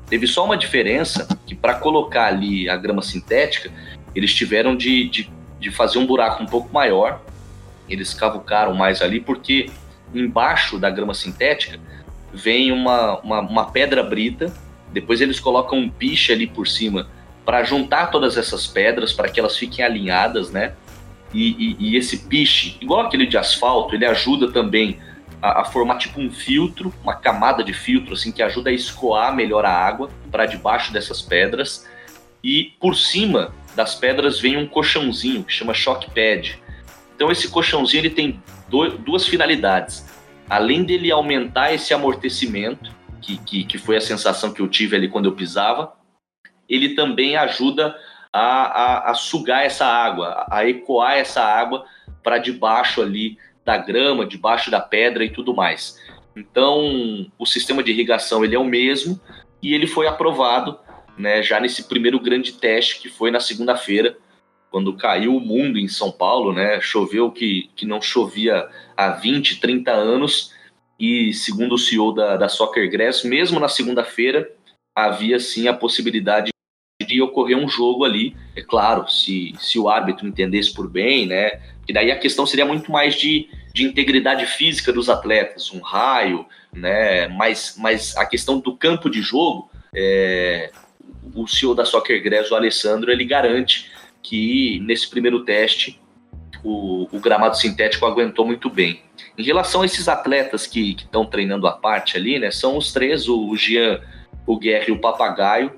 Teve 0.09 0.27
só 0.27 0.45
uma 0.45 0.57
diferença 0.57 1.27
que 1.47 1.55
para 1.55 1.75
colocar 1.75 2.27
ali 2.27 2.69
a 2.69 2.77
grama 2.77 3.03
sintética, 3.03 3.73
eles 4.15 4.35
tiveram 4.35 4.77
de, 4.77 5.09
de 5.09 5.31
de 5.59 5.71
fazer 5.71 5.99
um 5.99 6.07
buraco 6.07 6.43
um 6.43 6.47
pouco 6.47 6.73
maior. 6.73 7.21
Eles 7.89 8.15
cavucaram 8.15 8.75
mais 8.75 9.03
ali 9.03 9.21
porque 9.21 9.71
embaixo 10.15 10.79
da 10.79 10.91
grama 10.91 11.15
sintética 11.15 11.79
vem 12.33 12.73
uma, 12.73 13.19
uma, 13.21 13.41
uma 13.41 13.71
pedra 13.71 14.03
brita. 14.03 14.53
Depois 14.93 15.21
eles 15.21 15.41
colocam 15.41 15.79
um 15.79 15.89
piche 15.89 16.33
ali 16.33 16.47
por 16.47 16.67
cima 16.67 17.09
para 17.45 17.63
juntar 17.63 18.07
todas 18.07 18.37
essas 18.37 18.67
pedras 18.67 19.13
para 19.13 19.29
que 19.29 19.39
elas 19.39 19.57
fiquem 19.57 19.85
alinhadas, 19.85 20.51
né? 20.51 20.75
E, 21.33 21.51
e, 21.59 21.77
e, 21.81 21.97
esse 21.97 22.19
piche, 22.29 22.79
igual 22.81 23.01
aquele 23.01 23.27
de 23.27 23.37
asfalto, 23.37 23.95
ele 23.95 24.07
ajuda 24.07 24.53
também 24.53 24.99
a, 25.43 25.63
a, 25.63 25.65
formar 25.65 25.99
tipo 25.99 26.21
um 26.21 26.31
filtro, 26.31 26.95
uma 27.03 27.15
camada 27.15 27.63
de 27.65 27.73
filtro 27.73 28.15
assim 28.15 28.31
que 28.31 28.41
ajuda 28.43 28.71
a 28.71 28.73
escoar 28.73 29.35
melhor 29.35 29.65
a 29.65 29.71
água 29.71 30.09
para 30.31 30.47
debaixo 30.47 30.93
dessas 30.93 31.21
pedras. 31.21 31.87
E 32.43 32.73
por 32.81 32.95
cima 32.95 33.53
das 33.75 33.95
pedras 33.95 34.41
vem 34.41 34.57
um 34.57 34.67
colchãozinho 34.67 35.45
que 35.45 35.53
chama 35.53 35.75
shock 35.75 36.11
pad. 36.11 36.63
Então 37.15 37.31
esse 37.31 37.49
colchãozinho 37.49 38.03
ele 38.03 38.11
tem 38.11 38.43
duas 39.05 39.27
finalidades. 39.27 40.07
Além 40.49 40.85
dele 40.85 41.11
aumentar 41.11 41.73
esse 41.73 41.95
amortecimento, 41.95 42.93
que, 43.21 43.39
que, 43.39 43.65
que, 43.65 43.79
foi 43.79 43.97
a 43.97 44.01
sensação 44.01 44.53
que 44.53 44.61
eu 44.61 44.69
tive 44.69 44.97
ali 44.97 45.09
quando 45.09 45.27
eu 45.27 45.33
pisava, 45.33 45.95
ele 46.69 46.95
também 46.95 47.37
ajuda 47.37 47.97
a, 48.33 48.41
a, 48.41 49.11
a 49.11 49.15
sugar 49.15 49.65
essa 49.65 49.87
água, 49.87 50.47
a 50.51 50.69
ecoar 50.69 51.15
essa 51.15 51.43
água 51.43 51.87
para 52.23 52.39
debaixo 52.39 53.01
ali 53.01 53.39
da 53.65 53.79
grama, 53.79 54.27
debaixo 54.27 54.71
da 54.71 54.81
pedra 54.81 55.25
e 55.25 55.31
tudo 55.31 55.55
mais. 55.55 55.99
Então, 56.37 57.27
o 57.39 57.47
sistema 57.47 57.83
de 57.83 57.93
irrigação 57.93 58.45
ele 58.45 58.55
é 58.55 58.59
o 58.59 58.65
mesmo 58.65 59.19
e 59.63 59.73
ele 59.73 59.87
foi 59.87 60.07
aprovado 60.07 60.79
né, 61.17 61.43
já 61.43 61.61
nesse 61.61 61.85
primeiro 61.85 62.19
grande 62.21 62.53
teste 62.53 63.01
que 63.01 63.09
foi 63.09 63.31
na 63.31 63.41
segunda-feira, 63.41 64.17
quando 64.71 64.97
caiu 64.97 65.37
o 65.37 65.41
mundo 65.41 65.79
em 65.79 65.87
São 65.87 66.11
Paulo, 66.11 66.53
né, 66.53 66.81
choveu 66.81 67.31
que, 67.31 67.71
que 67.77 67.87
não 67.87 68.03
chovia 68.03 68.69
há 68.97 69.11
20, 69.11 69.61
30 69.61 69.93
anos, 69.93 70.53
e 70.99 71.33
segundo 71.33 71.77
o 71.77 71.79
CEO 71.79 72.13
da, 72.13 72.37
da 72.37 72.49
Soccer 72.49 72.91
Grass, 72.91 73.23
mesmo 73.23 73.61
na 73.61 73.69
segunda-feira, 73.69 74.51
havia 74.95 75.39
sim 75.39 75.69
a 75.69 75.75
possibilidade 75.75 76.51
de 77.07 77.23
ocorrer 77.23 77.57
um 77.57 77.69
jogo 77.69 78.05
ali, 78.05 78.37
é 78.57 78.63
claro, 78.63 79.09
se, 79.09 79.55
se 79.59 79.79
o 79.79 79.89
árbitro 79.89 80.27
entendesse 80.27 80.75
por 80.75 80.89
bem, 80.89 81.27
né, 81.27 81.61
e 81.89 81.93
daí 81.93 82.11
a 82.11 82.19
questão 82.19 82.47
seria 82.47 82.67
muito 82.67 82.91
mais 82.91 83.15
de, 83.15 83.49
de 83.73 83.85
integridade 83.85 84.47
física 84.47 84.93
dos 84.93 85.09
atletas, 85.09 85.73
um 85.73 85.81
raio, 85.81 86.47
né, 86.73 87.29
mas, 87.29 87.77
mas 87.79 88.17
a 88.17 88.27
questão 88.27 88.59
do 88.59 88.77
campo 88.77 89.09
de 89.09 89.23
jogo, 89.23 89.71
é, 89.95 90.73
o 91.35 91.47
CEO 91.47 91.75
da 91.75 91.85
Soccer 91.85 92.23
Grass, 92.23 92.51
o 92.51 92.55
Alessandro, 92.55 93.11
ele 93.11 93.25
garante 93.25 93.91
que 94.23 94.81
nesse 94.81 95.09
primeiro 95.09 95.45
teste 95.45 96.01
o, 96.63 97.07
o, 97.13 97.21
gramado 97.21 97.57
sintético 97.59 98.07
aguentou 98.07 98.47
muito 98.47 98.71
bem. 98.71 99.03
Em 99.37 99.43
relação 99.43 99.83
a 99.83 99.87
esses 99.87 100.09
atletas 100.09 100.67
que 100.67 100.93
estão 100.93 101.27
treinando 101.27 101.67
a 101.67 101.73
parte 101.73 102.17
ali, 102.17 102.39
né, 102.39 102.51
são 102.51 102.77
os 102.77 102.93
três, 102.93 103.29
o 103.29 103.55
Jean, 103.55 104.01
o 104.47 104.59
Guerra 104.59 104.87
e 104.89 104.93
o 104.93 104.99
Papagaio. 104.99 105.73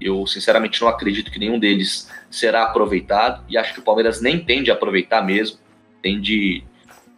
Eu 0.00 0.26
sinceramente 0.28 0.80
não 0.80 0.88
acredito 0.88 1.30
que 1.30 1.40
nenhum 1.40 1.58
deles 1.58 2.08
será 2.30 2.62
aproveitado 2.62 3.44
e 3.48 3.58
acho 3.58 3.74
que 3.74 3.80
o 3.80 3.82
Palmeiras 3.82 4.20
nem 4.20 4.38
tem 4.38 4.62
de 4.62 4.70
aproveitar 4.70 5.22
mesmo, 5.22 5.58
tem 6.00 6.20
de, 6.20 6.62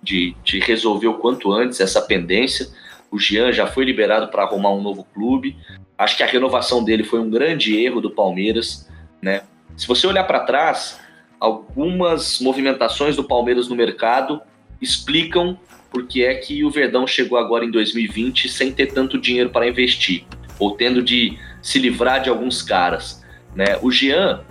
de, 0.03 0.35
de 0.43 0.59
resolver 0.61 1.09
o 1.09 1.19
quanto 1.19 1.53
antes 1.53 1.79
essa 1.79 2.01
pendência. 2.01 2.69
O 3.11 3.19
Jean 3.19 3.53
já 3.53 3.67
foi 3.67 3.85
liberado 3.85 4.29
para 4.29 4.43
arrumar 4.43 4.73
um 4.73 4.83
novo 4.83 5.05
clube. 5.13 5.57
Acho 5.99 6.17
que 6.17 6.23
a 6.23 6.27
renovação 6.27 6.85
dele 6.85 7.05
foi 7.05 7.21
um 7.21 7.29
grande 7.29 7.77
erro 7.77 8.01
do 8.01 8.11
Palmeiras, 8.11 8.89
né? 9.21 9.43
Se 9.77 9.87
você 9.87 10.07
olhar 10.07 10.25
para 10.25 10.41
trás, 10.41 11.01
algumas 11.39 12.41
movimentações 12.41 13.17
do 13.17 13.25
Palmeiras 13.25 13.69
no 13.69 13.75
mercado 13.75 14.41
explicam 14.81 15.59
por 15.91 16.07
que 16.07 16.25
é 16.25 16.35
que 16.35 16.63
o 16.65 16.71
Verdão 16.71 17.07
chegou 17.07 17.39
agora 17.39 17.65
em 17.65 17.71
2020 17.71 18.49
sem 18.49 18.73
ter 18.73 18.93
tanto 18.93 19.19
dinheiro 19.19 19.51
para 19.51 19.69
investir, 19.69 20.25
ou 20.59 20.73
tendo 20.73 21.03
de 21.03 21.37
se 21.63 21.79
livrar 21.79 22.23
de 22.23 22.29
alguns 22.29 22.63
caras. 22.63 23.25
Né? 23.55 23.79
O 23.83 23.91
Jean, 23.91 24.45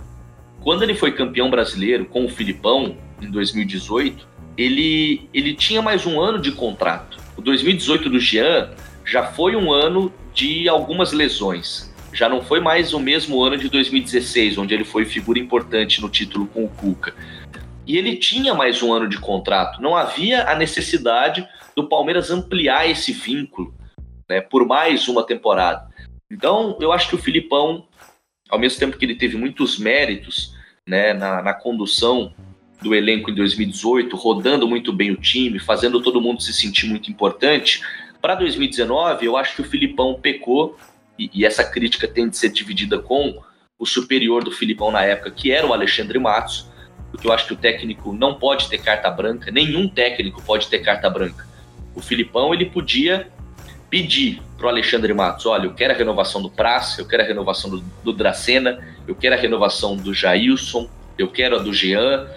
quando 0.61 0.83
ele 0.83 0.95
foi 0.95 1.11
campeão 1.11 1.49
brasileiro 1.49 2.05
com 2.05 2.25
o 2.25 2.29
Filipão 2.29 2.97
em 3.21 3.29
2018, 3.29 4.27
ele, 4.57 5.29
ele 5.33 5.53
tinha 5.53 5.81
mais 5.81 6.05
um 6.05 6.19
ano 6.19 6.39
de 6.39 6.51
contrato. 6.51 7.18
O 7.39 7.41
2018 7.41 8.09
do 8.09 8.19
Jean 8.19 8.69
já 9.05 9.23
foi 9.23 9.55
um 9.55 9.71
ano 9.71 10.11
de 10.33 10.67
algumas 10.67 11.13
lesões. 11.13 11.89
Já 12.11 12.27
não 12.27 12.41
foi 12.41 12.59
mais 12.59 12.93
o 12.93 12.99
mesmo 12.99 13.41
ano 13.41 13.57
de 13.57 13.69
2016, 13.69 14.57
onde 14.57 14.73
ele 14.73 14.83
foi 14.83 15.05
figura 15.05 15.39
importante 15.39 16.01
no 16.01 16.09
título 16.09 16.47
com 16.47 16.65
o 16.65 16.67
Cuca. 16.67 17.15
E 17.87 17.97
ele 17.97 18.17
tinha 18.17 18.53
mais 18.53 18.83
um 18.83 18.91
ano 18.91 19.07
de 19.07 19.17
contrato. 19.17 19.81
Não 19.81 19.95
havia 19.95 20.49
a 20.49 20.55
necessidade 20.55 21.47
do 21.73 21.87
Palmeiras 21.87 22.29
ampliar 22.29 22.89
esse 22.89 23.13
vínculo 23.13 23.73
né, 24.27 24.41
por 24.41 24.65
mais 24.65 25.07
uma 25.07 25.25
temporada. 25.25 25.87
Então, 26.29 26.77
eu 26.81 26.91
acho 26.91 27.07
que 27.07 27.15
o 27.15 27.19
Filipão, 27.19 27.87
ao 28.49 28.59
mesmo 28.59 28.79
tempo 28.79 28.97
que 28.97 29.05
ele 29.05 29.15
teve 29.15 29.37
muitos 29.37 29.79
méritos 29.79 30.53
né, 30.85 31.13
na, 31.13 31.41
na 31.41 31.53
condução 31.53 32.33
do 32.81 32.95
elenco 32.95 33.29
em 33.29 33.35
2018, 33.35 34.15
rodando 34.15 34.67
muito 34.67 34.93
bem 34.93 35.11
o 35.11 35.17
time, 35.17 35.59
fazendo 35.59 36.01
todo 36.01 36.21
mundo 36.21 36.41
se 36.41 36.53
sentir 36.53 36.87
muito 36.87 37.11
importante, 37.11 37.81
para 38.21 38.35
2019, 38.35 39.25
eu 39.25 39.37
acho 39.37 39.55
que 39.55 39.61
o 39.61 39.65
Filipão 39.65 40.19
pecou, 40.21 40.77
e, 41.17 41.29
e, 41.33 41.45
essa 41.45 41.63
crítica 41.63 42.07
tem 42.07 42.29
de 42.29 42.37
ser 42.37 42.49
dividida 42.49 42.99
com 42.99 43.41
o 43.77 43.85
superior 43.85 44.43
do 44.43 44.51
Filipão 44.51 44.91
na 44.91 45.03
época, 45.03 45.31
que 45.31 45.51
era 45.51 45.65
o 45.65 45.73
Alexandre 45.73 46.19
Matos, 46.19 46.69
porque 47.11 47.27
eu 47.27 47.31
acho 47.31 47.47
que 47.47 47.53
o 47.53 47.57
técnico 47.57 48.13
não 48.13 48.35
pode 48.35 48.69
ter 48.69 48.77
carta 48.77 49.09
branca, 49.09 49.51
nenhum 49.51 49.87
técnico 49.87 50.41
pode 50.41 50.67
ter 50.67 50.79
carta 50.79 51.09
branca. 51.09 51.47
O 51.95 52.01
Filipão, 52.01 52.53
ele 52.53 52.65
podia 52.65 53.29
pedir 53.89 54.41
para 54.57 54.67
o 54.67 54.69
Alexandre 54.69 55.13
Matos: 55.13 55.45
olha, 55.45 55.65
eu 55.65 55.73
quero 55.73 55.93
a 55.93 55.95
renovação 55.95 56.41
do 56.41 56.49
Praça, 56.49 57.01
eu 57.01 57.07
quero 57.07 57.23
a 57.23 57.25
renovação 57.25 57.69
do, 57.69 57.83
do 58.03 58.13
Dracena, 58.13 58.79
eu 59.07 59.15
quero 59.15 59.35
a 59.35 59.37
renovação 59.37 59.97
do 59.97 60.13
Jailson, 60.13 60.89
eu 61.17 61.27
quero 61.27 61.55
a 61.55 61.59
do 61.59 61.73
Jean. 61.73 62.27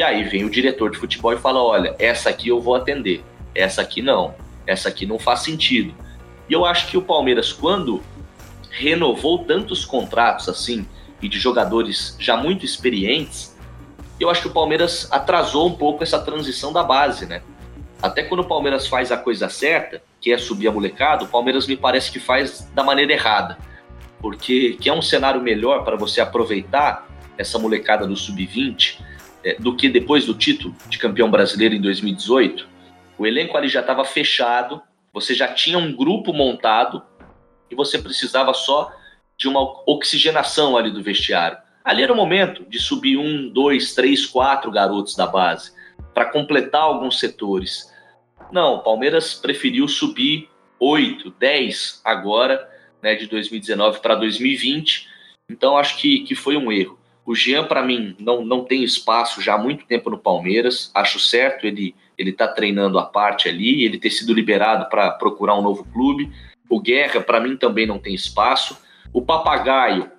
E 0.00 0.02
aí 0.02 0.24
vem 0.24 0.44
o 0.44 0.48
diretor 0.48 0.90
de 0.90 0.96
futebol 0.96 1.30
e 1.34 1.36
fala: 1.36 1.62
olha, 1.62 1.94
essa 1.98 2.30
aqui 2.30 2.48
eu 2.48 2.58
vou 2.58 2.74
atender, 2.74 3.22
essa 3.54 3.82
aqui 3.82 4.00
não, 4.00 4.34
essa 4.66 4.88
aqui 4.88 5.04
não 5.04 5.18
faz 5.18 5.40
sentido. 5.40 5.94
E 6.48 6.54
eu 6.54 6.64
acho 6.64 6.86
que 6.86 6.96
o 6.96 7.02
Palmeiras, 7.02 7.52
quando 7.52 8.02
renovou 8.70 9.44
tantos 9.44 9.84
contratos 9.84 10.48
assim, 10.48 10.88
e 11.20 11.28
de 11.28 11.38
jogadores 11.38 12.16
já 12.18 12.34
muito 12.34 12.64
experientes, 12.64 13.54
eu 14.18 14.30
acho 14.30 14.40
que 14.40 14.48
o 14.48 14.52
Palmeiras 14.52 15.06
atrasou 15.12 15.68
um 15.68 15.74
pouco 15.74 16.02
essa 16.02 16.18
transição 16.18 16.72
da 16.72 16.82
base, 16.82 17.26
né? 17.26 17.42
Até 18.00 18.22
quando 18.22 18.40
o 18.40 18.48
Palmeiras 18.48 18.86
faz 18.86 19.12
a 19.12 19.18
coisa 19.18 19.50
certa, 19.50 20.02
que 20.18 20.32
é 20.32 20.38
subir 20.38 20.66
a 20.66 20.72
molecada, 20.72 21.24
o 21.24 21.28
Palmeiras 21.28 21.66
me 21.66 21.76
parece 21.76 22.10
que 22.10 22.18
faz 22.18 22.66
da 22.74 22.82
maneira 22.82 23.12
errada. 23.12 23.58
Porque 24.18 24.78
que 24.80 24.88
é 24.88 24.94
um 24.94 25.02
cenário 25.02 25.42
melhor 25.42 25.84
para 25.84 25.94
você 25.94 26.22
aproveitar 26.22 27.06
essa 27.36 27.58
molecada 27.58 28.06
do 28.06 28.16
sub-20 28.16 28.96
é, 28.98 29.09
do 29.58 29.74
que 29.76 29.88
depois 29.88 30.26
do 30.26 30.34
título 30.34 30.74
de 30.88 30.98
campeão 30.98 31.30
brasileiro 31.30 31.74
em 31.74 31.80
2018. 31.80 32.68
O 33.18 33.26
elenco 33.26 33.56
ali 33.56 33.68
já 33.68 33.80
estava 33.80 34.04
fechado, 34.04 34.82
você 35.12 35.34
já 35.34 35.48
tinha 35.48 35.78
um 35.78 35.94
grupo 35.94 36.32
montado 36.32 37.02
e 37.70 37.74
você 37.74 37.98
precisava 37.98 38.52
só 38.52 38.92
de 39.36 39.48
uma 39.48 39.60
oxigenação 39.86 40.76
ali 40.76 40.90
do 40.90 41.02
vestiário. 41.02 41.58
Ali 41.82 42.02
era 42.02 42.12
o 42.12 42.16
momento 42.16 42.64
de 42.68 42.78
subir 42.78 43.16
um, 43.16 43.48
dois, 43.48 43.94
três, 43.94 44.26
quatro 44.26 44.70
garotos 44.70 45.16
da 45.16 45.26
base 45.26 45.72
para 46.12 46.26
completar 46.26 46.82
alguns 46.82 47.18
setores. 47.18 47.90
Não, 48.52 48.74
o 48.74 48.78
Palmeiras 48.80 49.34
preferiu 49.34 49.88
subir 49.88 50.48
oito, 50.78 51.30
dez 51.38 52.00
agora, 52.04 52.68
né, 53.02 53.14
de 53.14 53.26
2019 53.26 54.00
para 54.00 54.14
2020. 54.14 55.08
Então 55.48 55.76
acho 55.76 55.96
que, 55.98 56.20
que 56.20 56.34
foi 56.34 56.56
um 56.56 56.70
erro. 56.70 56.99
O 57.30 57.34
Jean, 57.36 57.62
para 57.62 57.80
mim, 57.80 58.16
não, 58.18 58.44
não 58.44 58.64
tem 58.64 58.82
espaço 58.82 59.40
já 59.40 59.54
há 59.54 59.58
muito 59.58 59.86
tempo 59.86 60.10
no 60.10 60.18
Palmeiras. 60.18 60.90
Acho 60.92 61.20
certo 61.20 61.64
ele 61.64 61.94
ele 62.18 62.32
tá 62.32 62.48
treinando 62.48 62.98
a 62.98 63.04
parte 63.04 63.48
ali, 63.48 63.84
ele 63.84 64.00
ter 64.00 64.10
sido 64.10 64.34
liberado 64.34 64.90
para 64.90 65.12
procurar 65.12 65.56
um 65.56 65.62
novo 65.62 65.84
clube. 65.92 66.28
O 66.68 66.80
Guerra, 66.80 67.20
para 67.20 67.38
mim, 67.38 67.56
também 67.56 67.86
não 67.86 68.00
tem 68.00 68.12
espaço. 68.12 68.76
O 69.12 69.22
Papagaio, 69.22 70.10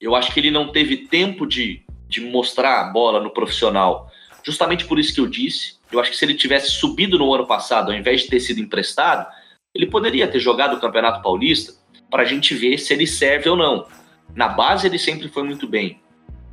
eu 0.00 0.14
acho 0.14 0.32
que 0.32 0.38
ele 0.38 0.52
não 0.52 0.70
teve 0.70 1.08
tempo 1.08 1.44
de, 1.44 1.82
de 2.08 2.20
mostrar 2.20 2.82
a 2.82 2.84
bola 2.84 3.20
no 3.20 3.30
profissional. 3.30 4.08
Justamente 4.44 4.84
por 4.84 5.00
isso 5.00 5.12
que 5.12 5.20
eu 5.20 5.26
disse. 5.26 5.74
Eu 5.90 5.98
acho 5.98 6.12
que 6.12 6.16
se 6.16 6.24
ele 6.24 6.34
tivesse 6.34 6.70
subido 6.70 7.18
no 7.18 7.34
ano 7.34 7.48
passado, 7.48 7.90
ao 7.90 7.98
invés 7.98 8.22
de 8.22 8.28
ter 8.28 8.38
sido 8.38 8.60
emprestado, 8.60 9.26
ele 9.74 9.88
poderia 9.88 10.28
ter 10.28 10.38
jogado 10.38 10.76
o 10.76 10.80
Campeonato 10.80 11.20
Paulista 11.20 11.74
para 12.08 12.22
a 12.22 12.26
gente 12.26 12.54
ver 12.54 12.78
se 12.78 12.94
ele 12.94 13.08
serve 13.08 13.50
ou 13.50 13.56
não. 13.56 13.88
Na 14.36 14.46
base, 14.46 14.86
ele 14.86 15.00
sempre 15.00 15.26
foi 15.26 15.42
muito 15.42 15.66
bem. 15.66 16.03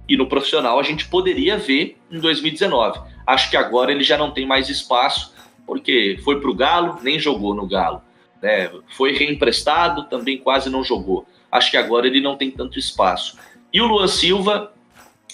E 0.07 0.17
no 0.17 0.27
profissional, 0.27 0.79
a 0.79 0.83
gente 0.83 1.07
poderia 1.07 1.57
ver 1.57 1.97
em 2.11 2.19
2019. 2.19 2.99
Acho 3.25 3.49
que 3.49 3.57
agora 3.57 3.91
ele 3.91 4.03
já 4.03 4.17
não 4.17 4.31
tem 4.31 4.45
mais 4.45 4.69
espaço, 4.69 5.33
porque 5.65 6.19
foi 6.23 6.39
para 6.39 6.49
o 6.49 6.55
Galo, 6.55 6.99
nem 7.01 7.19
jogou 7.19 7.53
no 7.53 7.67
Galo. 7.67 8.01
Né? 8.41 8.69
Foi 8.97 9.13
reemprestado, 9.13 10.03
também 10.05 10.37
quase 10.37 10.69
não 10.69 10.83
jogou 10.83 11.25
acho 11.51 11.69
que 11.69 11.77
agora 11.77 12.07
ele 12.07 12.21
não 12.21 12.37
tem 12.37 12.49
tanto 12.49 12.79
espaço. 12.79 13.37
E 13.73 13.81
o 13.81 13.85
Luan 13.85 14.07
Silva, 14.07 14.71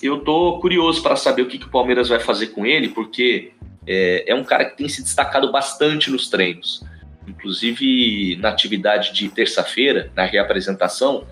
eu 0.01 0.19
tô 0.19 0.59
curioso 0.59 1.01
para 1.03 1.15
saber 1.15 1.43
o 1.43 1.45
que, 1.45 1.59
que 1.59 1.67
o 1.67 1.69
Palmeiras 1.69 2.09
vai 2.09 2.19
fazer 2.19 2.47
com 2.47 2.65
ele, 2.65 2.89
porque 2.89 3.51
é, 3.85 4.25
é 4.27 4.35
um 4.35 4.43
cara 4.43 4.65
que 4.65 4.77
tem 4.77 4.89
se 4.89 5.03
destacado 5.03 5.51
bastante 5.51 6.09
nos 6.09 6.29
treinos. 6.29 6.83
Inclusive, 7.27 8.35
na 8.37 8.49
atividade 8.49 9.13
de 9.13 9.29
terça-feira, 9.29 10.11
na 10.15 10.23
reapresentação, 10.23 11.25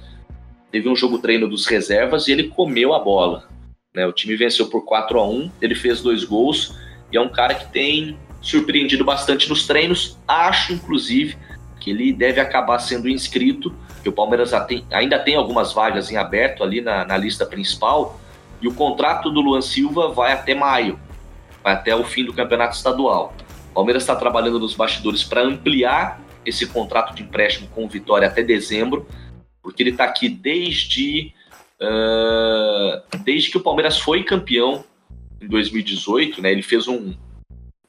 teve 0.75 0.89
um 0.89 0.95
jogo 0.95 1.19
treino 1.19 1.47
dos 1.47 1.65
reservas 1.67 2.27
e 2.27 2.33
ele 2.33 2.49
comeu 2.49 2.93
a 2.93 2.99
bola. 2.99 3.47
Né? 3.95 4.05
O 4.05 4.11
time 4.11 4.35
venceu 4.35 4.67
por 4.67 4.83
4 4.83 5.17
a 5.17 5.25
1 5.25 5.49
ele 5.61 5.73
fez 5.73 6.01
dois 6.01 6.25
gols 6.25 6.77
e 7.09 7.15
é 7.15 7.21
um 7.21 7.29
cara 7.29 7.55
que 7.55 7.71
tem 7.71 8.19
surpreendido 8.41 9.05
bastante 9.05 9.47
nos 9.47 9.65
treinos. 9.65 10.19
Acho, 10.27 10.73
inclusive, 10.73 11.37
que 11.79 11.91
ele 11.91 12.11
deve 12.11 12.41
acabar 12.41 12.77
sendo 12.79 13.07
inscrito 13.07 13.73
que 14.03 14.09
o 14.09 14.11
Palmeiras 14.11 14.51
ainda 14.91 15.17
tem 15.17 15.35
algumas 15.35 15.71
vagas 15.71 16.11
em 16.11 16.17
aberto 16.17 16.61
ali 16.61 16.81
na, 16.81 17.05
na 17.05 17.15
lista 17.15 17.45
principal, 17.45 18.19
e 18.61 18.67
o 18.67 18.73
contrato 18.73 19.31
do 19.31 19.39
Luan 19.39 19.61
Silva 19.61 20.09
vai 20.09 20.33
até 20.33 20.53
maio, 20.53 20.99
vai 21.63 21.71
até 21.71 21.95
o 21.95 22.03
fim 22.03 22.25
do 22.25 22.33
campeonato 22.33 22.75
estadual. 22.75 23.33
O 23.71 23.75
Palmeiras 23.75 24.03
está 24.03 24.13
trabalhando 24.13 24.59
nos 24.59 24.75
bastidores 24.75 25.23
para 25.23 25.41
ampliar 25.41 26.19
esse 26.45 26.67
contrato 26.67 27.15
de 27.15 27.23
empréstimo 27.23 27.69
com 27.73 27.85
o 27.85 27.87
Vitória 27.87 28.27
até 28.27 28.43
dezembro, 28.43 29.07
porque 29.65 29.81
ele 29.81 29.89
está 29.89 30.03
aqui 30.03 30.29
desde, 30.29 31.33
uh, 31.81 33.01
desde 33.23 33.49
que 33.49 33.57
o 33.57 33.61
Palmeiras 33.61 33.97
foi 33.97 34.23
campeão 34.23 34.85
em 35.41 35.47
2018, 35.47 36.39
né? 36.39 36.51
Ele 36.51 36.61
fez 36.61 36.87
um, 36.87 37.15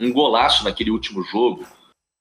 um 0.00 0.10
golaço 0.10 0.64
naquele 0.64 0.90
último 0.90 1.22
jogo 1.22 1.66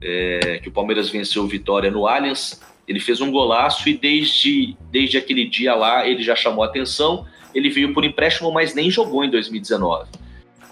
é, 0.04 0.60
que 0.62 0.68
o 0.68 0.74
Palmeiras 0.74 1.10
venceu 1.10 1.48
Vitória 1.48 1.90
no 1.90 2.06
Allianz. 2.06 2.62
Ele 2.86 3.00
fez 3.00 3.22
um 3.22 3.32
golaço 3.32 3.88
e 3.88 3.98
desde, 3.98 4.76
desde 4.92 5.18
aquele 5.18 5.48
dia 5.48 5.74
lá 5.74 6.06
ele 6.06 6.22
já 6.22 6.36
chamou 6.36 6.62
atenção. 6.62 7.26
Ele 7.54 7.70
veio 7.70 7.94
por 7.94 8.04
empréstimo, 8.04 8.52
mas 8.52 8.76
nem 8.76 8.92
jogou 8.92 9.24
em 9.24 9.30
2019. 9.30 10.10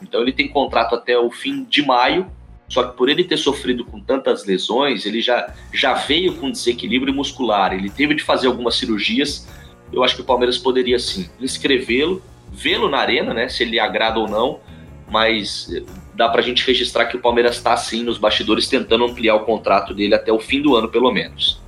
Então 0.02 0.22
ele 0.22 0.34
tem 0.34 0.50
contrato 0.50 0.94
até 0.94 1.18
o 1.18 1.32
fim 1.32 1.64
de 1.64 1.86
maio. 1.86 2.30
Só 2.68 2.84
que 2.84 2.98
por 2.98 3.10
ele 3.10 3.24
ter 3.24 3.38
sofrido 3.38 3.86
com 3.86 4.00
tantas 4.00 4.46
lesões, 4.46 5.06
ele 5.06 5.22
já, 5.22 5.54
já 5.74 5.94
veio 5.94 6.36
com 6.36 6.50
desequilíbrio 6.50 7.14
muscular. 7.14 7.74
Ele 7.74 7.90
teve 7.90 8.16
de 8.16 8.24
fazer 8.24 8.48
algumas 8.48 8.76
cirurgias. 8.76 9.48
Eu 9.92 10.04
acho 10.04 10.16
que 10.16 10.22
o 10.22 10.26
Palmeiras 10.26 10.58
poderia 10.58 10.98
sim 10.98 11.30
inscrevê-lo, 11.40 12.22
vê-lo 12.52 12.90
na 12.90 12.98
arena, 12.98 13.34
né? 13.34 13.48
Se 13.48 13.64
ele 13.64 13.80
agrada 13.80 14.20
ou 14.20 14.28
não. 14.28 14.60
Mas 15.08 15.72
eh, 15.72 15.84
dá 16.16 16.30
para 16.30 16.42
a 16.42 16.44
gente 16.44 16.66
registrar 16.66 17.06
que 17.06 17.16
o 17.16 17.20
Palmeiras 17.20 17.58
está 17.58 17.78
sim 17.78 18.04
nos 18.04 18.18
bastidores 18.18 18.68
tentando 18.68 19.06
ampliar 19.06 19.36
o 19.36 19.42
contrato 19.42 19.94
dele 19.94 20.16
até 20.16 20.32
o 20.32 20.40
fim 20.40 20.62
do 20.62 20.76
ano, 20.76 20.90
pelo 20.90 21.12
menos. 21.12 21.62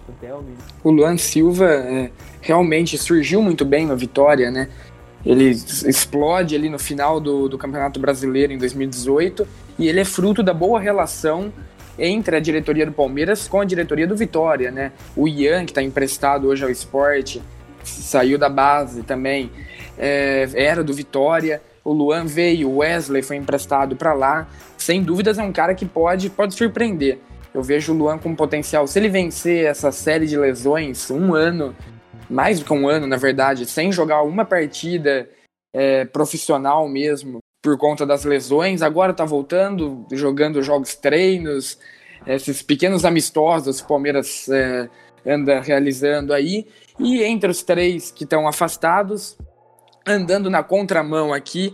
O 0.83 0.89
Luan 0.89 1.17
Silva 1.17 1.65
é, 1.65 2.09
realmente 2.41 2.97
surgiu 2.97 3.41
muito 3.41 3.63
bem 3.63 3.85
na 3.85 3.93
vitória, 3.93 4.49
né? 4.49 4.69
Ele 5.23 5.49
explode 5.49 6.55
ali 6.55 6.69
no 6.69 6.79
final 6.79 7.19
do, 7.19 7.49
do 7.49 7.57
Campeonato 7.57 7.99
Brasileiro 7.99 8.53
em 8.53 8.57
2018 8.57 9.47
e 9.77 9.87
ele 9.87 9.99
é 9.99 10.05
fruto 10.05 10.41
da 10.41 10.53
boa 10.53 10.79
relação 10.79 11.51
entre 11.97 12.35
a 12.35 12.39
diretoria 12.39 12.85
do 12.85 12.91
Palmeiras 12.91 13.47
com 13.47 13.61
a 13.61 13.65
diretoria 13.65 14.07
do 14.07 14.15
Vitória, 14.15 14.71
né? 14.71 14.91
O 15.15 15.27
Ian, 15.27 15.65
que 15.65 15.71
está 15.71 15.81
emprestado 15.81 16.47
hoje 16.47 16.63
ao 16.63 16.69
esporte, 16.69 17.41
saiu 17.83 18.37
da 18.37 18.49
base 18.49 19.03
também, 19.03 19.51
é, 19.97 20.47
era 20.53 20.83
do 20.83 20.93
Vitória. 20.93 21.61
O 21.83 21.93
Luan 21.93 22.25
veio, 22.25 22.69
o 22.69 22.77
Wesley 22.77 23.21
foi 23.21 23.35
emprestado 23.37 23.95
para 23.95 24.13
lá. 24.13 24.47
Sem 24.77 25.03
dúvidas 25.03 25.37
é 25.37 25.43
um 25.43 25.51
cara 25.51 25.75
que 25.75 25.85
pode, 25.85 26.29
pode 26.29 26.55
surpreender. 26.55 27.19
Eu 27.53 27.61
vejo 27.61 27.93
o 27.93 27.97
Luan 27.97 28.17
com 28.17 28.35
potencial. 28.35 28.85
Se 28.87 28.99
ele 28.99 29.07
vencer 29.07 29.65
essa 29.65 29.91
série 29.91 30.25
de 30.25 30.37
lesões, 30.37 31.09
um 31.09 31.33
ano, 31.33 31.75
mais 32.29 32.59
do 32.59 32.65
que 32.65 32.73
um 32.73 32.89
ano, 32.89 33.07
na 33.07 33.17
verdade, 33.17 33.65
sem 33.65 33.91
jogar 33.91 34.23
uma 34.23 34.43
partida 34.43 35.29
é, 35.73 36.05
profissional 36.05 36.89
mesmo, 36.89 37.39
por 37.65 37.79
conta 37.79 38.05
das 38.05 38.23
lesões, 38.23 38.83
agora 38.83 39.11
tá 39.11 39.25
voltando, 39.25 40.05
jogando 40.11 40.61
jogos 40.61 40.93
treinos, 40.93 41.79
esses 42.27 42.61
pequenos 42.61 43.03
amistosos 43.03 43.79
que 43.79 43.85
o 43.85 43.87
Palmeiras 43.87 44.47
é, 44.49 44.87
anda 45.25 45.59
realizando 45.59 46.31
aí. 46.31 46.67
E 46.99 47.23
entre 47.23 47.49
os 47.49 47.63
três 47.63 48.11
que 48.11 48.23
estão 48.23 48.47
afastados, 48.47 49.35
andando 50.05 50.47
na 50.47 50.61
contramão 50.61 51.33
aqui, 51.33 51.73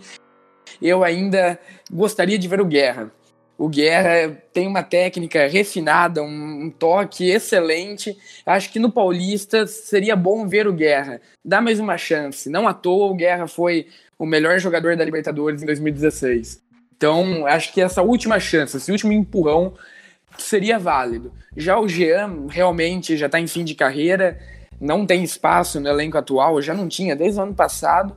eu 0.82 1.04
ainda 1.04 1.60
gostaria 1.92 2.40
de 2.40 2.48
ver 2.48 2.62
o 2.62 2.66
Guerra. 2.66 3.12
O 3.58 3.68
Guerra 3.68 4.42
tem 4.54 4.66
uma 4.66 4.82
técnica 4.82 5.46
refinada, 5.46 6.24
um, 6.24 6.74
toque 6.80 7.30
excelente. 7.30 8.18
Acho 8.46 8.72
que 8.72 8.80
no 8.80 8.90
Paulista 8.90 9.68
seria 9.68 10.16
bom 10.16 10.48
ver 10.48 10.68
o 10.68 10.74
Guerra. 10.74 11.20
Dá 11.44 11.60
mais 11.62 11.82
uma 11.82 11.98
chance. 11.98 12.50
Não 12.50 12.66
à 12.66 12.74
toa 12.74 13.12
o 13.12 13.16
Guerra 13.16 13.46
foi 13.46 13.88
o 14.22 14.26
melhor 14.28 14.60
jogador 14.60 14.96
da 14.96 15.04
Libertadores 15.04 15.64
em 15.64 15.66
2016. 15.66 16.62
Então, 16.96 17.48
acho 17.48 17.74
que 17.74 17.82
essa 17.82 18.04
última 18.04 18.40
chance, 18.40 18.78
esse 18.78 18.92
último 18.92 19.12
empurrão 19.12 19.74
seria 20.38 20.78
válido. 20.78 21.34
Já 21.58 21.80
o 21.80 21.88
Jean 21.88 22.46
realmente 22.48 23.18
já 23.18 23.26
está 23.26 23.40
em 23.40 23.48
fim 23.48 23.66
de 23.66 23.74
carreira, 23.74 24.40
não 24.80 25.08
tem 25.08 25.24
espaço 25.24 25.80
no 25.80 25.90
elenco 25.90 26.20
atual, 26.20 26.62
já 26.62 26.72
não 26.72 26.88
tinha 26.88 27.16
desde 27.16 27.40
o 27.40 27.42
ano 27.42 27.56
passado. 27.56 28.16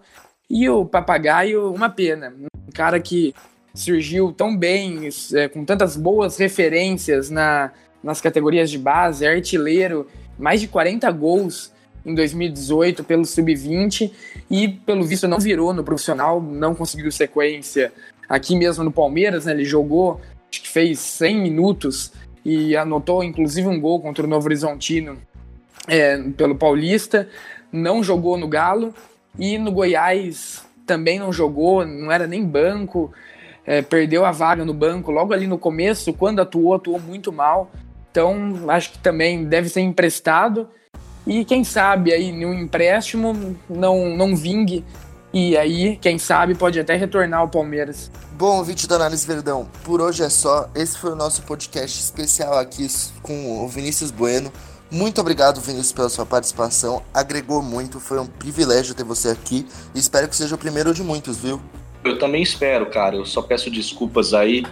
E 0.51 0.69
o 0.69 0.85
Papagaio, 0.85 1.73
uma 1.73 1.89
pena. 1.89 2.35
Um 2.69 2.71
cara 2.71 3.01
que 3.01 3.35
surgiu 3.75 4.31
tão 4.31 4.55
bem, 4.55 5.09
é, 5.33 5.49
com 5.49 5.65
tantas 5.65 5.97
boas 5.97 6.37
referências 6.37 7.31
na, 7.31 7.73
nas 8.03 8.21
categorias 8.21 8.71
de 8.71 8.77
base, 8.77 9.27
artilheiro, 9.27 10.07
mais 10.39 10.61
de 10.61 10.69
40 10.69 11.11
gols 11.13 11.73
em 12.05 12.15
2018 12.15 13.03
pelo 13.05 13.25
Sub-20 13.25 14.13
e, 14.51 14.68
pelo 14.68 15.05
visto, 15.05 15.26
não 15.26 15.38
virou 15.38 15.72
no 15.72 15.82
profissional, 15.82 16.40
não 16.40 16.74
conseguiu 16.74 17.11
sequência 17.11 17.92
aqui 18.28 18.57
mesmo 18.57 18.84
no 18.84 18.92
Palmeiras, 18.92 19.47
né? 19.47 19.53
Ele 19.53 19.64
jogou, 19.64 20.20
acho 20.51 20.62
que 20.62 20.68
fez 20.68 20.99
100 20.99 21.40
minutos 21.40 22.12
e 22.45 22.76
anotou 22.76 23.24
inclusive 23.24 23.66
um 23.66 23.80
gol 23.80 24.01
contra 24.01 24.24
o 24.24 24.28
Novo 24.28 24.47
Horizontino 24.47 25.16
é, 25.88 26.18
pelo 26.36 26.55
Paulista. 26.55 27.28
Não 27.72 28.03
jogou 28.03 28.36
no 28.36 28.47
Galo 28.47 28.95
e 29.38 29.59
no 29.59 29.72
Goiás 29.72 30.64
também 30.86 31.18
não 31.18 31.32
jogou, 31.32 31.84
não 31.86 32.12
era 32.12 32.26
nem 32.26 32.45
banco. 32.45 33.12
É, 33.66 33.80
perdeu 33.80 34.26
a 34.26 34.30
vaga 34.30 34.64
no 34.64 34.74
banco 34.74 35.11
logo 35.11 35.32
ali 35.32 35.47
no 35.47 35.59
começo, 35.59 36.12
quando 36.12 36.40
atuou, 36.40 36.74
atuou 36.74 37.01
muito 37.01 37.32
mal. 37.32 37.70
Então, 38.11 38.68
acho 38.68 38.92
que 38.92 38.99
também 38.99 39.45
deve 39.45 39.68
ser 39.68 39.80
emprestado. 39.80 40.68
E 41.27 41.45
quem 41.45 41.64
sabe 41.64 42.12
aí, 42.12 42.33
num 42.33 42.53
empréstimo, 42.53 43.57
não, 43.68 44.16
não 44.16 44.37
vingue 44.37 44.85
e 45.37 45.57
aí, 45.57 45.97
quem 45.97 46.16
sabe, 46.16 46.55
pode 46.55 46.79
até 46.79 46.95
retornar 46.95 47.41
ao 47.41 47.49
Palmeiras. 47.49 48.09
Bom, 48.39 48.62
vídeo 48.62 48.87
da 48.87 48.95
Análise 48.95 49.27
Verdão, 49.27 49.68
por 49.83 50.01
hoje 50.01 50.22
é 50.22 50.29
só. 50.29 50.70
Esse 50.77 50.97
foi 50.97 51.11
o 51.11 51.16
nosso 51.16 51.43
podcast 51.43 51.99
especial 51.99 52.57
aqui 52.57 52.87
com 53.20 53.64
o 53.64 53.66
Vinícius 53.66 54.12
Bueno. 54.12 54.53
Muito 54.93 55.20
obrigado, 55.20 55.61
Vinícius, 55.61 55.91
pela 55.91 56.09
sua 56.09 56.25
participação. 56.25 57.03
Agregou 57.12 57.61
muito, 57.61 57.99
foi 57.99 58.20
um 58.20 58.27
privilégio 58.27 58.95
ter 58.95 59.03
você 59.03 59.31
aqui. 59.31 59.66
E 59.93 59.99
espero 59.99 60.29
que 60.29 60.37
seja 60.37 60.55
o 60.55 60.59
primeiro 60.59 60.95
de 60.95 61.03
muitos, 61.03 61.39
viu? 61.39 61.61
Eu 62.05 62.16
também 62.16 62.41
espero, 62.41 62.87
cara. 62.87 63.16
Eu 63.16 63.27
só 63.27 63.43
peço 63.43 63.68
desculpas 63.72 64.33
aí 64.35 64.64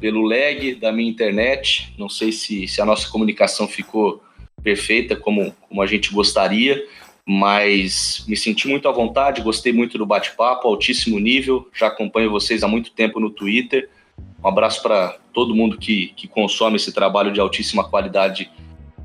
pelo 0.00 0.22
lag 0.22 0.74
da 0.80 0.90
minha 0.90 1.08
internet. 1.08 1.94
Não 1.96 2.08
sei 2.08 2.32
se, 2.32 2.66
se 2.66 2.80
a 2.82 2.84
nossa 2.84 3.08
comunicação 3.08 3.68
ficou 3.68 4.20
perfeita 4.62 5.16
como, 5.16 5.52
como 5.68 5.82
a 5.82 5.86
gente 5.86 6.12
gostaria 6.12 6.84
mas 7.30 8.24
me 8.26 8.34
senti 8.34 8.66
muito 8.66 8.88
à 8.88 8.90
vontade, 8.90 9.42
gostei 9.42 9.70
muito 9.70 9.98
do 9.98 10.06
bate-papo, 10.06 10.66
altíssimo 10.66 11.18
nível, 11.18 11.68
já 11.74 11.88
acompanho 11.88 12.30
vocês 12.30 12.62
há 12.62 12.68
muito 12.68 12.90
tempo 12.90 13.20
no 13.20 13.28
Twitter. 13.28 13.90
Um 14.42 14.48
abraço 14.48 14.82
para 14.82 15.18
todo 15.30 15.54
mundo 15.54 15.76
que, 15.76 16.14
que 16.16 16.26
consome 16.26 16.76
esse 16.76 16.90
trabalho 16.90 17.30
de 17.30 17.38
altíssima 17.38 17.86
qualidade 17.86 18.50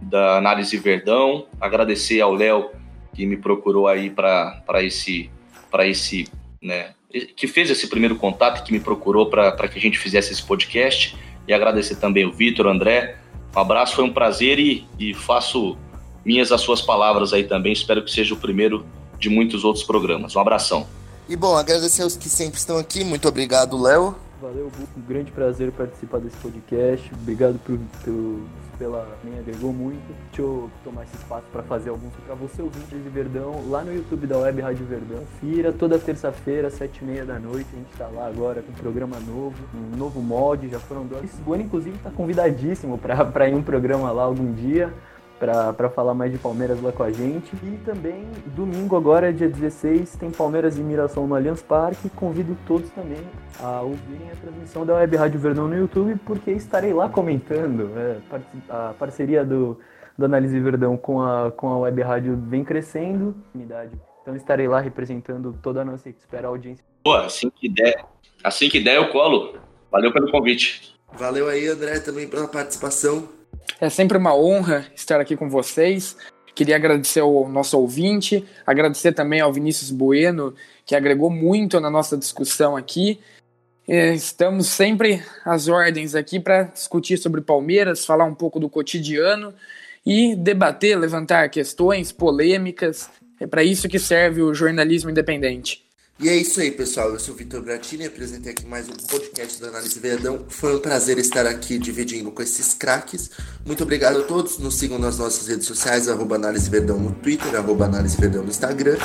da 0.01 0.38
Análise 0.38 0.78
Verdão. 0.78 1.47
Agradecer 1.60 2.22
ao 2.22 2.34
Léo 2.34 2.70
que 3.14 3.26
me 3.26 3.36
procurou 3.36 3.89
aí 3.89 4.10
para 4.10 4.64
esse, 4.82 5.30
para 5.70 5.86
esse, 5.86 6.26
né, 6.62 6.93
que 7.36 7.45
fez 7.45 7.70
esse 7.70 7.89
primeiro 7.89 8.16
contato, 8.16 8.64
que 8.64 8.72
me 8.72 8.80
procurou 8.80 9.26
para 9.26 9.68
que 9.68 9.78
a 9.78 9.82
gente 9.82 9.99
fizesse 9.99 10.32
esse 10.32 10.43
podcast. 10.43 11.14
E 11.45 11.51
agradecer 11.51 11.97
também 11.97 12.24
o 12.24 12.32
Vitor, 12.32 12.68
André. 12.68 13.18
Um 13.56 13.60
abraço, 13.60 13.95
foi 13.95 14.04
um 14.04 14.12
prazer 14.12 14.60
e, 14.60 14.88
e 14.99 15.14
faço 15.14 15.78
minhas 16.26 16.51
as 16.51 16.62
suas 16.62 16.82
palavras 16.82 17.34
aí 17.34 17.43
também. 17.43 17.74
Espero 17.74 18.04
que 18.04 18.12
seja 18.12 18.34
o 18.34 18.38
primeiro 18.38 18.86
de 19.20 19.30
muitos 19.30 19.64
outros 19.64 19.84
programas. 19.84 20.36
Um 20.36 20.39
abração. 20.39 20.88
E 21.30 21.36
bom, 21.36 21.56
agradecer 21.56 22.04
aos 22.04 22.18
que 22.18 22.28
sempre 22.30 22.58
estão 22.58 22.78
aqui. 22.78 23.04
Muito 23.04 23.28
obrigado, 23.28 23.82
Léo. 23.82 24.16
Valeu, 24.44 24.70
um 24.98 25.02
grande 25.08 25.32
prazer 25.32 25.72
participar 25.72 26.20
desse 26.20 26.36
podcast. 26.36 27.10
Obrigado 27.14 27.58
por, 27.60 27.80
por 28.04 28.41
pela 28.78 29.08
me 29.24 29.39
agregou 29.39 29.72
muito. 29.72 30.04
Deixa 30.26 30.41
eu 30.41 30.70
tomar 30.84 31.04
esse 31.04 31.16
espaço 31.16 31.46
para 31.50 31.64
fazer 31.64 31.91
alguns 31.91 32.14
para 32.26 32.36
você 32.36 32.62
ouvinte 32.62 32.94
de 32.94 33.10
Verdão 33.10 33.64
lá 33.70 33.86
no 33.86 33.96
YouTube 33.96 34.28
da 34.28 34.38
Web 34.39 34.60
Rádio 34.60 34.86
Verdão. 34.86 35.24
Fira 35.39 35.72
toda 35.72 35.98
terça-feira, 35.98 36.70
sete 36.70 37.02
e 37.02 37.06
meia 37.06 37.24
da 37.24 37.39
noite. 37.39 37.70
A 37.72 37.78
gente 37.78 37.91
está 37.94 38.08
lá 38.08 38.28
agora 38.28 38.62
com 38.62 38.74
um 38.74 38.76
programa 38.76 39.18
novo, 39.22 39.56
um 39.74 39.96
novo 39.96 40.22
mod. 40.22 40.68
Já 40.68 40.78
foram 40.78 41.06
dois. 41.06 41.24
Esse 41.24 41.41
Bueno, 41.41 41.64
inclusive, 41.64 41.96
está 41.96 42.12
convidadíssimo 42.12 42.98
para 42.98 43.48
ir 43.48 43.56
um 43.56 43.64
programa 43.64 44.12
lá 44.12 44.24
algum 44.24 44.52
dia 44.52 44.94
para 45.44 45.89
falar 45.89 46.14
mais 46.14 46.32
de 46.32 46.38
Palmeiras 46.38 46.82
lá 46.82 46.91
com 46.91 47.04
a 47.04 47.12
gente. 47.12 47.54
E 47.64 47.78
também, 47.84 48.26
domingo 48.56 48.96
agora, 48.96 49.34
dia 49.34 49.50
16, 49.50 50.16
tem 50.16 50.32
Palmeiras 50.32 50.78
e 50.78 50.82
Mirassol 50.82 51.28
no 51.28 51.36
Allianz 51.36 51.62
Parque. 51.62 52.10
Convido 52.10 52.58
todos 52.66 52.89
também 52.91 53.20
a 53.60 53.82
ouvirem 53.82 54.32
a 54.32 54.36
transmissão 54.36 54.86
da 54.86 54.96
Web 54.96 55.18
Rádio 55.18 55.39
Verdão 55.39 55.68
no 55.68 55.76
YouTube, 55.76 56.18
porque 56.26 56.52
estarei 56.52 56.94
lá 56.94 57.10
comentando. 57.10 57.91
É, 57.98 58.18
a 58.70 58.94
parceria 58.98 59.44
do, 59.44 59.78
do 60.18 60.26
Análise 60.26 60.58
Verdão 60.60 60.96
com 60.96 61.22
a, 61.22 61.52
com 61.52 61.68
a 61.68 61.78
Web 61.80 62.02
Rádio 62.02 62.41
vem 62.48 62.64
crescendo. 62.64 63.36
Então 64.22 64.36
estarei 64.36 64.68
lá 64.68 64.80
representando 64.80 65.58
toda 65.62 65.82
a 65.82 65.86
nossa 65.86 66.10
espera 66.10 66.48
audiência. 66.48 66.86
Pô, 67.04 67.14
assim 67.16 67.50
que 67.50 67.68
der, 67.68 68.06
assim 68.41 68.70
que 68.70 68.80
der 68.80 68.96
eu 68.96 69.10
colo. 69.10 69.56
Valeu 69.91 70.14
pelo 70.14 70.32
convite. 70.32 70.96
Valeu 71.12 71.50
aí, 71.50 71.68
André, 71.68 72.00
também 72.00 72.28
pela 72.28 72.48
participação. 72.48 73.28
É 73.80 73.89
sempre 73.89 74.18
uma 74.18 74.36
honra 74.36 74.86
estar 74.95 75.20
aqui 75.20 75.36
com 75.36 75.49
vocês. 75.49 76.16
Queria 76.56 76.76
agradecer 76.76 77.20
ao 77.20 77.49
nosso 77.49 77.78
ouvinte, 77.80 78.45
agradecer 78.66 79.12
também 79.12 79.41
ao 79.41 79.51
Vinícius 79.51 79.89
Bueno, 79.89 80.54
que 80.86 80.95
agregou 80.95 81.30
muito 81.30 81.80
na 81.80 81.89
nossa 81.89 82.16
discussão 82.16 82.78
aqui. 82.78 83.20
Estamos 83.88 84.68
sempre 84.68 85.22
às 85.43 85.68
ordens 85.68 86.16
aqui 86.16 86.39
para 86.39 86.64
discutir 86.64 87.18
sobre 87.18 87.41
Palmeiras, 87.41 88.06
falar 88.06 88.26
um 88.26 88.36
pouco 88.36 88.60
do 88.60 88.70
cotidiano 88.70 89.54
e 90.06 90.36
debater, 90.36 90.97
levantar 90.97 91.49
questões, 91.49 92.12
polêmicas. 92.12 93.10
É 93.39 93.47
para 93.47 93.64
isso 93.64 93.89
que 93.89 93.99
serve 93.99 94.41
o 94.41 94.54
jornalismo 94.54 95.10
independente. 95.10 95.83
E 96.20 96.30
é 96.30 96.36
isso 96.36 96.61
aí, 96.61 96.72
pessoal. 96.72 97.09
Eu 97.09 97.20
sou 97.20 97.34
o 97.34 97.38
Vitor 97.38 97.61
Gratini, 97.61 98.05
apresentei 98.05 98.51
aqui 98.51 98.66
mais 98.66 98.88
um 98.88 98.93
podcast 98.93 99.59
da 99.59 99.70
Análise 99.70 99.99
Verdão. 99.99 100.45
Foi 100.47 100.76
um 100.76 100.80
prazer 100.80 101.18
estar 101.18 101.45
aqui 101.47 101.78
dividindo 101.80 102.32
com 102.32 102.41
esses 102.41 102.74
craques. 102.74 103.32
Muito 103.66 103.84
obrigado 103.84 104.20
a 104.20 104.24
todos. 104.24 104.59
Nos 104.59 104.76
sigam 104.76 104.99
nas 104.99 105.18
nossas 105.18 105.47
redes 105.47 105.66
sociais, 105.66 106.07
arroba 106.07 106.36
Análise 106.36 106.70
Verdão 106.70 106.99
no 106.99 107.11
Twitter, 107.16 107.55
arroba 107.55 107.86
Análise 107.86 108.16
Verdão 108.16 108.43
no 108.43 108.49
Instagram. 108.49 108.97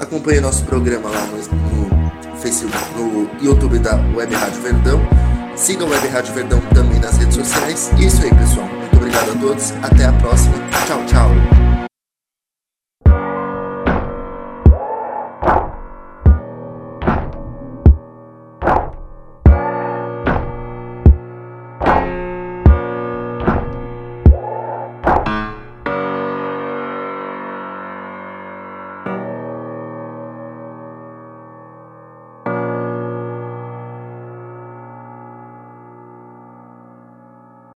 Acompanhe 0.00 0.40
nosso 0.40 0.64
programa 0.64 1.08
lá 1.08 1.26
no, 1.26 1.38
no 1.38 2.36
Facebook, 2.38 2.76
no 2.96 3.44
YouTube 3.44 3.78
da 3.78 3.94
Web 4.14 4.34
Rádio 4.34 4.60
Verdão. 4.60 5.00
Sigam 5.56 5.86
a 5.86 5.90
Web 5.92 6.08
Rádio 6.08 6.34
Verdão 6.34 6.60
também 6.74 6.98
nas 6.98 7.16
redes 7.16 7.36
sociais. 7.36 7.90
E 7.98 8.04
é 8.04 8.06
isso 8.08 8.22
aí, 8.22 8.34
pessoal. 8.34 8.66
Muito 8.66 8.96
obrigado 8.96 9.30
a 9.30 9.40
todos. 9.40 9.70
Até 9.82 10.04
a 10.04 10.12
próxima. 10.14 10.54
Tchau, 10.86 11.06
tchau. 11.06 11.55